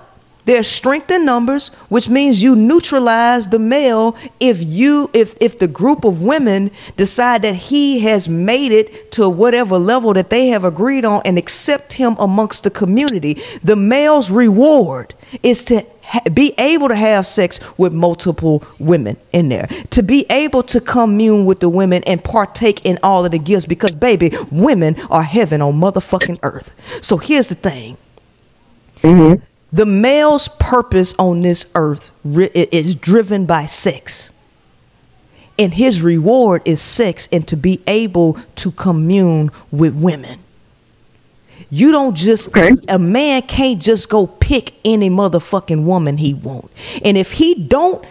[0.51, 5.69] There's strength in numbers, which means you neutralize the male if you if if the
[5.69, 10.65] group of women decide that he has made it to whatever level that they have
[10.65, 13.41] agreed on and accept him amongst the community.
[13.63, 15.15] The male's reward
[15.45, 20.27] is to ha- be able to have sex with multiple women in there, to be
[20.31, 24.37] able to commune with the women and partake in all of the gifts because baby,
[24.51, 26.73] women are heaven on motherfucking earth.
[27.05, 27.97] So here's the thing.
[29.03, 29.45] Mm-hmm.
[29.73, 34.33] The male's purpose on this earth is driven by sex.
[35.59, 40.41] And his reward is sex and to be able to commune with women.
[41.71, 42.49] You don't just
[42.89, 46.71] a man can't just go pick any motherfucking woman he want.
[47.05, 48.05] And if he don't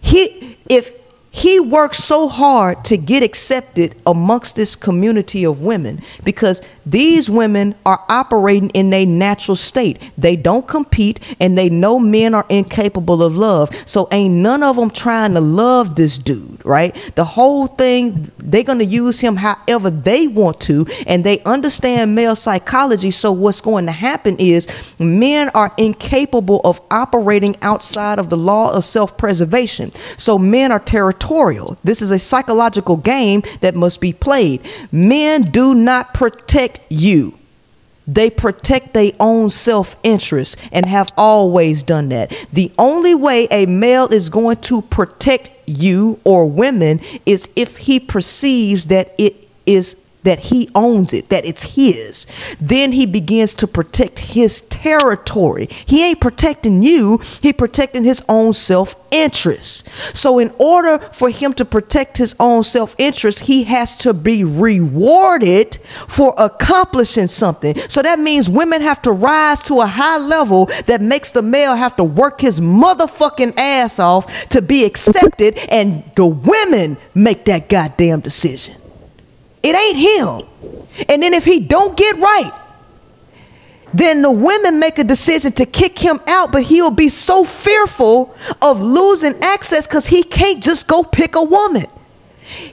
[0.00, 0.92] he if
[1.36, 7.74] he works so hard to get accepted amongst this community of women because these women
[7.84, 10.00] are operating in a natural state.
[10.16, 13.70] They don't compete and they know men are incapable of love.
[13.84, 16.94] So ain't none of them trying to love this dude, right?
[17.16, 22.14] The whole thing, they're going to use him however they want to and they understand
[22.14, 23.10] male psychology.
[23.10, 24.66] So what's going to happen is
[24.98, 29.92] men are incapable of operating outside of the law of self-preservation.
[30.16, 31.25] So men are territorial.
[31.84, 34.60] This is a psychological game that must be played.
[34.92, 37.38] Men do not protect you.
[38.06, 42.32] They protect their own self interest and have always done that.
[42.52, 47.98] The only way a male is going to protect you or women is if he
[47.98, 49.96] perceives that it is
[50.26, 52.26] that he owns it, that it's his.
[52.60, 55.68] Then he begins to protect his territory.
[55.86, 59.88] He ain't protecting you, he protecting his own self-interest.
[60.16, 65.76] So in order for him to protect his own self-interest, he has to be rewarded
[66.08, 67.76] for accomplishing something.
[67.88, 71.76] So that means women have to rise to a high level that makes the male
[71.76, 77.68] have to work his motherfucking ass off to be accepted and the women make that
[77.68, 78.74] goddamn decision.
[79.66, 81.04] It ain't him.
[81.08, 82.52] And then if he don't get right,
[83.92, 88.36] then the women make a decision to kick him out, but he'll be so fearful
[88.62, 91.86] of losing access because he can't just go pick a woman.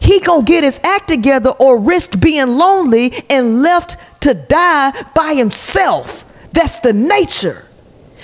[0.01, 5.33] He gonna get his act together or risk being lonely and left to die by
[5.33, 6.25] himself.
[6.51, 7.65] That's the nature.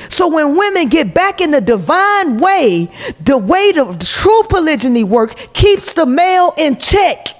[0.09, 5.35] So when women get back in the divine way, the way the true polygyny work
[5.53, 7.38] keeps the male in check.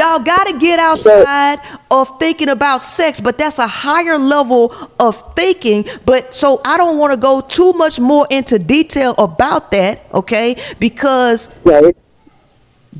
[0.00, 1.60] Y'all got to get outside
[1.90, 5.84] of thinking about sex, but that's a higher level of thinking.
[6.06, 10.56] But so I don't want to go too much more into detail about that, okay?
[10.78, 11.50] Because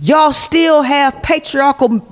[0.03, 2.07] y'all still have patriarchal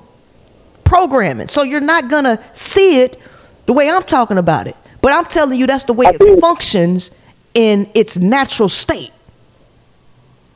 [0.84, 1.48] programming.
[1.48, 3.20] So you're not going to see it
[3.66, 4.76] the way I'm talking about it.
[5.02, 7.10] But I'm telling you, that's the way it functions
[7.52, 9.12] in its natural state.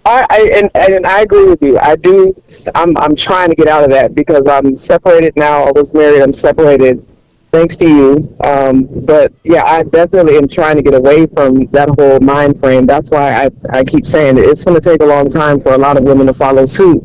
[0.05, 1.79] I, I and, and I agree with you.
[1.79, 2.35] I do.
[2.75, 5.65] I'm I'm trying to get out of that because I'm separated now.
[5.65, 6.23] I was married.
[6.23, 7.07] I'm separated,
[7.53, 8.37] thanks to you.
[8.43, 12.85] Um, but yeah, I definitely am trying to get away from that whole mind frame.
[12.85, 14.45] That's why I I keep saying it.
[14.45, 17.05] it's going to take a long time for a lot of women to follow suit.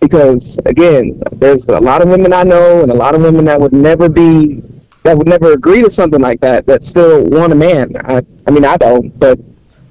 [0.00, 3.60] Because again, there's a lot of women I know and a lot of women that
[3.60, 4.62] would never be
[5.04, 7.94] that would never agree to something like that that still want a man.
[8.04, 9.38] I I mean I don't, but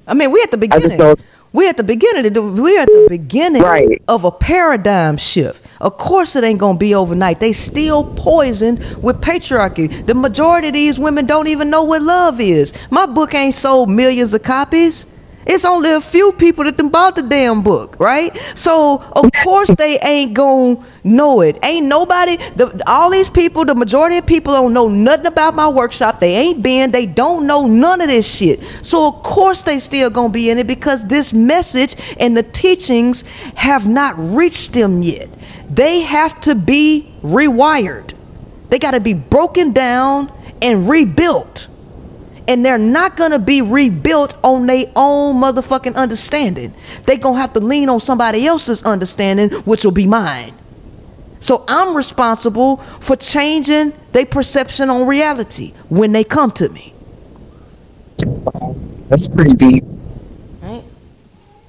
[0.06, 1.16] I mean, we at the I beginning.
[1.54, 1.60] Just don't.
[1.60, 2.26] We at the beginning.
[2.26, 5.62] of the- We at the beginning of a paradigm shift.
[5.80, 7.40] Of course, it ain't gonna be overnight.
[7.40, 10.06] They still poisoned with patriarchy.
[10.06, 12.72] The majority of these women don't even know what love is.
[12.90, 15.06] My book ain't sold millions of copies.
[15.46, 18.36] It's only a few people that done bought the damn book, right?
[18.54, 21.58] So of course they ain't gonna know it.
[21.62, 22.36] Ain't nobody.
[22.36, 26.20] The, all these people, the majority of people don't know nothing about my workshop.
[26.20, 26.90] They ain't been.
[26.90, 28.62] They don't know none of this shit.
[28.82, 33.22] So of course they still gonna be in it because this message and the teachings
[33.56, 35.28] have not reached them yet.
[35.68, 38.12] They have to be rewired.
[38.68, 41.68] They got to be broken down and rebuilt
[42.48, 46.74] and they're not gonna be rebuilt on their own motherfucking understanding.
[47.04, 50.54] They gonna have to lean on somebody else's understanding, which will be mine.
[51.40, 56.94] So I'm responsible for changing their perception on reality when they come to me.
[59.08, 59.84] That's pretty deep.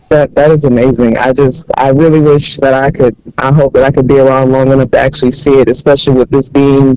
[0.09, 1.17] That that is amazing.
[1.17, 3.15] I just I really wish that I could.
[3.39, 6.29] I hope that I could be around long enough to actually see it, especially with
[6.29, 6.95] this being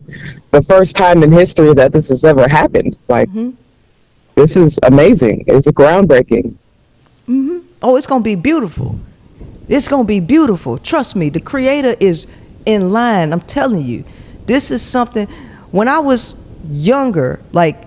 [0.50, 2.98] the first time in history that this has ever happened.
[3.08, 3.50] Like mm-hmm.
[4.38, 5.44] This is amazing.
[5.48, 6.54] It's groundbreaking.
[7.26, 8.98] hmm Oh, it's gonna be beautiful.
[9.68, 10.78] It's gonna be beautiful.
[10.78, 12.26] Trust me, the creator is
[12.64, 13.32] in line.
[13.32, 14.04] I'm telling you,
[14.46, 15.26] this is something.
[15.72, 16.36] When I was
[16.68, 17.86] younger, like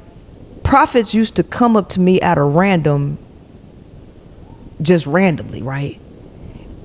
[0.64, 3.18] prophets used to come up to me at a random,
[4.82, 6.00] just randomly, right?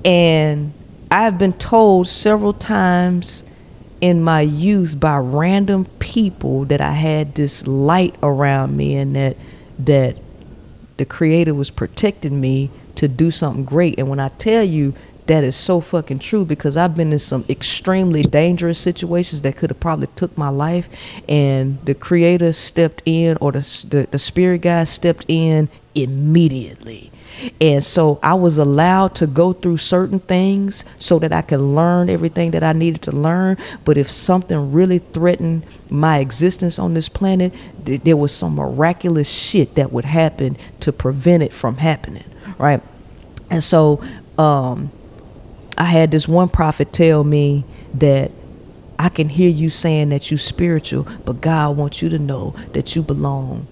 [0.05, 0.73] And
[1.11, 3.43] I've been told several times
[3.99, 9.35] in my youth by random people that I had this light around me and that
[9.79, 10.17] that
[10.97, 13.99] the creator was protecting me to do something great.
[13.99, 14.93] And when I tell you
[15.27, 19.69] that is so fucking true because I've been in some extremely dangerous situations that could
[19.69, 20.89] have probably took my life
[21.27, 27.11] and the creator stepped in or the, the, the spirit guide stepped in immediately.
[27.61, 32.09] And so I was allowed to go through certain things so that I could learn
[32.09, 33.57] everything that I needed to learn.
[33.85, 37.53] But if something really threatened my existence on this planet,
[37.85, 42.25] th- there was some miraculous shit that would happen to prevent it from happening.
[42.57, 42.81] Right.
[43.49, 44.03] And so
[44.37, 44.91] um,
[45.77, 47.65] I had this one prophet tell me
[47.95, 48.31] that
[48.99, 52.95] I can hear you saying that you spiritual, but God wants you to know that
[52.95, 53.67] you belong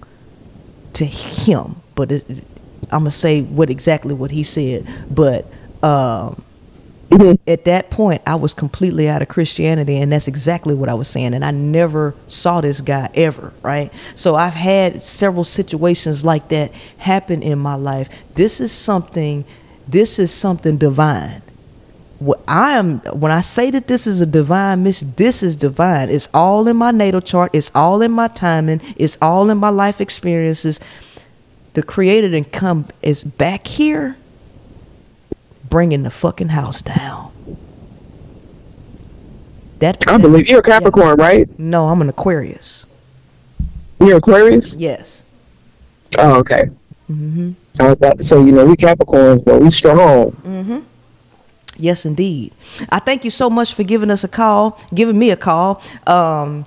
[0.94, 1.76] to Him.
[1.94, 2.44] But it,
[2.90, 4.86] I'm gonna say what exactly what he said.
[5.10, 5.46] But
[5.82, 6.42] um,
[7.46, 11.08] at that point, I was completely out of Christianity, and that's exactly what I was
[11.08, 11.34] saying.
[11.34, 13.92] And I never saw this guy ever, right?
[14.14, 18.08] So I've had several situations like that happen in my life.
[18.34, 19.44] This is something.
[19.88, 21.42] This is something divine
[22.18, 26.08] what I am when I say that this is a divine mission, this is divine.
[26.08, 29.68] It's all in my natal chart, it's all in my timing, it's all in my
[29.68, 30.80] life experiences.
[31.76, 34.16] The creator then come is back here,
[35.68, 37.30] bringing the fucking house down.
[39.80, 41.46] That I believe you're a Capricorn, right?
[41.58, 42.86] No, I'm an Aquarius.
[44.00, 44.74] You're Aquarius.
[44.78, 45.22] Yes.
[46.16, 46.70] Oh, okay.
[47.10, 47.52] Mm-hmm.
[47.78, 50.30] I was about to say, you know, we Capricorns, but we strong.
[50.30, 50.78] Mm-hmm.
[51.76, 52.54] Yes, indeed.
[52.88, 55.82] I thank you so much for giving us a call, giving me a call.
[56.06, 56.64] Um,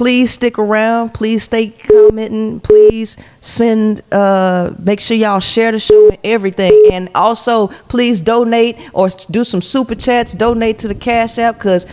[0.00, 1.12] please stick around.
[1.12, 2.58] Please stay commenting.
[2.60, 4.00] Please send.
[4.10, 6.72] Uh, make sure y'all share the show and everything.
[6.90, 10.32] And also, please donate or do some super chats.
[10.32, 11.86] Donate to the Cash App because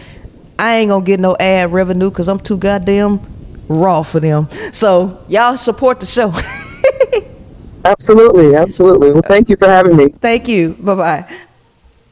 [0.57, 3.19] I ain't gonna get no ad revenue because I'm too goddamn
[3.67, 4.47] raw for them.
[4.71, 6.31] So y'all support the show.
[7.83, 9.11] Absolutely, absolutely.
[9.11, 10.09] Well, thank you for having me.
[10.19, 10.73] Thank you.
[10.73, 11.25] Bye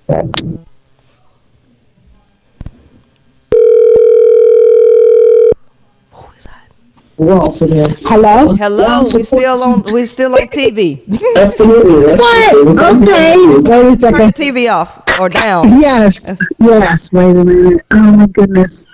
[0.08, 0.66] bye.
[7.18, 8.56] Hello.
[8.56, 9.04] Hello.
[9.14, 9.84] We still on.
[9.94, 11.02] We still on TV.
[11.38, 12.14] Absolutely.
[12.14, 13.04] What?
[13.04, 13.36] Okay.
[13.70, 14.18] Wait a second.
[14.20, 15.64] Turn the TV off or down.
[15.80, 16.30] Yes.
[16.60, 17.12] Yes.
[17.14, 17.82] Wait a minute.
[17.92, 18.86] Oh my goodness.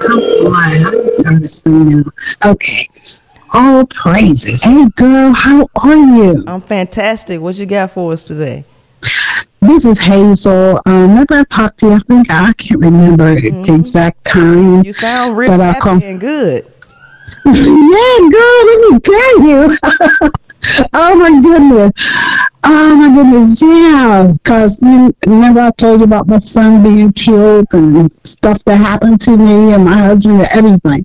[0.00, 0.82] Come on.
[0.82, 2.04] Let me turn this thing down.
[2.44, 2.88] Okay.
[3.54, 4.62] All praises.
[4.64, 6.42] Hey girl, how are you?
[6.48, 7.40] I'm fantastic.
[7.40, 8.64] What you got for us today?
[9.60, 10.80] This is Hazel.
[10.86, 11.92] Um, remember I talked to you?
[11.92, 14.82] I think I can't remember the exact time.
[14.84, 16.66] You sound real but I happy call- and good.
[17.44, 19.76] Yeah, girl, let me tell you.
[20.94, 21.92] oh my goodness.
[22.64, 24.32] Oh my goodness, yeah.
[24.32, 24.80] Because
[25.26, 29.72] remember I told you about my son being killed and stuff that happened to me
[29.72, 31.04] and my husband and everything.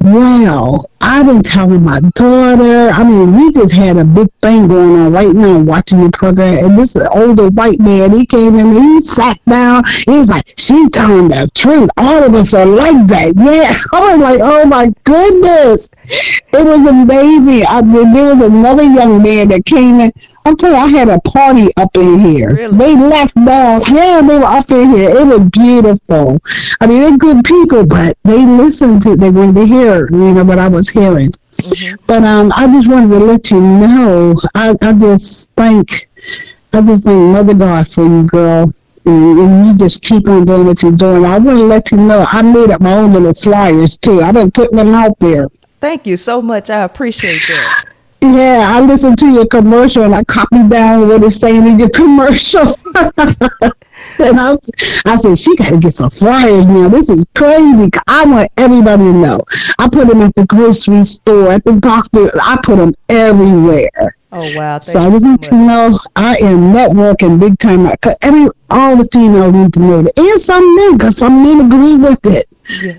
[0.00, 2.90] Well, I've been telling my daughter.
[2.90, 6.64] I mean, we just had a big thing going on right now watching the program.
[6.64, 9.84] And this older white man, he came in, he sat down.
[10.04, 11.88] He's like, she's telling the truth.
[11.96, 13.34] All of us are like that.
[13.46, 13.72] Yeah.
[13.92, 15.88] I was like, oh my goodness.
[16.04, 17.64] It was amazing.
[17.68, 17.82] I,
[18.12, 20.12] there was another young man that came in.
[20.46, 22.54] I'm telling you, I had a party up in here.
[22.54, 23.80] They left now.
[23.90, 25.10] Yeah, they were up in here.
[25.10, 26.40] It was beautiful.
[26.80, 30.44] I mean, they're good people, but they listened to, they wanted to hear, you know,
[30.44, 31.32] what I was hearing.
[32.06, 36.08] But um, I just wanted to let you know, I, I just thank,
[36.72, 38.72] I just thank Mother God for you, girl.
[39.04, 41.24] And, and you just keep on doing what you're doing.
[41.24, 44.20] I want to let you know, I made up my own little flyers too.
[44.20, 45.48] I've been putting them out there.
[45.80, 46.70] Thank you so much.
[46.70, 47.84] I appreciate that.
[48.20, 51.90] Yeah, I listened to your commercial and I copied down what it's saying in your
[51.90, 52.64] commercial.
[54.18, 56.88] and I, was- I said, she got to get some flyers now.
[56.88, 57.90] This is crazy.
[58.06, 59.40] I want everybody to know.
[59.78, 62.30] I put them at the grocery store, at the doctor.
[62.42, 64.16] I put them everywhere.
[64.32, 64.78] Oh wow.
[64.80, 67.86] So I want to know I am networking big time.
[68.02, 71.64] Cause every all the females need to know that, and some men, cause some men
[71.64, 72.46] agree with it.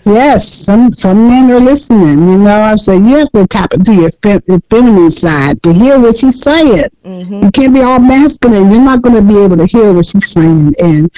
[0.05, 2.27] Yes, some some men are listening.
[2.29, 5.73] You know, I've said you have to tap into your, fe- your feminine side to
[5.73, 6.85] hear what she's saying.
[7.03, 8.71] You can't be all masculine.
[8.71, 10.73] You're not going to be able to hear what she's saying.
[10.87, 11.11] And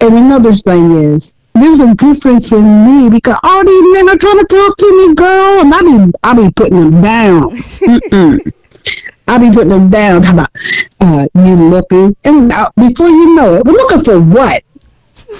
[0.00, 1.34] and another thing is.
[1.56, 5.14] There's a difference in me because all these men are trying to talk to me,
[5.14, 7.56] girl, and I be I be putting them down.
[9.28, 10.24] I be putting them down.
[10.24, 10.50] How about
[11.00, 12.16] uh, you looking?
[12.24, 14.64] And uh, before you know it, we're looking for what?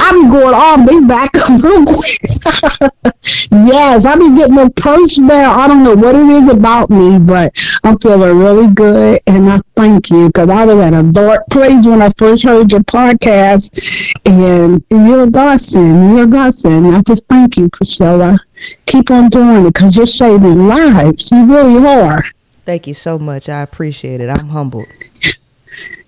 [0.01, 2.19] I be going off, they back real quick.
[3.51, 5.59] yes, I be getting approached now.
[5.59, 7.53] I don't know what it is about me, but
[7.85, 11.87] I'm feeling really good, and I thank you because I was at a dark place
[11.87, 16.11] when I first heard your podcast, and you're a godsend.
[16.17, 16.87] You're a godsend.
[16.95, 18.39] I just thank you, Priscilla.
[18.87, 21.31] Keep on doing it because you're saving lives.
[21.31, 22.25] You really are.
[22.65, 23.49] Thank you so much.
[23.49, 24.31] I appreciate it.
[24.31, 24.87] I'm humbled.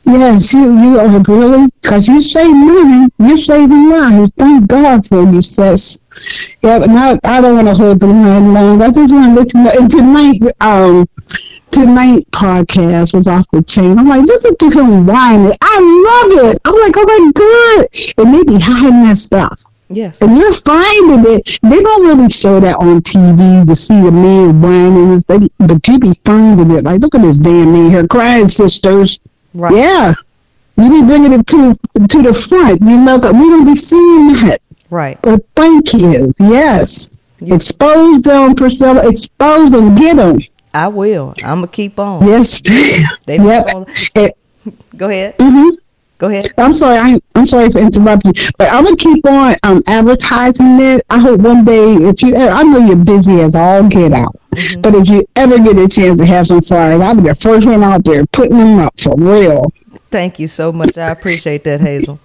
[0.07, 3.09] Yes, you you are really because you save money.
[3.19, 4.33] You're saving lives.
[4.39, 6.01] Thank God for you, sis.
[6.63, 8.81] Yeah, but now I don't want to hold the line long.
[8.83, 9.73] I just want to let you know.
[9.77, 11.09] And tonight, um,
[11.73, 13.99] tonight podcast was off the chain.
[13.99, 15.53] I'm like, listen to him whining.
[15.61, 16.61] I love it.
[16.65, 19.61] I'm like, oh my god, it may be hiding that stuff.
[19.89, 20.23] Yes.
[20.23, 21.59] And you're finding it.
[21.63, 25.89] They don't really show that on TV to see a man whining, and stuff, but
[25.89, 26.85] you be finding it.
[26.85, 29.21] Like, look at this damn man here crying, sisters.
[29.57, 29.75] Right.
[29.75, 30.15] Yeah.
[30.79, 31.75] You be bringing it to
[32.09, 32.81] to the front.
[32.83, 34.59] You know, we don't be seeing that.
[34.91, 35.21] Right.
[35.23, 36.33] But thank you.
[36.39, 37.11] Yes.
[37.41, 39.09] Expose them, Priscilla.
[39.09, 39.95] Expose them.
[39.95, 40.39] Get them.
[40.75, 41.33] I will.
[41.43, 42.27] I'm gonna keep on.
[42.27, 42.61] Yes.
[42.61, 43.67] They yep.
[44.97, 45.39] Go ahead.
[45.39, 45.77] mhm.
[46.19, 46.51] Go ahead.
[46.57, 46.97] I'm sorry.
[46.97, 48.43] I, I'm sorry for interrupting, you.
[48.57, 51.03] but I'm gonna keep on um, advertising it.
[51.11, 54.35] I hope one day, if you, I know you're busy as all get out,
[54.81, 57.67] but if you ever get a chance to have some flyers, I'll be the first
[57.67, 59.73] one out there putting them up for real.
[60.11, 60.97] Thank you so much.
[60.97, 62.19] I appreciate that, Hazel.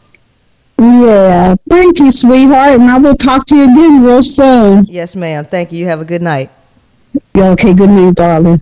[0.77, 4.85] Yeah, thank you, sweetheart, and I will talk to you again real soon.
[4.85, 5.45] Yes, ma'am.
[5.45, 5.79] Thank you.
[5.79, 6.49] You have a good night.
[7.35, 8.59] Yeah, okay, good night, darling.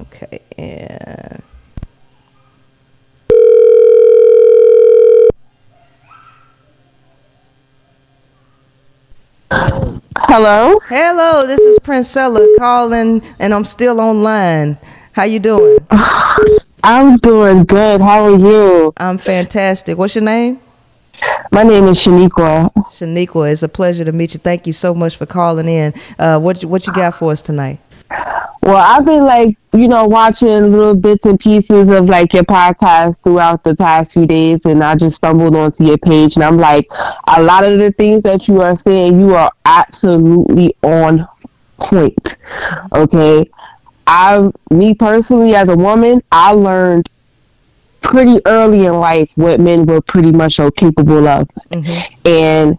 [0.00, 0.40] Okay.
[0.58, 1.42] And
[9.50, 10.78] Hello.
[10.84, 14.78] Hello, this is Princella calling, and I'm still online.
[15.12, 15.78] How you doing?
[16.84, 18.00] I'm doing good.
[18.00, 18.92] How are you?
[18.98, 19.96] I'm fantastic.
[19.96, 20.60] What's your name?
[21.50, 22.72] My name is Shaniqua.
[22.74, 24.40] Shaniqua, it's a pleasure to meet you.
[24.40, 25.94] Thank you so much for calling in.
[26.18, 27.80] Uh, what what you got for us tonight?
[28.10, 33.22] Well, I've been like, you know, watching little bits and pieces of like your podcast
[33.22, 36.88] throughout the past few days, and I just stumbled onto your page, and I'm like,
[37.26, 41.26] a lot of the things that you are saying, you are absolutely on
[41.78, 42.36] point.
[42.92, 43.48] Okay,
[44.06, 47.08] I, me personally, as a woman, I learned
[48.00, 52.14] pretty early in life what men were pretty much so capable of, mm-hmm.
[52.26, 52.78] and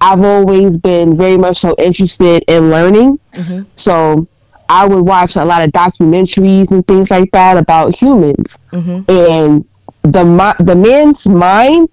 [0.00, 3.18] I've always been very much so interested in learning.
[3.32, 3.62] Mm-hmm.
[3.76, 4.26] So
[4.68, 9.10] I would watch a lot of documentaries and things like that about humans, mm-hmm.
[9.10, 9.64] and
[10.02, 11.88] the the man's mind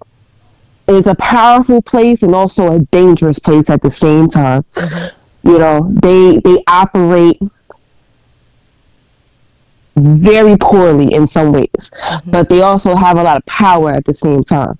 [0.88, 4.64] is a powerful place and also a dangerous place at the same time.
[4.74, 5.48] Mm-hmm.
[5.48, 7.40] You know, they they operate
[9.96, 12.30] very poorly in some ways, mm-hmm.
[12.30, 14.78] but they also have a lot of power at the same time.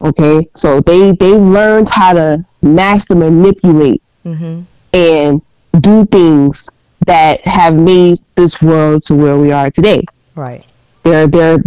[0.00, 4.60] Okay, so they they learned how to master manipulate Mm-hmm.
[4.96, 5.42] and
[5.80, 6.70] do things
[7.06, 10.02] that have made this world to where we are today.
[10.34, 10.64] Right.
[11.02, 11.58] They're they're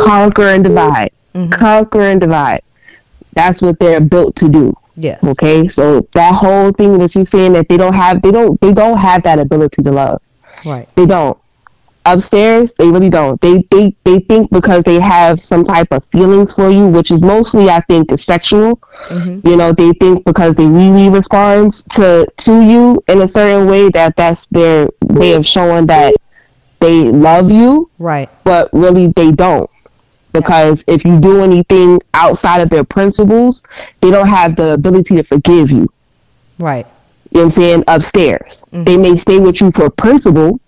[0.00, 1.50] conquer and divide, mm-hmm.
[1.50, 2.62] conquer and divide.
[3.34, 4.74] That's what they're built to do.
[4.96, 5.18] Yeah.
[5.24, 5.68] Okay.
[5.68, 8.98] So that whole thing that you're saying that they don't have, they don't, they don't
[8.98, 10.20] have that ability to love.
[10.64, 10.88] Right.
[10.96, 11.38] They don't.
[12.04, 13.40] Upstairs, they really don't.
[13.40, 17.22] They they they think because they have some type of feelings for you, which is
[17.22, 18.76] mostly, I think, is sexual.
[19.08, 19.46] Mm-hmm.
[19.46, 23.88] You know, they think because they really responds to to you in a certain way
[23.90, 26.14] that that's their way of showing that
[26.80, 27.88] they love you.
[27.98, 28.28] Right.
[28.42, 29.70] But really, they don't.
[30.32, 33.62] Because if you do anything outside of their principles,
[34.00, 35.88] they don't have the ability to forgive you.
[36.58, 36.86] Right.
[37.30, 37.84] You know what I'm saying?
[37.86, 38.66] Upstairs.
[38.72, 40.60] They may stay with you for principle,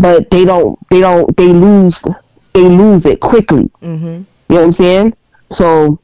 [0.00, 2.06] but they don't they don't they lose
[2.52, 3.70] they lose it quickly.
[3.82, 4.06] Mm-hmm.
[4.06, 5.16] You know what I'm saying?
[5.48, 6.00] So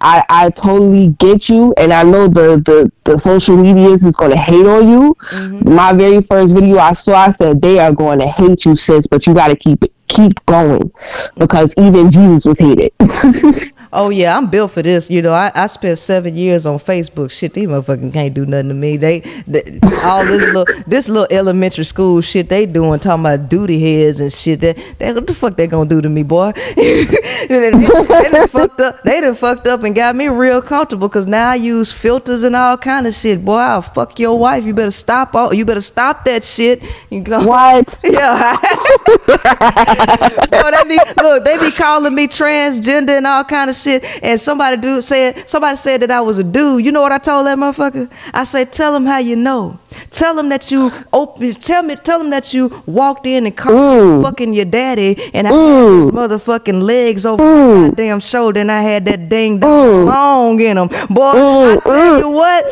[0.00, 4.36] I I totally get you and I know the the, the social medias is gonna
[4.36, 5.16] hate on you.
[5.64, 9.06] My very first video I saw I said they are going to hate you sis,
[9.06, 10.92] but you gotta keep it keep going
[11.36, 12.92] because even Jesus was hated.
[13.90, 15.08] Oh yeah, I'm built for this.
[15.08, 17.30] You know, I, I spent seven years on Facebook.
[17.30, 18.98] Shit, these motherfuckers can't do nothing to me.
[18.98, 23.80] They, they all this little this little elementary school shit they doing, talking about duty
[23.80, 24.60] heads and shit.
[24.60, 26.52] That, that what the fuck they gonna do to me, boy?
[26.76, 27.04] they,
[27.48, 29.02] they done fucked up.
[29.04, 32.54] They done fucked up and got me real comfortable because now I use filters and
[32.54, 33.42] all kind of shit.
[33.42, 34.66] Boy, I'll fuck your wife.
[34.66, 35.54] You better stop all.
[35.54, 36.82] You better stop that shit.
[37.10, 38.04] You go what?
[38.18, 38.56] Yeah.
[40.48, 44.04] so they be look, they be calling me transgender and all kind of shit.
[44.22, 46.84] And somebody do said somebody said that I was a dude.
[46.84, 48.10] You know what I told that motherfucker?
[48.32, 49.78] I said, tell him how you know.
[50.10, 51.54] Tell them that you open.
[51.54, 51.96] Tell me.
[51.96, 56.10] Tell him that you walked in and called fucking your daddy, and I had his
[56.10, 60.88] motherfucking legs over my goddamn shoulder, and I had that ding dong long in them.
[61.10, 62.64] Boy, I tell you what,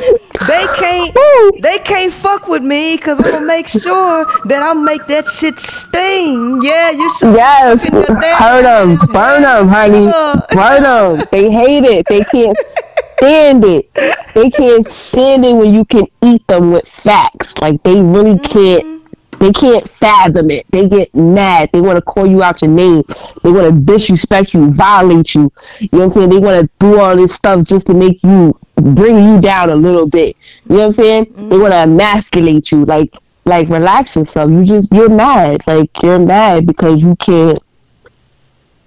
[0.46, 1.62] they can't.
[1.62, 5.58] They can't fuck with me because I'm gonna make sure that I make that shit
[5.60, 6.60] sting.
[6.62, 7.34] Yeah, you should.
[7.34, 10.06] Yes, hurt them, burn them, honey,
[10.52, 11.26] burn them.
[11.30, 12.06] They hate it.
[12.06, 12.56] They can't
[13.16, 13.92] stand it.
[14.34, 17.58] They can't stand it when you can eat them with facts.
[17.58, 18.52] Like they really mm-hmm.
[18.52, 18.96] can't.
[19.38, 20.64] They can't fathom it.
[20.70, 21.68] They get mad.
[21.70, 23.02] They want to call you out your name.
[23.42, 25.52] They want to disrespect you, violate you.
[25.78, 26.30] You know what I'm saying?
[26.30, 29.76] They want to do all this stuff just to make you bring you down a
[29.76, 30.36] little bit.
[30.66, 31.26] You know what I'm saying?
[31.26, 31.48] Mm-hmm.
[31.50, 32.86] They want to emasculate you.
[32.86, 33.14] Like,
[33.44, 34.50] like relax yourself.
[34.50, 35.66] You just you're mad.
[35.66, 37.58] Like you're mad because you can't.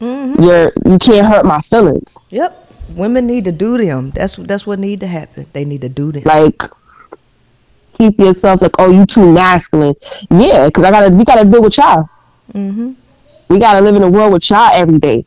[0.02, 0.42] Mm-hmm.
[0.42, 2.18] You're you can't hurt my feelings.
[2.30, 2.69] Yep.
[2.90, 4.12] Women need to do them.
[4.12, 5.48] That's that's what need to happen.
[5.54, 6.24] They need to do them.
[6.26, 6.62] Like
[8.00, 9.96] keep yourself like oh you too masculine.
[10.32, 12.10] Yeah, because I gotta we gotta deal with y'all.
[12.54, 12.94] Mm-hmm.
[13.50, 15.26] We gotta live in a world with y'all every day,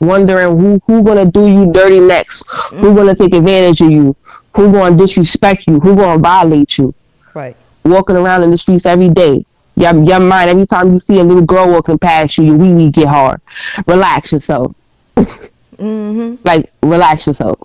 [0.00, 4.16] wondering who who gonna do you dirty next, who gonna take advantage of you,
[4.54, 6.94] who gonna disrespect you, who gonna violate you.
[7.34, 7.56] Right.
[7.84, 9.44] Walking around in the streets every day.
[9.76, 12.72] Your, your mind, every time you see a little girl walking past you, your wee
[12.72, 13.40] wee get hard.
[13.86, 14.74] Relax yourself.
[15.78, 16.36] Mm-hmm.
[16.44, 17.58] Like, relax yourself.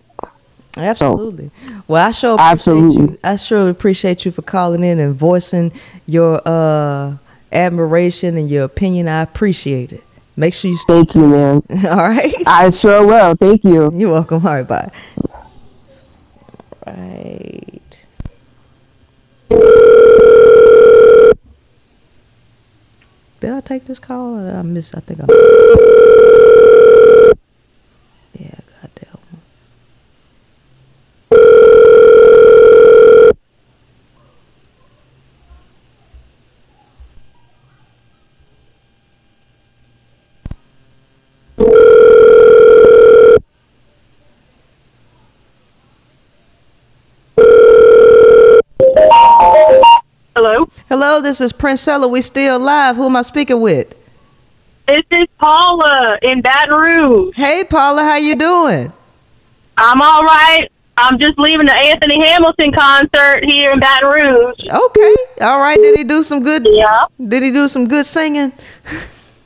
[0.76, 1.52] Absolutely.
[1.88, 3.14] well, I sure appreciate Absolutely.
[3.14, 3.20] you.
[3.24, 5.72] I sure appreciate you for calling in and voicing
[6.08, 7.18] your uh,
[7.52, 9.08] admiration and your opinion.
[9.08, 10.04] I appreciate it.
[10.36, 10.96] Make sure you stay.
[10.96, 11.64] Thank you, man.
[11.86, 12.34] All right.
[12.48, 13.36] I sure will.
[13.36, 13.92] Thank you.
[13.94, 14.46] You're welcome.
[14.46, 14.68] All right.
[14.68, 14.92] Bye.
[16.88, 17.80] Right.
[23.40, 24.38] Did I take this call?
[24.40, 24.94] I miss.
[24.96, 25.26] I think I.
[28.40, 29.42] Yeah, I got that one.
[51.14, 52.10] Hello, this is Princella.
[52.10, 52.96] We still live.
[52.96, 53.94] Who am I speaking with?
[54.88, 57.36] This is Paula in Baton Rouge.
[57.36, 58.92] Hey, Paula, how you doing?
[59.78, 60.72] I'm all right.
[60.98, 64.56] I'm just leaving the Anthony Hamilton concert here in Baton Rouge.
[64.68, 65.78] Okay, all right.
[65.78, 66.68] Did he do some good?
[66.68, 67.06] Yeah.
[67.28, 68.52] Did he do some good singing?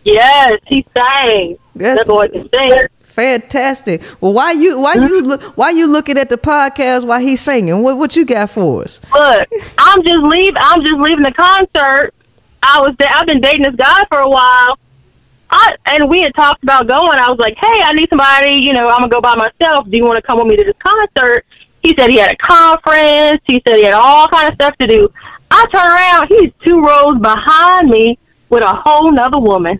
[0.05, 1.57] Yes, he sang.
[1.75, 1.97] Yes.
[1.97, 2.79] That boy can sing.
[3.17, 4.03] Fantastic.
[4.21, 5.27] Well, why you why you mm-hmm.
[5.27, 7.81] look why you looking at the podcast while he's singing?
[7.81, 9.01] What what you got for us?
[9.11, 9.49] Look,
[9.79, 10.53] I'm just leave.
[10.55, 12.13] I'm just leaving the concert.
[12.61, 13.09] I was there.
[13.11, 14.77] I've been dating this guy for a while.
[15.49, 17.17] I, and we had talked about going.
[17.17, 18.63] I was like, "Hey, I need somebody.
[18.63, 19.89] You know, I'm gonna go by myself.
[19.89, 21.43] Do you want to come with me to this concert?"
[21.81, 23.41] He said he had a conference.
[23.47, 25.11] He said he had all kind of stuff to do.
[25.49, 26.27] I turn around.
[26.27, 28.19] He's two rows behind me
[28.49, 29.79] with a whole nother woman.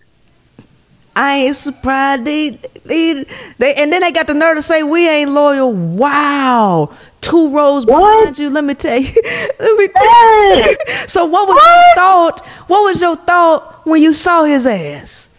[1.18, 2.26] I ain't surprised.
[2.26, 2.52] They,
[2.85, 3.26] they,
[3.57, 5.73] they, and then they got the nerve to say we ain't loyal.
[5.73, 8.52] Wow, two rows behind you.
[8.52, 9.10] Let me tell you.
[9.60, 10.77] Let me tell you.
[11.07, 12.45] So, what was your thought?
[12.68, 15.30] What was your thought when you saw his ass?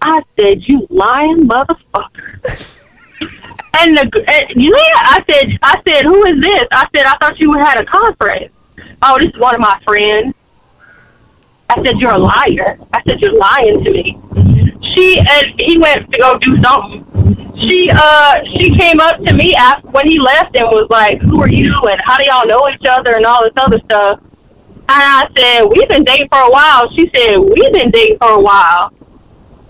[0.00, 2.40] I said, "You lying motherfucker."
[3.80, 7.38] and the and, yeah, I said, "I said, who is this?" I said, "I thought
[7.38, 8.50] you had a conference."
[9.02, 10.34] Oh, this is one of my friends.
[11.68, 14.57] I said, "You're a liar." I said, "You're lying to me." Mm-hmm.
[14.98, 17.04] She and he went to go do something.
[17.56, 21.40] She uh she came up to me after when he left and was like, "Who
[21.40, 24.18] are you?" and "How do y'all know each other?" and all this other stuff.
[24.20, 28.32] And I said, "We've been dating for a while." She said, "We've been dating for
[28.32, 28.92] a while."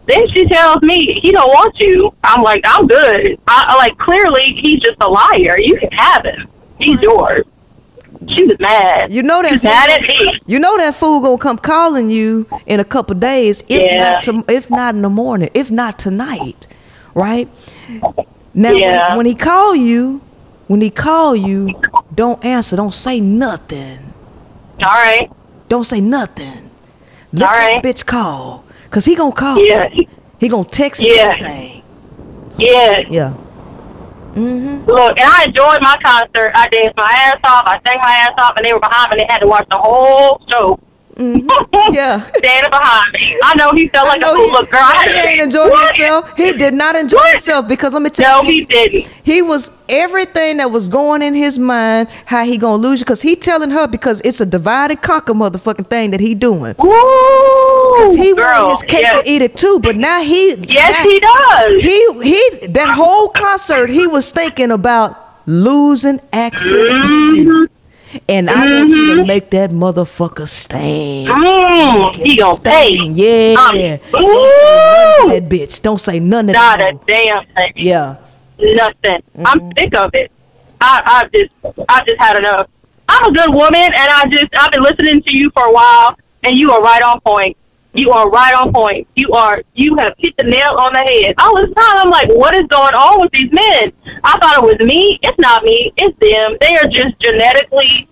[0.06, 2.14] Then she tells me he don't want you.
[2.24, 3.38] I'm like, I'm good.
[3.46, 5.58] I, I like clearly he's just a liar.
[5.58, 6.48] You can have him.
[6.78, 7.44] He's yours.
[8.26, 9.12] She was mad.
[9.12, 10.40] You know that She's mad at me.
[10.46, 14.12] You know that fool gonna come calling you in a couple days, if Yeah.
[14.14, 16.66] not to, if not in the morning, if not tonight,
[17.14, 17.48] right?
[18.54, 19.14] Now, when- Yeah.
[19.16, 20.20] when, he call you,
[20.66, 21.74] when he call you,
[22.14, 22.76] don't answer.
[22.76, 23.98] Don't say nothing.
[24.82, 25.30] All right.
[25.68, 26.70] Don't say nothing.
[27.32, 29.58] Let All that bitch call, cause he gonna call.
[29.64, 29.88] Yeah.
[30.38, 31.34] He gonna text Yeah.
[31.34, 31.82] everything.
[32.56, 33.00] Yeah.
[33.10, 33.32] Yeah.
[34.38, 34.88] Mm-hmm.
[34.88, 36.52] Look, and I enjoyed my concert.
[36.54, 37.64] I danced my ass off.
[37.66, 39.18] I sang my ass off, and they were behind me.
[39.18, 40.78] They had to watch the whole show.
[41.18, 41.48] Mm-hmm.
[41.92, 42.20] Yeah.
[42.36, 43.38] Standing behind me.
[43.42, 44.62] I know he felt like a fool.
[44.66, 46.36] girl, he ain't enjoy himself.
[46.36, 49.12] He did not enjoy himself because let me tell No, you, he didn't.
[49.22, 52.08] He was everything that was going in his mind.
[52.26, 53.04] How he gonna lose you?
[53.04, 56.74] Because he telling her because it's a divide and conquer motherfucking thing that he doing.
[56.74, 59.18] Because he girl, wanted his cake yes.
[59.18, 61.82] and eat it too, but now he Yes, now- he does.
[61.82, 65.16] He he that whole concert he was thinking about
[65.46, 67.44] losing access to you.
[67.68, 67.74] Mm-hmm.
[68.28, 71.28] And I want you to make that motherfucker stand.
[71.28, 72.96] Mm, he gonna pay.
[72.96, 73.18] Stand.
[73.18, 73.54] Yeah.
[73.58, 75.40] Um, Don't say nothing Ooh.
[75.40, 75.82] that bitch.
[75.82, 76.94] Don't say none of Not that.
[76.94, 77.72] a damn thing.
[77.76, 78.16] Yeah.
[78.58, 79.22] Nothing.
[79.36, 79.46] Mm-hmm.
[79.46, 80.32] I'm sick of it.
[80.80, 81.52] I, I just,
[81.88, 82.68] I just had enough.
[83.08, 86.16] I'm a good woman, and I just, I've been listening to you for a while,
[86.44, 87.56] and you are right on point.
[87.98, 89.08] You are right on point.
[89.16, 91.34] You are, you have hit the nail on the head.
[91.38, 93.92] All this time, I'm like, what is going on with these men?
[94.22, 95.18] I thought it was me.
[95.22, 95.92] It's not me.
[95.96, 96.56] It's them.
[96.60, 98.08] They are just genetically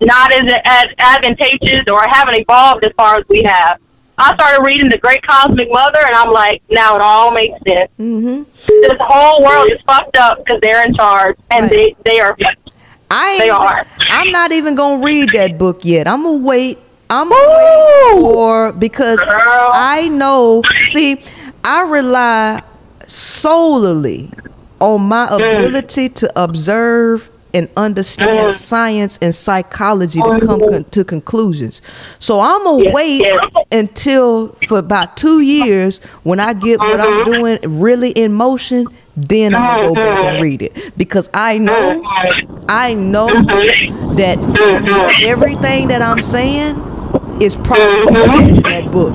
[0.00, 3.78] not as, as advantageous or haven't evolved as far as we have.
[4.18, 7.90] I started reading The Great Cosmic Mother, and I'm like, now it all makes sense.
[7.98, 8.44] Mm-hmm.
[8.66, 12.34] This whole world is fucked up because they're in charge, and they they are.
[13.10, 13.86] I They are.
[14.08, 16.08] I'm not even gonna read that book yet.
[16.08, 16.78] I'm gonna wait.
[17.08, 20.62] I'm gonna for because I know.
[20.88, 21.22] See,
[21.62, 22.62] I rely
[23.06, 24.30] solely
[24.80, 25.36] on my mm.
[25.36, 28.52] ability to observe and understand mm.
[28.52, 31.80] science and psychology to oh, come con- to conclusions.
[32.18, 33.44] So I'm gonna Yes, wait yes.
[33.72, 37.32] until for about two years when I get what I'm mm-hmm.
[37.32, 38.86] doing really in motion.
[39.18, 40.42] Then I'm gonna go back and mm-hmm.
[40.42, 40.98] read it.
[40.98, 42.66] Because I know, mm-hmm.
[42.68, 43.28] I know
[44.16, 44.38] that
[45.22, 46.95] everything that I'm saying
[47.40, 49.14] is probably said in that book.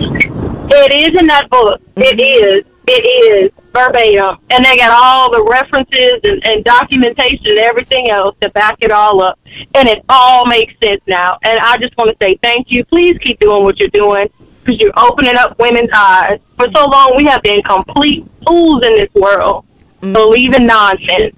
[0.74, 1.82] It is in that book.
[1.98, 2.60] It mm-hmm.
[2.60, 2.66] is.
[2.88, 8.36] It is verbatim, and they got all the references and, and documentation and everything else
[8.42, 9.40] to back it all up,
[9.76, 11.38] and it all makes sense now.
[11.44, 12.84] And I just want to say thank you.
[12.86, 14.28] Please keep doing what you're doing
[14.64, 16.40] because you're opening up women's eyes.
[16.58, 19.66] For so long, we have been complete fools in this world,
[20.02, 20.14] mm-hmm.
[20.14, 21.36] believing nonsense.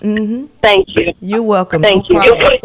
[0.00, 0.46] Mm-hmm.
[0.62, 1.12] Thank you.
[1.20, 1.82] You're welcome.
[1.82, 2.60] Thank no you.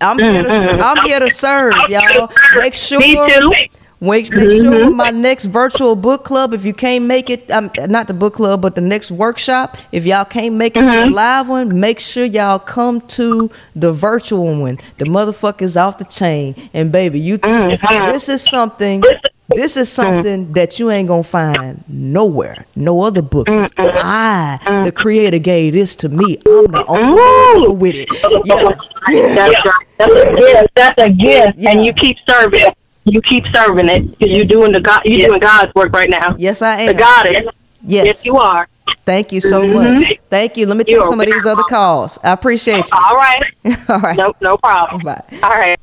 [0.00, 2.30] I'm here, to, I'm here to serve, y'all.
[2.54, 3.00] Make sure.
[3.00, 3.50] Me too.
[3.98, 4.94] Wait, make sure mm-hmm.
[4.94, 8.60] my next virtual book club, if you can't make it, um, not the book club,
[8.60, 11.14] but the next workshop, if y'all can't make it to the mm-hmm.
[11.14, 14.78] live one, make sure y'all come to the virtual one.
[14.98, 16.54] The motherfucker's off the chain.
[16.74, 18.12] And baby, you mm-hmm.
[18.12, 19.02] this is something
[19.48, 19.92] this is mm.
[19.92, 23.46] something that you ain't gonna find nowhere, no other book.
[23.46, 26.38] Mm, mm, I, the creator, gave this to me.
[26.46, 28.08] I'm the only motherfucker with it.
[28.44, 29.34] Yeah.
[29.34, 29.86] That's right.
[29.98, 30.68] That's a gift.
[30.74, 32.60] That's a gift, and you keep serving.
[32.60, 32.76] It.
[33.04, 36.34] You keep serving it because you're doing the God, you're doing God's work right now.
[36.38, 36.86] Yes, I am.
[36.88, 37.54] The goddess.
[37.86, 38.06] Yes.
[38.06, 38.68] Yes, you are.
[39.04, 39.72] Thank you so Mhm.
[39.72, 40.18] much.
[40.28, 40.66] Thank you.
[40.66, 42.18] Let me take You're some of these other calls.
[42.24, 42.98] I appreciate you.
[42.98, 43.54] All right.
[43.88, 44.16] All right.
[44.16, 45.02] No, no problem.
[45.02, 45.22] Bye.
[45.42, 45.78] All right.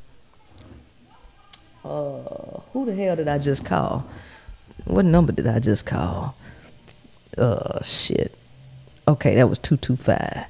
[1.84, 4.06] Uh, who the hell did I just call?
[4.84, 6.34] What number did I just call?
[7.36, 8.34] Uh, shit.
[9.06, 10.46] Okay, that was 225.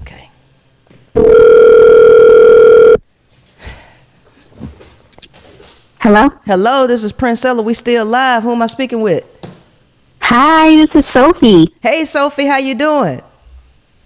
[0.00, 0.30] Okay.
[6.00, 6.30] Hello?
[6.46, 7.62] Hello, this is Princella.
[7.62, 8.42] We still live.
[8.42, 9.24] Who am I speaking with?
[10.20, 11.74] Hi, this is Sophie.
[11.82, 13.20] Hey, Sophie, how you doing?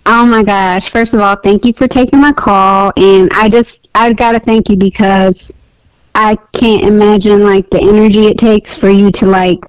[0.05, 0.89] Oh my gosh.
[0.89, 4.41] First of all, thank you for taking my call and I just I got to
[4.41, 5.53] thank you because
[6.17, 9.61] I can't imagine like the energy it takes for you to like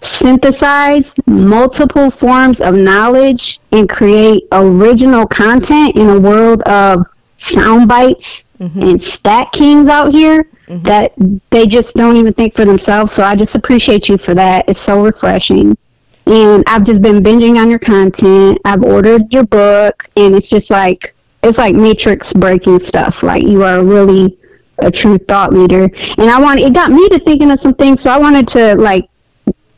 [0.00, 8.44] synthesize multiple forms of knowledge and create original content in a world of sound bites
[8.58, 8.80] mm-hmm.
[8.80, 10.82] and stat kings out here mm-hmm.
[10.84, 11.12] that
[11.50, 13.12] they just don't even think for themselves.
[13.12, 14.66] So I just appreciate you for that.
[14.70, 15.76] It's so refreshing.
[16.24, 18.58] And I've just been binging on your content.
[18.64, 23.22] I've ordered your book and it's just like it's like matrix breaking stuff.
[23.22, 24.38] Like you are really
[24.80, 25.84] a true thought leader.
[26.18, 28.74] And I want it got me to thinking of some things, so I wanted to
[28.76, 29.08] like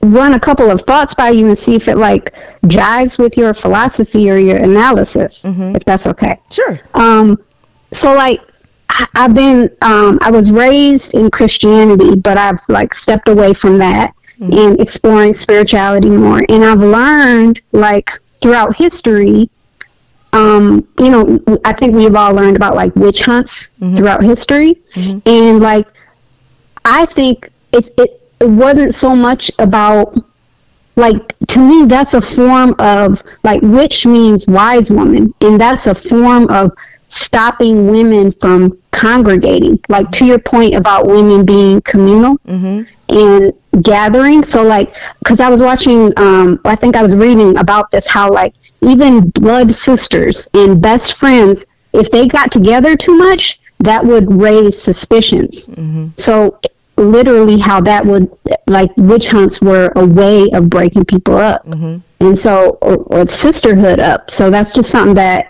[0.03, 3.53] run a couple of thoughts by you and see if it like jives with your
[3.53, 6.41] philosophy or your analysis, if that's okay.
[6.51, 6.81] Sure.
[6.95, 7.39] Um,
[7.93, 8.41] so like
[8.89, 13.79] I- I've been um, I was raised in Christianity, but I've like stepped away from
[13.79, 16.43] that and exploring spirituality more.
[16.49, 18.11] And I've learned like
[18.41, 19.51] throughout history,
[20.32, 23.97] um, you know, I think we've all learned about like witch hunts mm-hmm.
[23.97, 25.19] throughout history, mm-hmm.
[25.28, 25.86] and like
[26.85, 30.16] I think it, it it wasn't so much about
[30.97, 35.35] like to me that's a form of like witch means wise woman.
[35.40, 36.73] And that's a form of
[37.09, 39.81] stopping women from congregating.
[39.89, 42.36] Like to your point about women being communal.
[42.39, 42.82] Mm-hmm.
[43.09, 43.52] And
[43.83, 44.45] gathering.
[44.45, 48.31] So like because i was watching um i think i was reading about this how
[48.31, 54.31] like even blood sisters and best friends if they got together too much that would
[54.41, 55.71] raise suspicions.
[56.17, 56.59] So
[56.97, 58.31] literally how that would
[58.67, 61.65] like witch hunts were a way of breaking people up.
[62.21, 64.31] And so or, or sisterhood up.
[64.31, 65.47] So that's just something that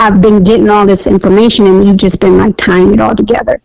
[0.00, 3.60] i've been getting all this information and you've just been like tying it all together.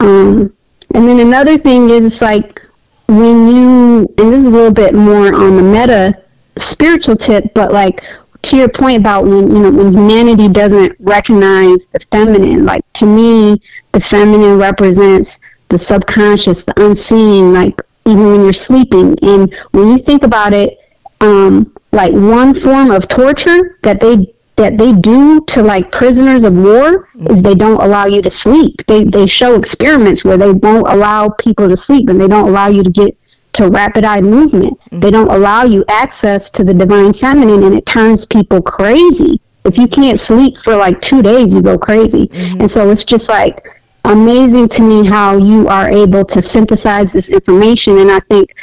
[0.00, 0.52] Um,
[0.94, 2.60] and then another thing is like
[3.08, 6.22] when you and this is a little bit more on the meta
[6.58, 8.02] spiritual tip but like
[8.42, 13.06] to your point about when you know when humanity doesn't recognize the feminine like to
[13.06, 13.60] me
[13.92, 19.18] the feminine represents the subconscious the unseen like even when you're sleeping.
[19.22, 20.78] And when you think about it
[21.20, 26.54] um like one form of torture that they that they do to like prisoners of
[26.54, 27.26] war mm-hmm.
[27.28, 28.84] is they don't allow you to sleep.
[28.86, 32.68] They they show experiments where they won't allow people to sleep and they don't allow
[32.68, 33.16] you to get
[33.52, 34.78] to rapid eye movement.
[34.80, 35.00] Mm-hmm.
[35.00, 39.40] They don't allow you access to the divine feminine and it turns people crazy.
[39.64, 42.28] If you can't sleep for like 2 days you go crazy.
[42.28, 42.60] Mm-hmm.
[42.62, 43.66] And so it's just like
[44.04, 48.54] amazing to me how you are able to synthesize this information and I think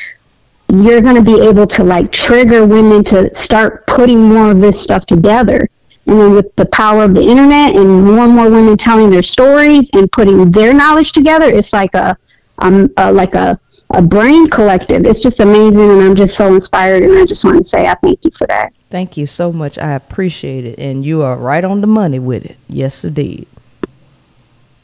[0.70, 4.82] you're going to be able to like trigger women to start putting more of this
[4.82, 5.70] stuff together.
[6.06, 9.22] And then with the power of the internet and more and more women telling their
[9.22, 12.18] stories and putting their knowledge together, it's like a,
[12.60, 13.60] um, uh, like a,
[13.92, 15.06] a brain collective.
[15.06, 17.04] It's just amazing, and I'm just so inspired.
[17.04, 18.74] And I just want to say I thank you for that.
[18.90, 19.78] Thank you so much.
[19.78, 20.78] I appreciate it.
[20.78, 22.58] And you are right on the money with it.
[22.68, 23.48] Yes, indeed.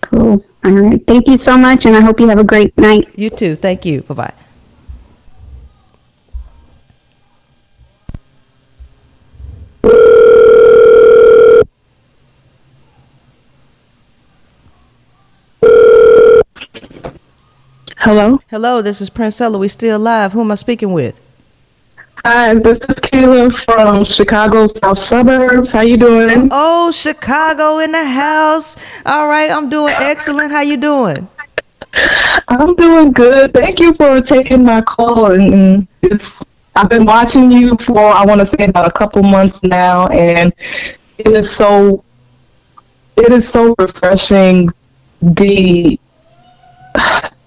[0.01, 0.43] Cool.
[0.63, 1.05] All right.
[1.05, 3.09] Thank you so much, and I hope you have a great night.
[3.15, 3.55] You too.
[3.55, 4.01] Thank you.
[4.03, 4.33] Bye bye.
[17.99, 18.39] Hello.
[18.49, 19.59] Hello, this is Princella.
[19.59, 20.31] We still live.
[20.31, 21.19] Who am I speaking with?
[22.23, 25.71] Hi, this is Kayla from Chicago South Suburbs.
[25.71, 26.47] How you doing?
[26.49, 28.77] Oh, Chicago in the house.
[29.05, 30.53] All right, I'm doing excellent.
[30.53, 31.27] How you doing?
[32.47, 33.53] I'm doing good.
[33.53, 35.33] Thank you for taking my call.
[35.33, 36.33] And and it's,
[36.77, 40.53] I've been watching you for I want to say about a couple months now, and
[41.17, 42.05] it is so
[43.17, 44.69] it is so refreshing.
[45.21, 45.99] The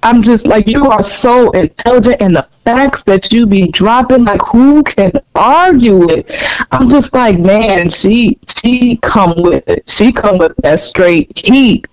[0.02, 4.42] I'm just like you are so intelligent, and the facts that you be dropping, like
[4.42, 6.26] who can argue with?
[6.70, 9.88] I'm just like, man, she she come with it.
[9.88, 11.86] She come with that straight heat.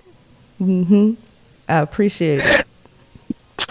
[0.60, 1.14] Mm-hmm.
[1.68, 2.66] I appreciate it.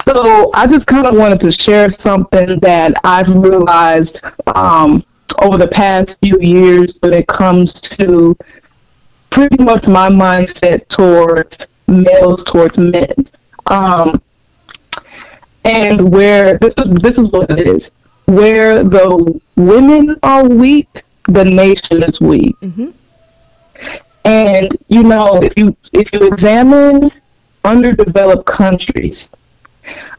[0.05, 4.21] So I just kind of wanted to share something that I've realized
[4.55, 5.03] um,
[5.41, 8.37] over the past few years when it comes to
[9.29, 13.13] pretty much my mindset towards males towards men.
[13.67, 14.21] Um,
[15.65, 17.91] And where this is this is what it is.
[18.25, 22.55] Where the women are weak, the nation is weak.
[22.61, 22.89] Mm-hmm.
[24.25, 27.11] And you know, if you if you examine
[27.63, 29.29] underdeveloped countries,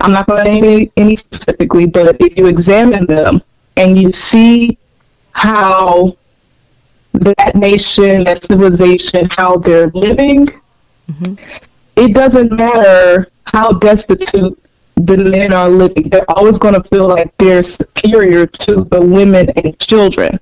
[0.00, 3.42] I'm not going to name any, any specifically, but if you examine them
[3.76, 4.78] and you see
[5.32, 6.16] how
[7.12, 11.34] that nation, that civilization, how they're living, mm-hmm.
[11.96, 14.58] it doesn't matter how destitute
[15.06, 16.08] the men are living.
[16.08, 20.38] They're always going to feel like they're superior to the women and children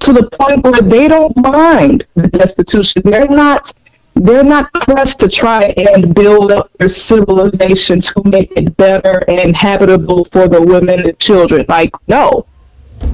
[0.00, 3.02] to the point where they don't mind the destitution.
[3.04, 3.72] They're not.
[4.14, 9.56] They're not pressed to try and build up their civilization to make it better and
[9.56, 11.64] habitable for the women and children.
[11.68, 12.44] Like, no,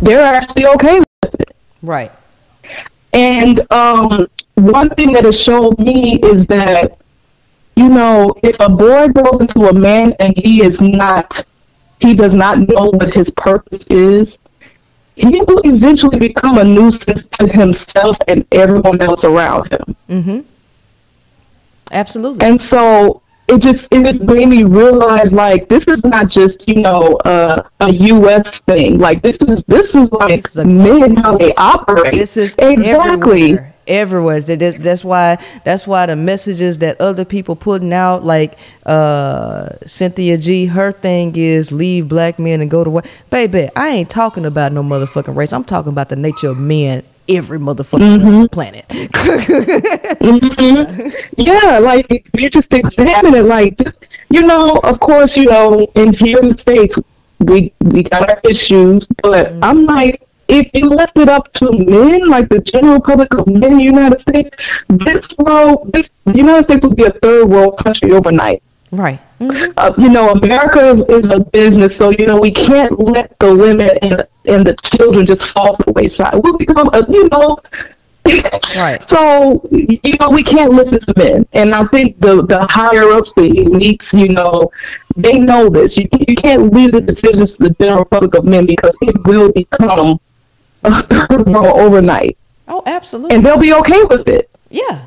[0.01, 1.55] they're actually okay with it.
[1.83, 2.11] Right.
[3.13, 6.99] And um, one thing that has showed me is that,
[7.77, 11.45] you know, if a boy grows into a man and he is not,
[12.01, 14.39] he does not know what his purpose is,
[15.15, 19.97] he will eventually become a nuisance to himself and everyone else around him.
[20.09, 20.41] Mm-hmm.
[21.93, 22.47] Absolutely.
[22.47, 26.83] And so it just it just made me realize like this is not just you
[26.83, 28.59] know uh, a U.S.
[28.61, 28.99] thing.
[28.99, 32.13] Like this is this is like men how they operate.
[32.13, 33.53] This is exactly.
[33.53, 33.76] everywhere.
[33.89, 34.41] Everywhere.
[34.41, 35.39] That- That's, that's why.
[35.65, 41.35] That's why the messages that other people putting out, like uh, Cynthia G, her thing
[41.37, 43.07] is leave black men and go to what?
[43.31, 45.53] Baby, I ain't talking about no motherfucking race.
[45.53, 47.03] I'm talking about the nature of men.
[47.29, 48.87] Every motherfucking planet.
[48.89, 51.13] Mhm.
[51.37, 55.87] Yeah, like if you just examine it, like just, you know, of course, you know,
[55.95, 56.99] in here in the states,
[57.41, 62.29] we we got our issues, but I'm like, if you left it up to men,
[62.29, 64.51] like the general public of men in the United States,
[64.89, 68.63] this world, this the United States would be a third world country overnight.
[68.93, 69.21] Right.
[69.41, 73.55] Uh, you know, America is, is a business, so you know we can't let the
[73.55, 76.35] women and and the children just fall to the wayside.
[76.43, 77.59] We'll become, a, you know,
[78.77, 79.03] Right.
[79.09, 83.33] so you know we can't listen to men, and I think the the higher ups,
[83.35, 84.71] the elites, you know,
[85.17, 85.97] they know this.
[85.97, 89.53] You you can't leave the decisions to the general public of men because it will
[89.53, 90.21] become
[90.87, 92.37] a third world overnight,
[92.69, 93.35] Oh, absolutely.
[93.37, 94.49] and they'll be okay with it.
[94.71, 95.07] Yeah.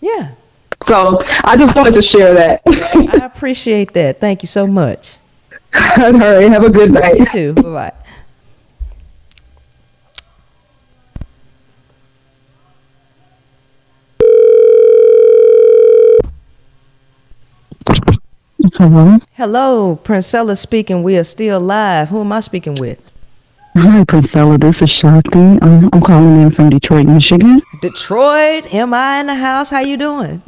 [0.00, 0.32] Yeah.
[0.84, 2.62] So I just wanted to share that.
[2.66, 4.20] I appreciate that.
[4.20, 5.18] Thank you so much.
[5.98, 7.18] All right, have a good night.
[7.18, 7.52] You too.
[7.54, 7.92] Bye bye.
[18.74, 19.18] Hello.
[19.34, 21.02] Hello, Princella speaking.
[21.02, 22.08] We are still live.
[22.08, 23.12] Who am I speaking with?
[23.80, 24.58] Hi, Priscilla.
[24.58, 25.38] This is Shakti.
[25.38, 27.62] Um, I'm calling in from Detroit, Michigan.
[27.80, 28.74] Detroit.
[28.74, 29.70] Am I in the house?
[29.70, 30.42] How you doing?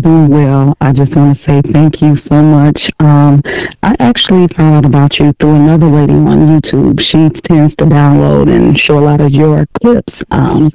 [0.00, 0.74] Doing well.
[0.80, 2.90] I just want to say thank you so much.
[2.98, 3.42] Um,
[3.82, 6.98] I actually found out about you through another lady on YouTube.
[6.98, 10.24] She tends to download and show a lot of your clips.
[10.30, 10.70] Um,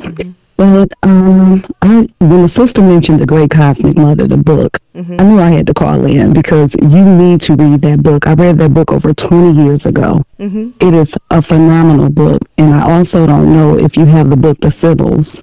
[0.58, 5.40] But um, I, when the sister mentioned The Great Cosmic Mother, the book, I knew
[5.40, 8.26] I had to call in because you need to read that book.
[8.26, 10.24] I read that book over 20 years ago.
[10.40, 10.72] Mm-hmm.
[10.86, 12.42] It is a phenomenal book.
[12.58, 15.40] And I also don't know if you have the book, The Sibyls.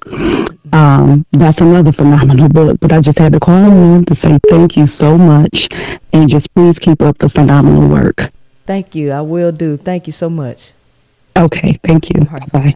[0.73, 2.77] Um, that's another phenomenal book.
[2.81, 5.69] But I just had to call in to say thank you so much.
[6.11, 8.31] And just please keep up the phenomenal work.
[8.65, 9.11] Thank you.
[9.11, 9.77] I will do.
[9.77, 10.73] Thank you so much.
[11.37, 11.73] Okay.
[11.83, 12.25] Thank you.
[12.51, 12.75] Bye.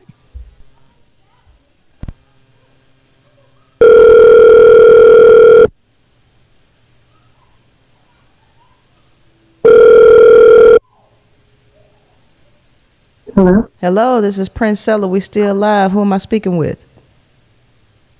[13.39, 15.09] Hello, Hello, this is Prince Princella.
[15.09, 15.93] We still live.
[15.93, 16.83] Who am I speaking with?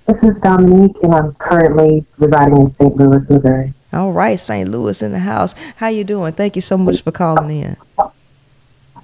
[0.07, 2.95] this is Dominique, and I'm currently residing in St.
[2.95, 3.73] Louis, Missouri.
[3.91, 4.69] All right, St.
[4.69, 5.56] Louis in the house.
[5.75, 6.31] How you doing?
[6.31, 7.75] Thank you so much for calling in.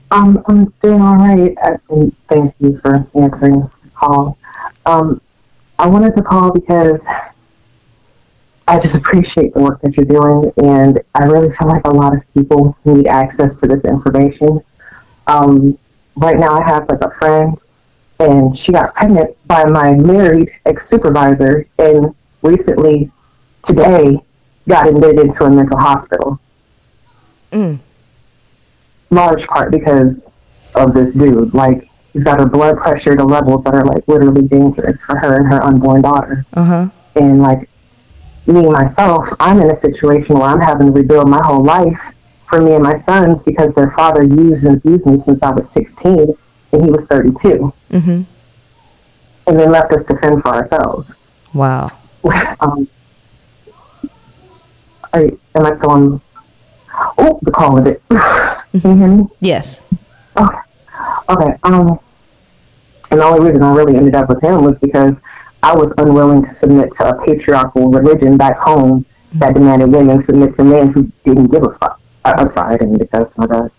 [0.09, 1.53] Um, I'm doing all right,
[2.29, 4.37] thank you for answering the call.
[4.85, 5.19] Um,
[5.77, 7.03] I wanted to call because
[8.69, 12.15] I just appreciate the work that you're doing, and I really feel like a lot
[12.15, 14.63] of people need access to this information.
[15.27, 15.77] Um,
[16.15, 17.57] right now, I have like a friend,
[18.19, 23.11] and she got pregnant by my married ex supervisor, and recently,
[23.65, 24.17] today,
[24.67, 26.39] got admitted into a mental hospital.
[27.51, 27.79] Mm.
[29.11, 30.29] large part because
[30.73, 31.53] of this dude.
[31.53, 35.37] Like, he's got her blood pressure to levels that are like literally dangerous for her
[35.37, 36.45] and her unborn daughter.
[36.53, 36.89] Uh huh.
[37.15, 37.69] And like,
[38.45, 42.14] me myself, I'm in a situation where I'm having to rebuild my whole life
[42.47, 45.69] for me and my sons because their father used and abused me since I was
[45.71, 46.37] 16
[46.71, 47.73] and he was 32.
[47.91, 48.21] Mm-hmm.
[49.47, 51.13] And then left us to fend for ourselves.
[51.53, 51.91] Wow.
[52.59, 52.87] um,
[55.13, 55.23] are,
[55.55, 56.21] am I still on?
[57.17, 58.01] Oh, the call of it.
[58.09, 59.27] Can you hear me?
[59.39, 59.81] Yes.
[60.37, 60.57] Okay.
[61.29, 61.57] Okay.
[61.63, 61.99] Um,
[63.11, 65.17] and the only reason I really ended up with him was because
[65.61, 70.55] I was unwilling to submit to a patriarchal religion back home that demanded women submit
[70.55, 71.99] to men who didn't give a fuck.
[72.25, 73.37] I, I'm sorry, I didn't get that.
[73.37, 73.71] My bad.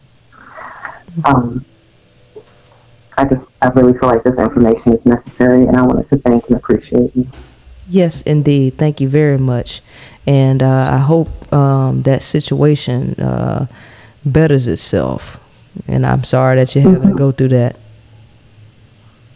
[1.25, 1.65] Um,
[3.19, 6.47] I just, I really feel like this information is necessary, and I wanted to thank
[6.49, 7.29] and appreciate you.
[7.89, 8.79] Yes, indeed.
[8.79, 9.81] Thank you very much.
[10.27, 13.67] And uh, I hope um, that situation uh,
[14.25, 15.39] betters itself.
[15.87, 17.77] And I'm sorry that you're having to go through that.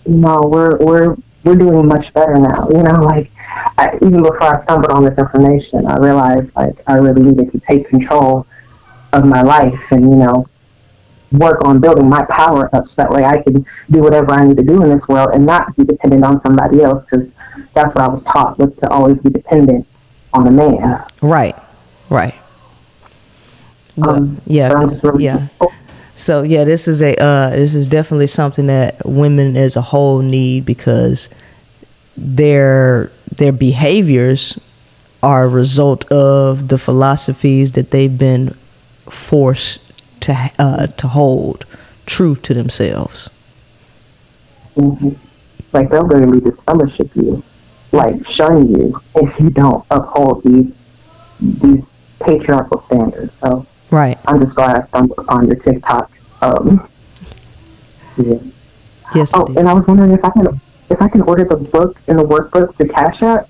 [0.06, 2.68] No, we're we're we're doing much better now.
[2.70, 3.30] You know, like
[3.78, 7.60] I, even before I stumbled on this information, I realized like I really needed to
[7.60, 8.46] take control
[9.12, 10.46] of my life and you know
[11.32, 14.56] work on building my power up so that way I can do whatever I need
[14.56, 17.28] to do in this world and not be dependent on somebody else because
[17.74, 19.86] that's what I was taught was to always be dependent
[20.32, 21.04] on a man.
[21.22, 21.56] Right,
[22.08, 22.34] right.
[23.96, 25.46] Well, Um, yeah, but I'm just really- yeah.
[26.14, 30.20] So yeah, this is a uh, this is definitely something that women as a whole
[30.20, 31.28] need because
[32.16, 34.58] their their behaviors
[35.22, 38.54] are a result of the philosophies that they've been
[39.10, 39.78] forced
[40.20, 41.64] to uh, to hold
[42.06, 43.30] true to themselves.
[44.74, 45.10] hmm
[45.72, 47.42] Like they'll literally disfellowship you,
[47.92, 50.72] like shun you if you don't uphold these
[51.40, 51.84] these
[52.20, 53.34] patriarchal standards.
[53.38, 54.18] So Right.
[54.26, 56.12] I'm just glad I stumbled upon your TikTok.
[56.42, 56.88] Um,
[58.16, 58.38] yeah.
[59.14, 59.32] Yes.
[59.34, 62.18] Oh, and I was wondering if I can if I can order the book and
[62.18, 63.48] the workbook through Cash App.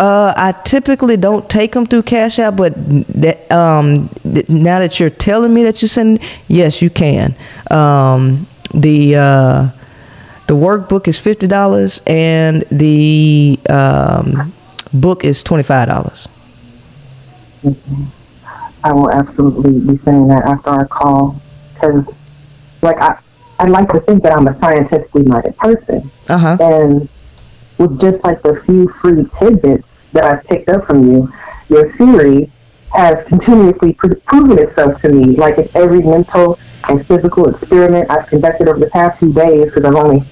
[0.00, 2.74] Uh, I typically don't take them through Cash App, but
[3.20, 7.36] that, um, th- now that you're telling me that you send, yes, you can.
[7.70, 9.68] Um, the uh,
[10.48, 14.52] the workbook is fifty dollars, and the um,
[14.92, 16.26] book is twenty five dollars.
[18.82, 21.40] I will absolutely be saying that after our call
[21.72, 22.12] because,
[22.82, 23.18] like, I
[23.60, 26.56] I like to think that I'm a scientifically minded person, Uh huh.
[26.60, 27.08] and
[27.78, 31.32] with just like the few free tidbits that I've picked up from you,
[31.68, 32.50] your theory
[32.92, 35.36] has continuously pr- proven itself to me.
[35.36, 39.84] Like in every mental and physical experiment I've conducted over the past few days, because
[39.84, 40.22] I've only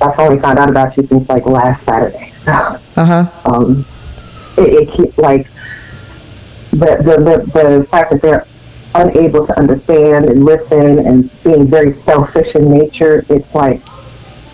[0.00, 2.32] I've only found out about you since like last Saturday.
[2.46, 3.30] So Uh huh.
[3.44, 3.84] um,
[4.56, 5.48] it, it keep, like
[6.70, 8.46] the, the the the fact that they're
[8.94, 13.24] unable to understand and listen and being very selfish in nature.
[13.28, 13.80] It's like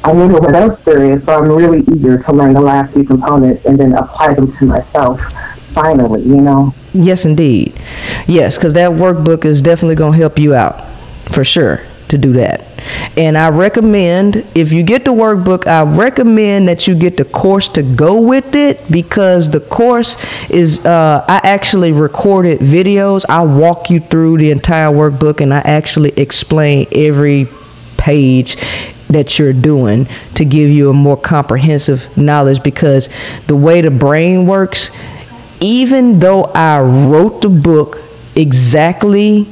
[0.05, 1.25] I wonder what else there is.
[1.25, 4.65] So I'm really eager to learn the last few components and then apply them to
[4.67, 5.21] myself.
[5.73, 6.75] Finally, you know.
[6.93, 7.79] Yes, indeed.
[8.27, 10.85] Yes, because that workbook is definitely going to help you out
[11.27, 12.67] for sure to do that.
[13.17, 17.69] And I recommend, if you get the workbook, I recommend that you get the course
[17.71, 20.17] to go with it because the course
[20.51, 23.25] is, uh, I actually recorded videos.
[23.29, 27.49] I walk you through the entire workbook and I actually explain every
[27.97, 28.57] page
[29.13, 33.09] that you're doing to give you a more comprehensive knowledge because
[33.47, 34.91] the way the brain works
[35.63, 38.03] even though I wrote the book
[38.35, 39.47] exactly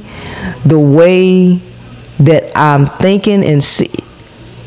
[0.65, 1.61] the way
[2.19, 3.89] that I'm thinking and see,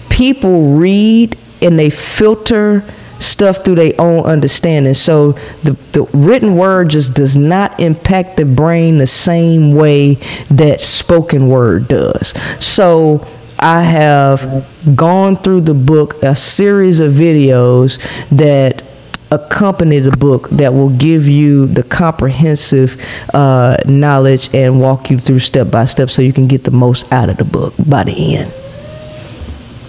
[0.08, 2.82] people read and they filter
[3.20, 4.94] stuff through their own understanding.
[4.94, 5.32] So
[5.62, 10.14] the, the written word just does not impact the brain the same way
[10.50, 12.32] that spoken word does.
[12.58, 13.26] So
[13.58, 17.98] I have gone through the book, a series of videos
[18.30, 18.82] that
[19.30, 23.00] accompany the book that will give you the comprehensive
[23.32, 27.10] uh, knowledge and walk you through step by step so you can get the most
[27.12, 28.52] out of the book by the end.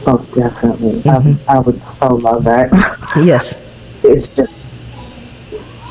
[0.06, 1.02] Most definitely.
[1.10, 2.72] I, I would so love that.
[3.24, 3.62] Yes.
[4.04, 4.52] It's just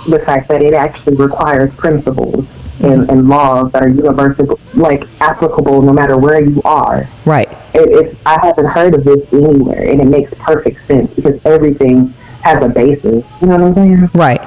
[0.08, 5.82] the fact that it actually requires principles and, and laws that are universal, like applicable
[5.82, 7.08] no matter where you are.
[7.24, 7.50] Right.
[7.74, 12.08] It, it's, I haven't heard of this anywhere, and it makes perfect sense because everything
[12.42, 13.24] has a basis.
[13.40, 14.10] You know what I'm saying?
[14.14, 14.42] Right.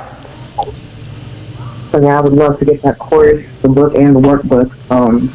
[1.88, 4.72] So yeah, I would love to get that course, the book, and the workbook.
[4.92, 5.30] Um,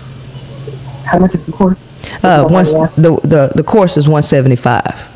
[1.04, 1.78] how much is the course?
[2.22, 5.08] Uh, once the, the the course is 175.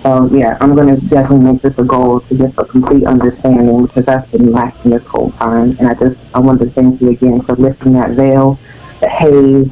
[0.00, 4.06] So yeah, I'm gonna definitely make this a goal to get a complete understanding because
[4.06, 5.76] that's been lacking this whole time.
[5.78, 8.58] And I just I wanted to thank you again for lifting that veil,
[9.00, 9.70] the haze,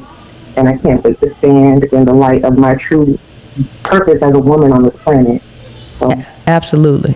[0.55, 3.17] and I can't wait to stand in the light of my true
[3.81, 5.41] purpose as a woman on this planet.
[5.93, 6.11] So
[6.45, 7.13] Absolutely.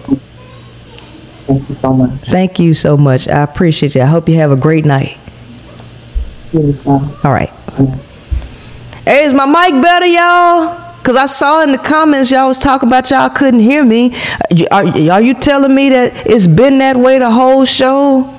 [1.45, 2.19] thank you so much.
[2.21, 3.27] Thank you so much.
[3.27, 4.01] I appreciate you.
[4.01, 5.19] I hope you have a great night.
[6.51, 7.19] You as well.
[7.23, 7.51] All right.
[9.05, 10.92] Hey, is my mic better, y'all?
[11.03, 14.15] Cause I saw in the comments y'all was talking about y'all couldn't hear me.
[14.71, 18.33] Are, are you telling me that it's been that way the whole show?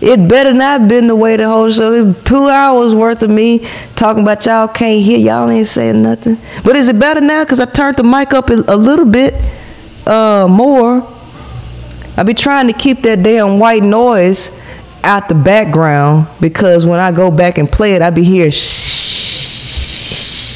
[0.00, 1.92] It better not been the way the whole show.
[1.92, 5.18] It's two hours worth of me talking about y'all can't hear.
[5.18, 6.38] Y'all ain't saying nothing.
[6.64, 7.44] But is it better now?
[7.44, 9.34] Because I turned the mic up a, a little bit
[10.06, 11.06] uh, more.
[12.16, 14.58] I be trying to keep that damn white noise
[15.02, 18.86] out the background because when I go back and play it, I be hearing shh.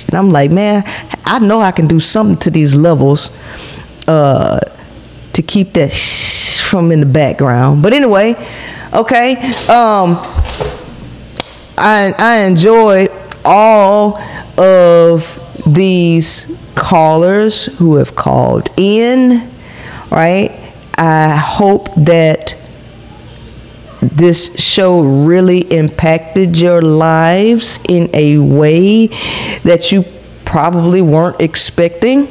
[0.08, 0.84] And I'm like, man,
[1.24, 3.30] I know I can do something to these levels
[4.08, 4.60] uh,
[5.32, 7.82] to keep that shh from in the background.
[7.82, 8.34] But anyway,
[8.92, 9.36] okay.
[9.68, 10.18] Um,
[11.78, 13.10] I I enjoyed
[13.44, 14.18] all
[14.58, 19.50] of these callers who have called in,
[20.10, 20.52] right?
[20.96, 22.56] I hope that
[24.00, 29.08] this show really impacted your lives in a way
[29.62, 30.04] that you
[30.50, 32.26] probably weren't expecting.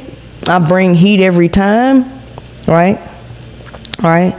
[0.46, 2.04] I bring heat every time,
[2.68, 3.00] right?
[4.02, 4.38] Right?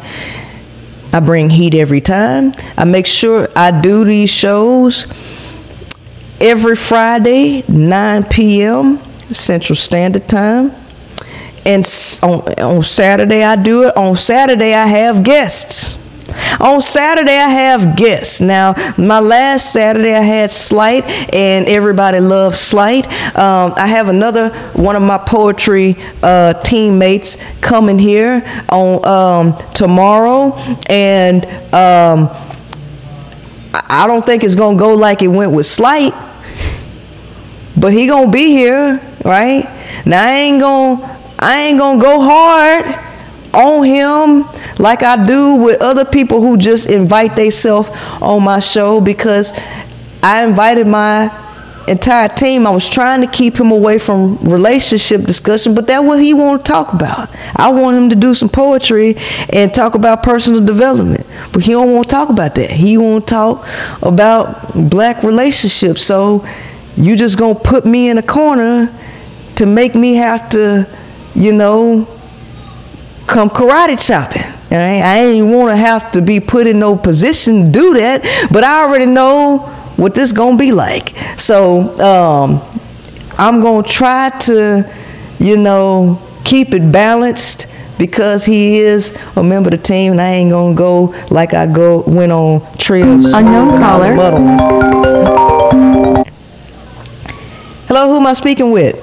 [1.11, 2.53] I bring heat every time.
[2.77, 5.07] I make sure I do these shows
[6.39, 8.99] every Friday, 9 p.m.
[9.33, 10.71] Central Standard Time.
[11.65, 11.83] And
[12.21, 13.97] on, on Saturday, I do it.
[13.97, 15.97] On Saturday, I have guests.
[16.59, 18.41] On Saturday, I have guests.
[18.41, 23.07] Now, my last Saturday, I had Slight, and everybody loves Slight.
[23.37, 30.55] Um, I have another one of my poetry uh, teammates coming here on um, tomorrow,
[30.89, 32.29] and um,
[33.73, 36.13] I don't think it's gonna go like it went with Slight,
[37.77, 39.65] but he gonna be here, right?
[40.05, 43.10] Now I ain't gonna, I ain't gonna go hard
[43.53, 44.45] on him
[44.79, 47.89] like I do with other people who just invite themselves
[48.21, 49.51] on my show because
[50.23, 51.29] I invited my
[51.87, 52.65] entire team.
[52.65, 56.65] I was trying to keep him away from relationship discussion, but that's what he want
[56.65, 57.29] to talk about.
[57.55, 59.15] I want him to do some poetry
[59.49, 62.71] and talk about personal development, but he don't want to talk about that.
[62.71, 63.67] He want to talk
[64.01, 66.03] about black relationships.
[66.03, 66.45] So
[66.95, 68.93] you just gonna put me in a corner
[69.55, 70.87] to make me have to,
[71.35, 72.07] you know,
[73.31, 74.43] come karate chopping.
[74.43, 75.01] All right?
[75.01, 78.63] I ain't want to have to be put in no position to do that, but
[78.63, 79.59] I already know
[79.95, 81.15] what this gonna be like.
[81.39, 82.61] So um,
[83.37, 84.89] I'm gonna try to,
[85.39, 90.31] you know, keep it balanced because he is a member of the team, and I
[90.31, 93.33] ain't gonna go like I go went on trips.
[93.33, 94.15] Unknown caller.
[97.87, 98.95] Hello, who am I speaking with?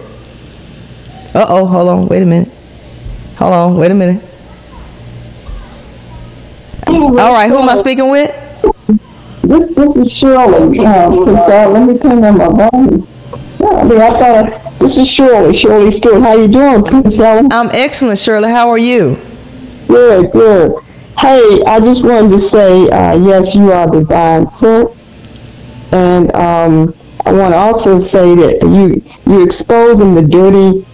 [1.35, 2.58] Uh oh, hold on, wait a minute.
[3.39, 4.23] Hold on, wait a minute.
[6.89, 8.31] All right, who am I speaking with?
[9.43, 10.81] This this is Shirley.
[10.81, 13.09] Uh, cause, uh, let me turn on my volume.
[13.61, 15.53] Yeah, I mean, I thought this is Shirley.
[15.53, 16.23] Shirley Stewart.
[16.23, 18.51] How you doing, Prince I'm excellent, Shirley.
[18.51, 19.17] How are you?
[19.87, 20.83] Good, good.
[21.19, 24.91] Hey, I just wanted to say, uh, yes, you are divine sent,
[25.93, 26.95] and um,
[27.25, 30.85] I want to also say that you you're exposing the dirty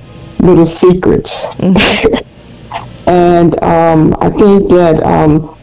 [0.41, 1.47] little secrets,
[3.07, 5.57] and um, I think that um,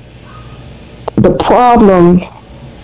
[1.15, 2.21] the problem,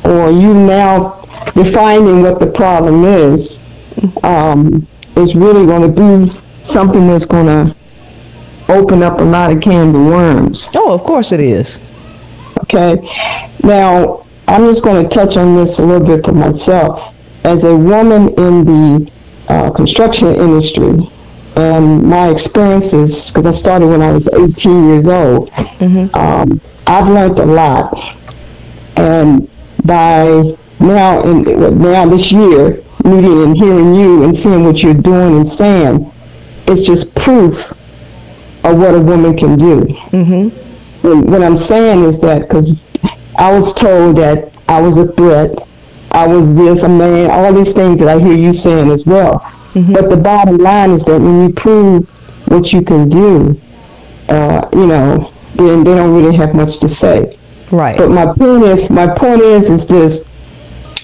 [0.04, 3.62] or you now defining what the problem is,
[4.24, 7.76] um, is really going to be something that's going to
[8.70, 10.68] open up a lot of cans of worms.
[10.76, 11.80] Oh, of course it is.
[12.64, 12.98] Okay.
[13.64, 17.14] Now, I'm just going to touch on this a little bit for myself.
[17.44, 19.12] As a woman in the
[19.48, 21.10] uh, construction industry,
[21.58, 25.52] and my experiences, because I started when I was 18 years old,
[26.14, 28.16] um, I've learned a lot.
[28.96, 29.50] And
[29.84, 31.44] by now, in,
[31.82, 36.12] now this year, meeting and hearing you and seeing what you're doing and saying,
[36.68, 37.72] it's just proof
[38.64, 39.82] of what a woman can do.
[40.12, 41.08] Mm-hmm.
[41.08, 42.80] And what I'm saying is that because
[43.40, 45.58] I was told that I was a threat,
[46.12, 49.52] I was this, a man, all these things that I hear you saying as well.
[49.94, 52.08] But the bottom line is that when you prove
[52.48, 53.60] what you can do,
[54.30, 57.38] uh, you know, then they don't really have much to say.
[57.72, 57.98] Right.
[57.98, 60.24] But my point is, my point is, is this: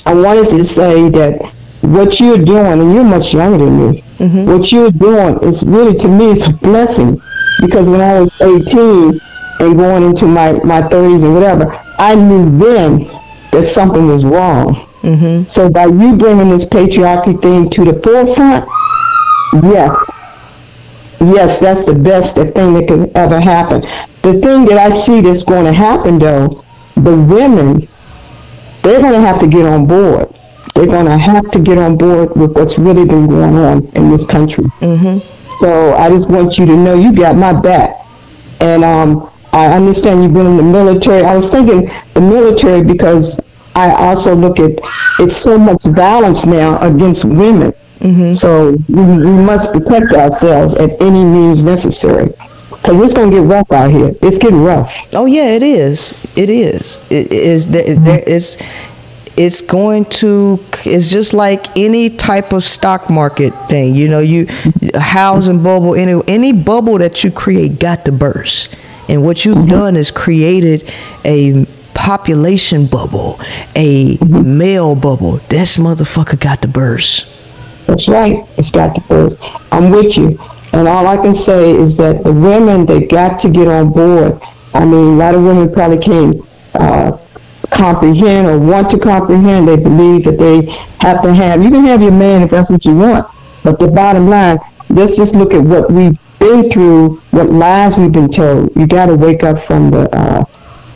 [0.05, 4.03] I wanted to say that what you're doing, and you're much younger than me,
[4.45, 7.21] what you're doing is really, to me, it's a blessing.
[7.59, 9.19] Because when I was 18
[9.59, 11.65] and going into my, my 30s and whatever,
[11.99, 13.07] I knew then
[13.51, 14.89] that something was wrong.
[15.03, 15.47] Mm-hmm.
[15.47, 18.65] So by you bringing this patriarchy thing to the forefront,
[19.63, 19.93] yes,
[21.19, 23.81] yes, that's the best thing that could ever happen.
[24.21, 26.63] The thing that I see that's going to happen, though,
[26.95, 27.87] the women,
[28.81, 30.33] they're going to have to get on board.
[30.73, 34.09] They're going to have to get on board with what's really been going on in
[34.09, 34.63] this country.
[34.79, 35.51] Mm-hmm.
[35.51, 37.97] So I just want you to know you got my back.
[38.61, 41.23] And um, I understand you've been in the military.
[41.23, 43.39] I was thinking the military because
[43.75, 44.79] I also look at
[45.19, 47.73] it's so much violence now against women.
[47.99, 48.33] Mm-hmm.
[48.33, 52.33] So we, we must protect ourselves at any means necessary.
[52.69, 54.13] Because it's going to get rough out here.
[54.21, 55.07] It's getting rough.
[55.13, 56.11] Oh yeah, it is.
[56.35, 56.99] It is.
[57.09, 57.67] It is.
[57.67, 58.03] There, mm-hmm.
[58.03, 58.61] there is.
[59.37, 60.59] It's going to.
[60.83, 63.95] It's just like any type of stock market thing.
[63.95, 64.47] You know, you
[64.95, 65.95] housing bubble.
[65.95, 68.75] Any any bubble that you create got to burst.
[69.07, 69.67] And what you've mm-hmm.
[69.67, 70.91] done is created
[71.23, 71.65] a
[72.03, 73.39] population bubble,
[73.77, 75.37] a male bubble.
[75.47, 77.25] This motherfucker got to burst.
[77.87, 78.45] That's right.
[78.57, 79.39] It's got to burst.
[79.71, 80.37] I'm with you.
[80.73, 84.37] And all I can say is that the women, they got to get on board.
[84.73, 87.17] I mean, a lot of women probably can't uh,
[87.71, 89.69] comprehend or want to comprehend.
[89.69, 90.65] They believe that they
[90.99, 93.33] have to have, you can have your man if that's what you want.
[93.63, 94.59] But the bottom line,
[94.89, 98.75] let's just look at what we've been through, what lies we've been told.
[98.75, 100.43] You got to wake up from the, uh,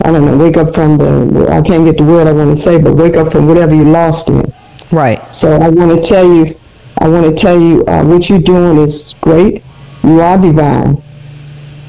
[0.02, 2.62] I don't know, wake up from the, I can't get the word I want to
[2.62, 4.54] say, but wake up from whatever you lost in.
[4.92, 5.36] Right.
[5.36, 6.58] So I want to tell you,
[7.00, 9.64] I want to tell you, uh, what you're doing is great.
[10.04, 11.02] You are divine,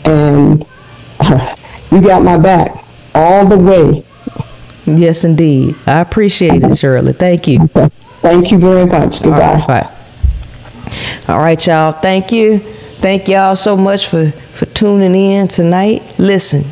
[0.05, 0.67] and
[1.93, 4.05] you got my back all the way.
[4.87, 5.77] Yes, indeed.
[5.87, 7.12] I appreciate it, Shirley.
[7.12, 7.69] Thank you.
[7.69, 9.23] Thank you very much.
[9.23, 9.65] Goodbye.
[9.67, 9.95] bye.
[11.28, 11.93] All right, y'all.
[11.93, 12.59] Thank you.
[13.01, 16.03] Thank y'all so much for for tuning in tonight.
[16.19, 16.65] Listen,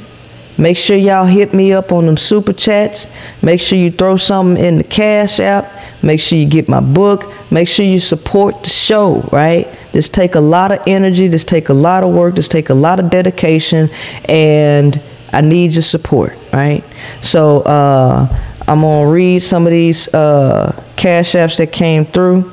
[0.58, 3.06] make sure y'all hit me up on them super chats.
[3.42, 5.72] Make sure you throw something in the cash app.
[6.02, 7.32] Make sure you get my book.
[7.50, 9.28] Make sure you support the show.
[9.32, 9.68] Right.
[9.92, 11.28] This take a lot of energy.
[11.28, 12.34] This take a lot of work.
[12.34, 13.90] This take a lot of dedication,
[14.28, 15.00] and
[15.32, 16.36] I need your support.
[16.52, 16.84] Right.
[17.22, 18.28] So uh,
[18.68, 22.52] I'm gonna read some of these uh, cash apps that came through.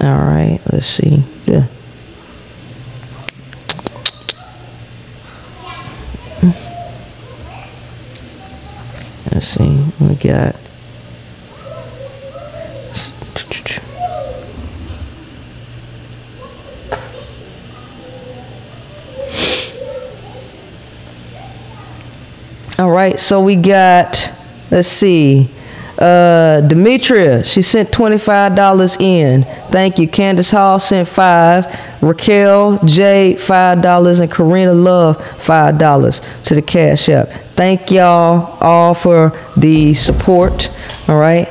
[0.00, 1.22] All right, let's see.
[1.46, 1.66] Yeah.
[9.44, 9.84] Let's see.
[10.00, 10.56] We got.
[22.78, 24.30] All right, so we got.
[24.70, 25.50] Let's see.
[25.98, 29.44] Uh, Demetria, she sent $25 in.
[29.70, 30.08] Thank you.
[30.08, 31.66] Candace Hall sent five.
[32.00, 34.20] Raquel J, $5.
[34.20, 37.43] And Karina Love, $5 to the Cash App.
[37.56, 40.70] Thank y'all all for the support.
[41.08, 41.48] All right.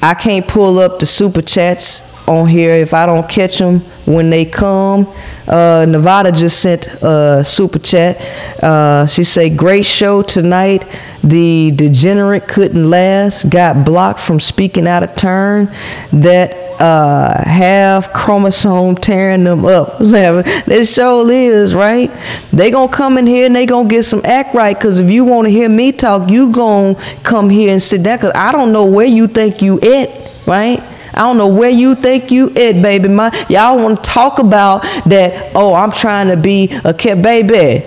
[0.00, 4.30] I can't pull up the super chats on here if I don't catch them when
[4.30, 5.06] they come.
[5.46, 8.20] Uh, Nevada just sent a super chat.
[8.62, 10.84] Uh, she said, "Great show tonight.
[11.24, 13.48] The degenerate couldn't last.
[13.50, 15.70] Got blocked from speaking out of turn.
[16.12, 19.98] That uh, have chromosome tearing them up.
[19.98, 22.10] this show is right.
[22.52, 24.78] They gonna come in here and they gonna get some act right.
[24.78, 28.18] Cause if you want to hear me talk, you gonna come here and sit down.
[28.18, 30.10] Cause I don't know where you think you at,
[30.46, 30.82] right?
[31.14, 33.08] I don't know where you think you at, baby.
[33.08, 35.52] My y'all want to talk about that?
[35.54, 37.84] Oh, I'm trying to be a kid, baby.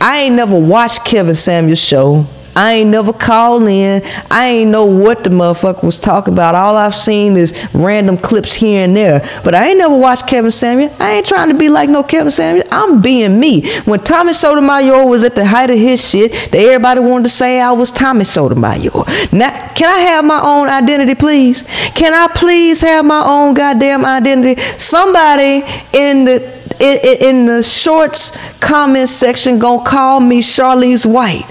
[0.00, 2.26] I ain't never watched Kevin Samuels' show.
[2.56, 4.02] I ain't never called in.
[4.30, 6.54] I ain't know what the motherfucker was talking about.
[6.54, 9.20] All I've seen is random clips here and there.
[9.42, 10.94] But I ain't never watched Kevin Samuel.
[10.98, 12.66] I ain't trying to be like no Kevin Samuel.
[12.70, 13.68] I'm being me.
[13.84, 17.60] When Tommy Sotomayor was at the height of his shit, that everybody wanted to say
[17.60, 19.04] I was Tommy Sotomayor.
[19.32, 21.62] Now, can I have my own identity, please?
[21.94, 24.60] Can I please have my own goddamn identity?
[24.78, 31.46] Somebody in the in, in the shorts comment section gonna call me Charlize White.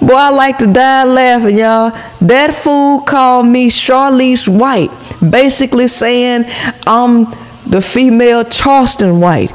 [0.00, 1.90] Boy, I like to die laughing, y'all.
[2.20, 4.90] That fool called me Charlize White,
[5.30, 6.44] basically saying
[6.86, 7.26] I'm
[7.66, 9.52] the female Charleston White.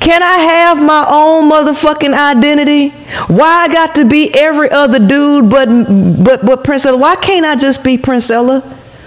[0.00, 2.90] Can I have my own motherfucking identity?
[3.28, 5.66] Why I got to be every other dude but
[6.22, 7.00] but but Princella?
[7.00, 8.62] Why can't I just be Princella?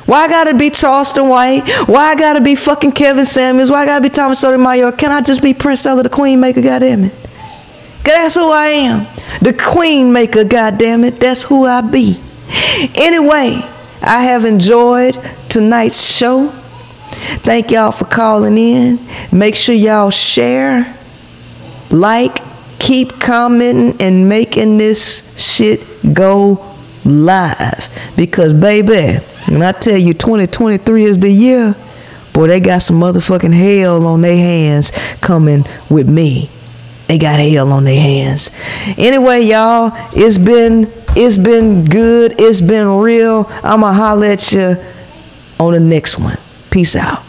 [0.07, 1.69] Why I gotta be Charleston White?
[1.88, 3.69] Why I gotta be fucking Kevin Samuels?
[3.69, 4.93] Why I gotta be Thomas Sotomayor?
[4.93, 6.61] Can I just be Princella, the Queen Maker?
[6.61, 7.26] Goddamn it!
[8.16, 9.08] That's who I am,
[9.42, 10.44] the Queen Maker.
[10.44, 12.19] Goddamn it, that's who I be.
[12.95, 13.61] Anyway,
[14.02, 15.19] I have enjoyed
[15.50, 16.50] tonight's show.
[17.42, 19.00] Thank y'all for calling in.
[19.32, 20.95] Make sure y'all share,
[21.90, 22.40] like,
[22.80, 27.90] keep commenting, and making this shit go live.
[28.16, 31.76] Because, baby, when I tell you 2023 is the year,
[32.34, 36.50] boy, they got some motherfucking hell on their hands coming with me.
[37.08, 38.52] They got hell on their hands.
[38.98, 42.36] Anyway, y'all, it's been it's been good.
[42.40, 43.48] It's been real.
[43.64, 44.77] I'ma holler at you
[45.60, 46.38] on the next one.
[46.69, 47.24] Peace out.